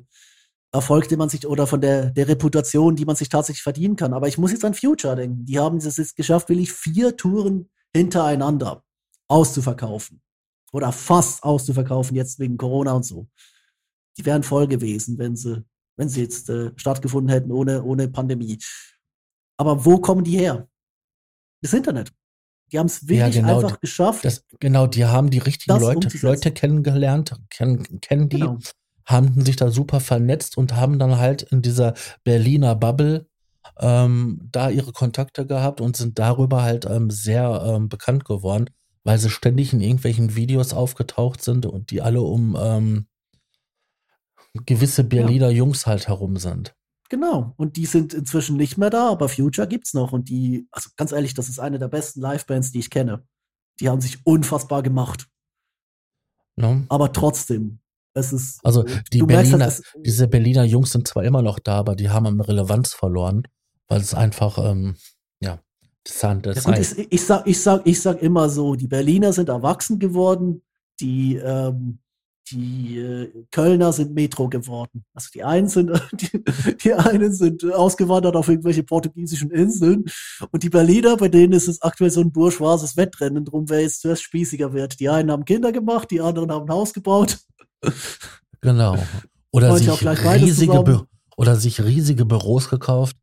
[0.72, 4.14] Erfolg, den man sich, oder von der, der Reputation, die man sich tatsächlich verdienen kann.
[4.14, 5.44] Aber ich muss jetzt an Future denken.
[5.44, 8.82] Die haben es jetzt geschafft, will ich vier Touren hintereinander
[9.28, 10.22] auszuverkaufen
[10.72, 13.28] oder fast auszuverkaufen, jetzt wegen Corona und so.
[14.18, 15.64] Die wären voll gewesen, wenn sie,
[15.96, 18.58] wenn sie jetzt äh, stattgefunden hätten ohne, ohne Pandemie.
[19.58, 20.68] Aber wo kommen die her?
[21.60, 22.12] Das Internet.
[22.72, 24.24] Die haben es wirklich ja, genau, einfach geschafft.
[24.24, 28.58] Das, genau, die haben die richtigen Leute, Leute kennengelernt, kennen, kennen die, genau.
[29.04, 31.92] haben sich da super vernetzt und haben dann halt in dieser
[32.24, 33.28] Berliner Bubble
[33.78, 38.70] ähm, da ihre Kontakte gehabt und sind darüber halt ähm, sehr ähm, bekannt geworden
[39.04, 43.06] weil sie ständig in irgendwelchen Videos aufgetaucht sind und die alle um ähm,
[44.66, 45.58] gewisse Berliner ja.
[45.58, 46.74] Jungs halt herum sind.
[47.08, 47.52] Genau.
[47.56, 50.12] Und die sind inzwischen nicht mehr da, aber Future gibt's noch.
[50.12, 53.26] Und die, also ganz ehrlich, das ist eine der besten Livebands, die ich kenne.
[53.80, 55.28] Die haben sich unfassbar gemacht.
[56.56, 56.82] No.
[56.88, 57.80] Aber trotzdem,
[58.14, 58.64] es ist.
[58.64, 62.26] Also die Berliner, halt, diese Berliner Jungs sind zwar immer noch da, aber die haben
[62.26, 63.42] an Relevanz verloren,
[63.88, 64.96] weil es einfach, ähm,
[66.06, 66.46] ja, Interessant.
[66.46, 66.98] Das ja, heißt.
[66.98, 70.62] ich, ich, sag, ich, sag, ich sag immer so, die Berliner sind erwachsen geworden,
[71.00, 71.98] die, ähm,
[72.50, 75.04] die äh, Kölner sind Metro geworden.
[75.14, 76.44] Also die einen sind, die,
[76.82, 80.04] die einen sind ausgewandert auf irgendwelche portugiesischen Inseln
[80.50, 84.00] und die Berliner, bei denen ist es aktuell so ein bourgeoises Wettrennen drum, wer jetzt
[84.00, 84.98] zuerst spießiger wird.
[84.98, 87.38] Die einen haben Kinder gemacht, die anderen haben ein Haus gebaut.
[88.60, 88.96] Genau.
[89.54, 91.06] Oder sich, riesige
[91.36, 93.16] oder sich riesige Büros gekauft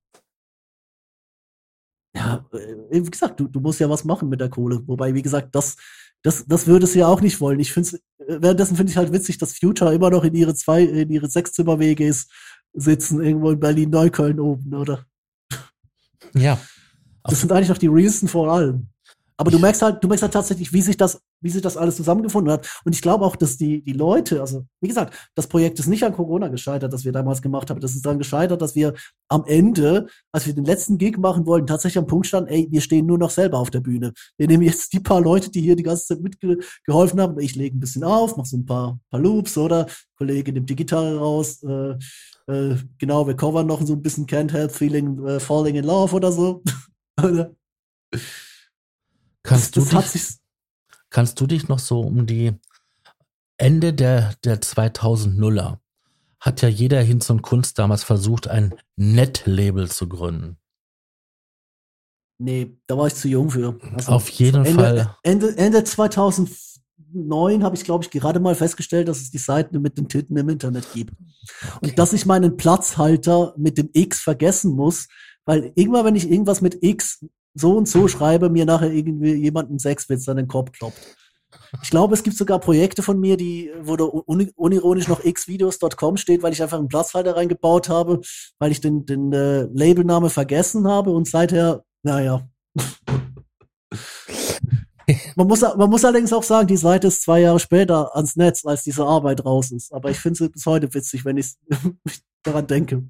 [2.15, 4.81] ja, äh, wie gesagt, du, du musst ja was machen mit der Kohle.
[4.87, 5.75] Wobei, wie gesagt, das,
[6.23, 7.59] das, das würdest du ja auch nicht wollen.
[7.59, 7.97] Ich finde
[8.29, 11.29] äh, währenddessen finde ich halt witzig, dass Future immer noch in ihre zwei, in ihre
[11.29, 12.27] Sechszimmer-WGs
[12.73, 15.05] sitzen, irgendwo in Berlin-Neukölln oben, oder?
[16.33, 16.59] Ja.
[17.23, 18.89] Das sind eigentlich noch die realsten vor allem.
[19.39, 21.95] Aber du merkst halt, du merkst halt tatsächlich, wie sich das, wie sich das alles
[21.95, 22.69] zusammengefunden hat.
[22.83, 26.03] Und ich glaube auch, dass die, die Leute, also wie gesagt, das Projekt ist nicht
[26.03, 27.79] an Corona gescheitert, das wir damals gemacht haben.
[27.79, 28.95] Das ist daran gescheitert, dass wir
[29.29, 32.81] am Ende, als wir den letzten Gig machen wollten, tatsächlich am Punkt standen, ey, wir
[32.81, 34.11] stehen nur noch selber auf der Bühne.
[34.37, 37.39] Wir nehmen jetzt die paar Leute, die hier die ganze Zeit mitgeholfen haben.
[37.39, 39.87] Ich lege ein bisschen auf, mache so ein paar, paar Loops, oder?
[40.17, 41.95] Kollege nimmt die Gitarre raus, äh,
[42.51, 46.13] äh, genau, wir covern noch so ein bisschen Can't Help Feeling, äh, Falling in Love
[46.13, 46.61] oder so.
[49.49, 50.23] Kannst das, du das dich,
[51.09, 52.53] kannst du dich noch so um die
[53.57, 55.79] Ende der, der 2000er
[56.39, 60.57] hat ja jeder Hinz und Kunst damals versucht, ein Net-Label zu gründen.
[62.37, 63.77] Nee, da war ich zu jung für.
[63.95, 65.17] Also Auf jeden Ende, Fall.
[65.23, 69.97] Ende, Ende 2009 habe ich, glaube ich, gerade mal festgestellt, dass es die Seiten mit
[69.97, 71.13] den Titten im Internet gibt.
[71.13, 71.77] Okay.
[71.81, 75.07] Und dass ich meinen Platzhalter mit dem X vergessen muss,
[75.43, 77.25] weil irgendwann, wenn ich irgendwas mit X
[77.59, 80.99] so und so schreibe, mir nachher irgendwie jemand einen Sexwitz an den Kopf kloppt.
[81.81, 86.17] Ich glaube, es gibt sogar Projekte von mir, die, wo da un unironisch noch xvideos.com
[86.17, 88.21] steht, weil ich einfach einen Platzhalter reingebaut habe,
[88.59, 92.47] weil ich den, den äh, Labelname vergessen habe und seither, naja.
[95.35, 98.65] man, muss, man muss allerdings auch sagen, die Seite ist zwei Jahre später ans Netz,
[98.65, 99.91] als diese Arbeit raus ist.
[99.93, 101.55] Aber ich finde es bis heute witzig, wenn ich
[102.43, 103.03] daran denke.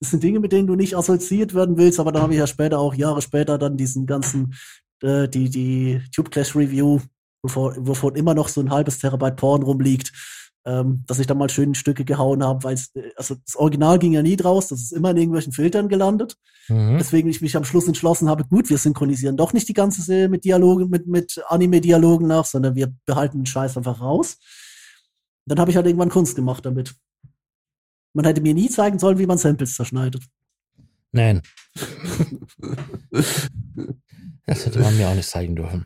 [0.00, 2.46] Das sind Dinge, mit denen du nicht assoziiert werden willst, aber dann habe ich ja
[2.46, 4.54] später auch Jahre später dann diesen ganzen,
[5.02, 7.00] äh, die, die Tube Clash Review
[7.42, 10.12] wovon, immer noch so ein halbes Terabyte Porn rumliegt,
[10.64, 14.12] ähm, dass ich da mal schön Stücke gehauen habe, weil äh, also das Original ging
[14.12, 16.36] ja nie draus, das ist immer in irgendwelchen Filtern gelandet.
[16.68, 16.98] Mhm.
[16.98, 20.28] Deswegen ich mich am Schluss entschlossen habe, gut, wir synchronisieren doch nicht die ganze Serie
[20.28, 24.38] mit Dialogen, mit, mit Anime-Dialogen nach, sondern wir behalten den Scheiß einfach raus.
[25.46, 26.96] Dann habe ich halt irgendwann Kunst gemacht damit.
[28.16, 30.24] Man hätte mir nie zeigen sollen, wie man Samples zerschneidet.
[31.12, 31.42] Nein.
[33.10, 35.84] das hätte man mir auch nicht zeigen dürfen.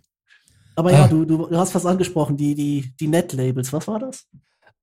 [0.76, 1.08] Aber ja, ah.
[1.08, 3.72] du, du hast was angesprochen, die, die, die Net-Labels.
[3.72, 4.28] Was war das?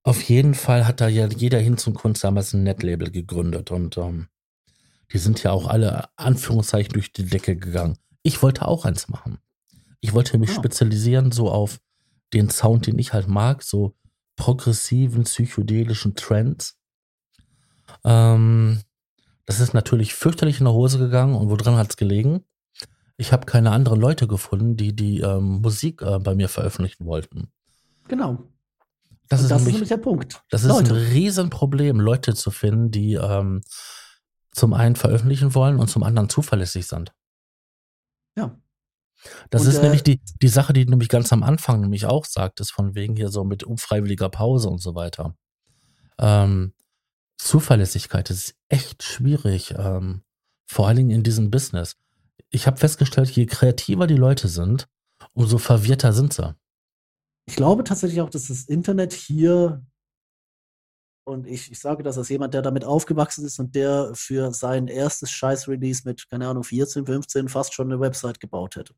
[0.03, 3.97] Auf jeden Fall hat da ja jeder hin zum Kunst damals ein Net-Label gegründet und
[3.97, 4.27] ähm,
[5.13, 7.97] die sind ja auch alle Anführungszeichen durch die Decke gegangen.
[8.23, 9.37] Ich wollte auch eins machen.
[10.01, 10.55] Ich wollte mich oh.
[10.55, 11.79] spezialisieren so auf
[12.33, 13.95] den Sound, den ich halt mag, so
[14.35, 16.76] progressiven, psychedelischen Trends.
[18.03, 18.81] Ähm,
[19.45, 22.43] das ist natürlich fürchterlich in der Hose gegangen und woran hat es gelegen?
[23.17, 27.51] ich habe keine anderen Leute gefunden, die die ähm, Musik äh, bei mir veröffentlichen wollten.
[28.07, 28.43] Genau.
[29.27, 30.43] Das, ist, das nämlich, ist, nämlich, der Punkt.
[30.49, 30.83] Das Leute.
[30.83, 33.61] ist ein Riesenproblem, Leute zu finden, die ähm,
[34.51, 37.11] zum einen veröffentlichen wollen und zum anderen zuverlässig sind.
[38.37, 38.55] Ja.
[39.49, 42.23] Das und, ist äh, nämlich die, die Sache, die nämlich ganz am Anfang nämlich auch
[42.23, 45.35] sagt, ist von wegen hier so mit unfreiwilliger Pause und so weiter.
[46.19, 46.73] Ähm,
[47.37, 50.23] Zuverlässigkeit ist echt schwierig, ähm,
[50.69, 51.95] vor allen Dingen in diesem Business
[52.49, 54.87] ich habe festgestellt, je kreativer die Leute sind,
[55.33, 56.55] umso verwirrter sind sie.
[57.45, 59.85] Ich glaube tatsächlich auch, dass das Internet hier,
[61.25, 64.87] und ich, ich sage das als jemand, der damit aufgewachsen ist und der für sein
[64.87, 68.95] erstes Scheiß-Release mit, keine Ahnung, 14, 15 fast schon eine Website gebaut hätte.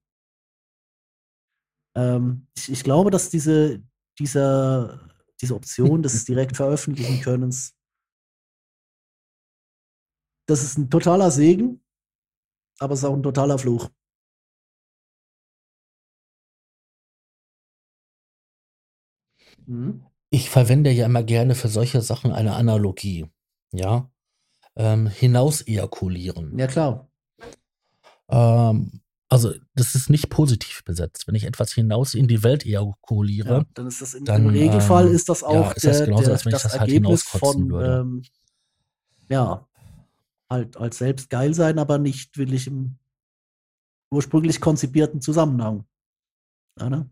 [1.95, 3.81] Ähm, ich, ich, glaube, dass diese,
[4.19, 5.09] dieser,
[5.41, 7.73] diese Option des direkt veröffentlichen Könnens,
[10.49, 11.81] das ist ein totaler Segen,
[12.79, 13.89] aber es ist auch ein totaler Fluch.
[19.67, 20.05] Mhm.
[20.31, 23.27] Ich verwende ja immer gerne für solche Sachen eine Analogie.
[23.71, 24.11] Ja.
[24.75, 26.57] Ähm, hinaus ejakulieren.
[26.57, 27.09] Ja, klar.
[28.29, 31.27] Ähm, also, das ist nicht positiv besetzt.
[31.27, 34.49] Wenn ich etwas hinaus in die Welt ejakuliere, ja, dann ist das in, dann, im
[34.49, 36.79] Regelfall ähm, ist das auch ja, ist das genauso, der, als wenn ich das, das
[36.79, 38.23] halt Ergebnis von, ähm,
[39.29, 39.68] ja,
[40.49, 42.97] halt als selbst geil sein, aber nicht wirklich im
[44.11, 45.85] ursprünglich konzipierten Zusammenhang.
[46.79, 47.09] Ja, ne?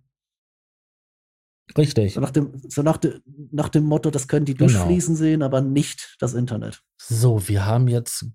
[1.78, 2.14] Richtig.
[2.14, 3.20] So, nach dem, so nach, de,
[3.52, 4.72] nach dem Motto, das können die genau.
[4.72, 6.82] durchfließen sehen, aber nicht das Internet.
[6.98, 8.26] So, wir haben jetzt.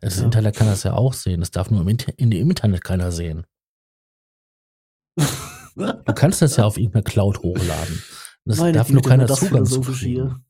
[0.00, 0.24] Das ja.
[0.24, 1.40] Internet kann das ja auch sehen.
[1.40, 3.46] Das darf nur im, Inter in dem Internet keiner sehen.
[5.76, 8.02] du kannst das ja auf irgendeine Cloud hochladen.
[8.44, 10.44] Das Meine darf nur keiner Zugang zu kriegen.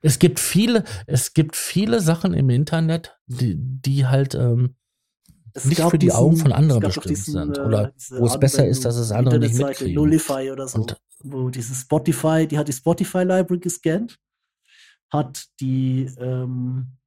[0.00, 4.76] Es gibt viele, es gibt viele Sachen im Internet, die, die halt ähm,
[5.64, 7.58] nicht für die diesen, Augen von anderen bestimmt diesen, sind.
[7.58, 9.94] Oder äh, wo es besser ist, dass es andere nicht mitkriegen.
[9.94, 10.80] Nullify oder so.
[10.80, 14.18] Und, wo dieses Spotify, die hat die Spotify Library gescannt,
[15.10, 16.98] hat die, ähm,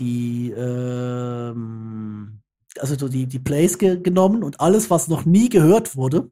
[0.00, 2.40] die, ähm,
[2.78, 6.30] also so die, die Plays ge genommen und alles, was noch nie gehört wurde,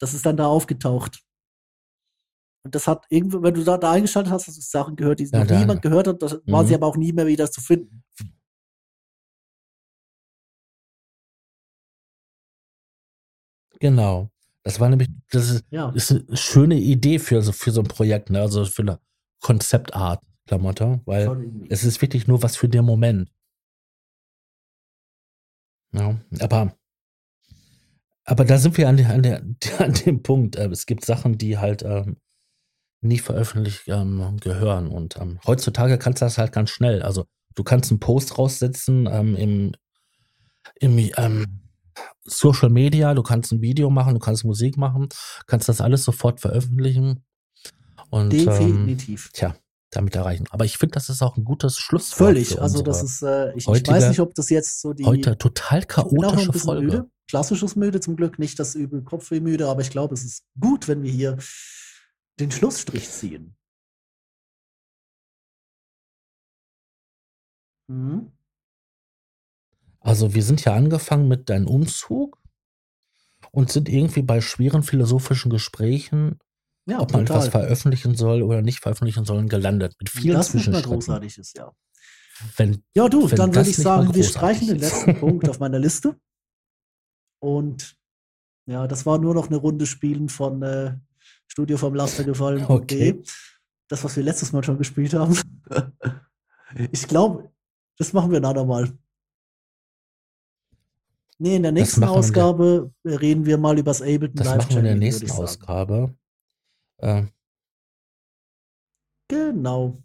[0.00, 1.22] das ist dann da aufgetaucht.
[2.62, 5.24] Und das hat irgendwie, wenn du da, da eingeschaltet hast, hast du Sachen gehört, die
[5.24, 6.52] ja, noch niemand gehört hat, das mhm.
[6.52, 8.02] war sie aber auch nie mehr wieder zu finden.
[13.78, 14.30] Genau.
[14.62, 15.90] Das war nämlich, das ist, ja.
[15.90, 18.42] ist eine schöne Idee für so, für so ein Projekt, ne?
[18.42, 19.00] also für eine
[19.40, 23.30] Konzeptart, Klamotte, weil es ist wirklich nur was für den Moment.
[25.92, 26.76] Ja, aber,
[28.24, 29.42] aber da sind wir an, der, an, der,
[29.78, 30.56] an dem Punkt.
[30.56, 32.16] Äh, es gibt Sachen, die halt ähm,
[33.00, 34.88] nie veröffentlicht ähm, gehören.
[34.88, 37.02] Und ähm, heutzutage kannst du das halt ganz schnell.
[37.02, 39.72] Also du kannst einen Post raussetzen ähm, im,
[40.76, 41.60] im ähm,
[42.24, 45.08] Social Media, du kannst ein Video machen, du kannst Musik machen,
[45.46, 47.24] kannst das alles sofort veröffentlichen.
[48.10, 49.26] Und, Definitiv.
[49.26, 49.56] Ähm, tja,
[49.90, 50.46] damit erreichen.
[50.50, 52.28] Aber ich finde, das ist auch ein gutes Schlusswort.
[52.28, 52.60] Völlig.
[52.60, 55.36] Also das ist, äh, ich, heutige, ich, weiß nicht, ob das jetzt so die heute
[55.36, 56.86] total chaotische Folge.
[56.86, 57.10] Müde.
[57.28, 60.88] Klassisches müde zum Glück, nicht das übel Kopfweh müde, aber ich glaube, es ist gut,
[60.88, 61.38] wenn wir hier
[62.40, 63.56] den Schlussstrich ziehen.
[67.88, 68.32] Mhm.
[70.00, 72.40] Also wir sind ja angefangen mit deinem Umzug
[73.52, 76.38] und sind irgendwie bei schweren philosophischen Gesprächen
[76.86, 77.46] ja, ob man total.
[77.46, 79.94] etwas veröffentlichen soll oder nicht veröffentlichen sollen, gelandet.
[79.98, 80.90] Mit vielen das Zwischenschritten.
[80.90, 81.72] Das großartig ist, ja.
[82.56, 86.18] Wenn, ja, du, dann würde ich sagen, wir streichen den letzten Punkt auf meiner Liste.
[87.38, 87.96] Und
[88.66, 90.96] ja, das war nur noch eine Runde Spielen von äh,
[91.46, 92.64] Studio vom Laster gefallen.
[92.66, 93.22] Okay.
[93.88, 95.36] Das, was wir letztes Mal schon gespielt haben.
[96.92, 97.50] ich glaube,
[97.98, 98.90] das machen wir ein andermal.
[101.38, 104.78] Nee, in der nächsten Ausgabe wir, reden wir mal über das Ableton Das machen wir
[104.78, 106.14] in der nächsten Ausgabe.
[107.02, 107.26] Äh,
[109.28, 110.02] genau.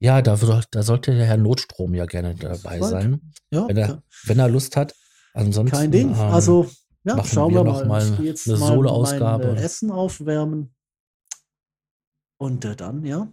[0.00, 0.36] Ja, da,
[0.70, 3.32] da, sollte der Herr Notstrom ja gerne dabei sein.
[3.50, 4.94] Ja, wenn, er, wenn er Lust hat.
[5.32, 6.10] Ansonsten, Kein Ding.
[6.10, 6.68] Ähm, also,
[7.04, 7.86] ja, schauen wir, wir mal.
[7.86, 9.56] mal eine Solo-Ausgabe.
[9.56, 10.74] Essen aufwärmen.
[12.38, 13.32] Und äh, dann, ja.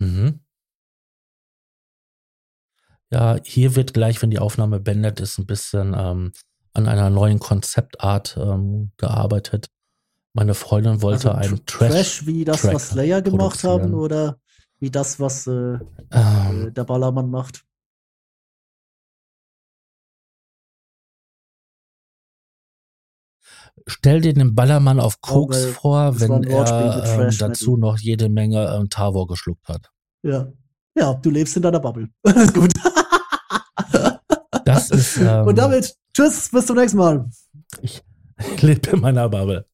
[0.00, 0.40] Mhm.
[3.12, 6.32] Ja, hier wird gleich, wenn die Aufnahme beendet ist, ein bisschen ähm,
[6.72, 9.70] an einer neuen Konzeptart ähm, gearbeitet.
[10.32, 14.38] Meine Freundin wollte also einen Trash, Trash wie das, Track was Slayer gemacht haben, oder
[14.78, 15.78] wie das, was äh,
[16.12, 17.64] ähm, äh, der Ballermann macht.
[23.86, 28.72] Stell dir den Ballermann auf Koks oh, vor, wenn er ähm, dazu noch jede Menge
[28.74, 29.90] ähm, Tavor geschluckt hat.
[30.22, 30.52] Ja.
[30.96, 32.08] Ja, du lebst in deiner Bubble.
[32.24, 32.72] Alles gut.
[34.90, 35.16] Das ist.
[35.18, 37.30] Ähm, Und damit, tschüss, bis zum nächsten Mal.
[37.80, 38.02] Ich,
[38.38, 39.66] ich lebe in meiner Bubble.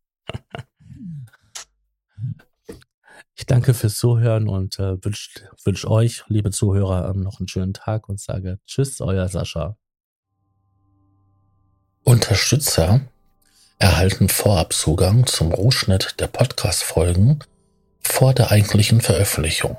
[3.35, 5.31] Ich danke fürs Zuhören und äh, wünsche
[5.65, 9.77] wünsch euch, liebe Zuhörer, ähm, noch einen schönen Tag und sage Tschüss, euer Sascha.
[12.03, 13.01] Unterstützer
[13.79, 17.41] erhalten Vorabzugang zum Rohschnitt der Podcast-Folgen
[18.01, 19.77] vor der eigentlichen Veröffentlichung.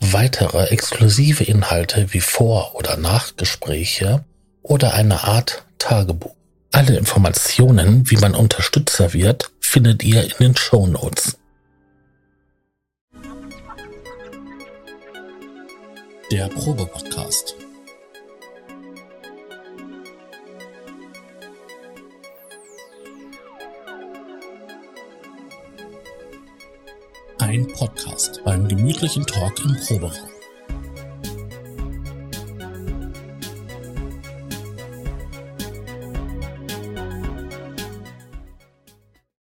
[0.00, 4.24] Weitere exklusive Inhalte wie Vor- oder Nachgespräche
[4.64, 6.34] oder eine Art Tagebuch.
[6.72, 11.38] Alle Informationen, wie man Unterstützer wird, findet ihr in den Show Notes.
[16.32, 17.54] Der Probe-Podcast.
[27.38, 30.33] Ein Podcast beim gemütlichen Talk im Proberaum.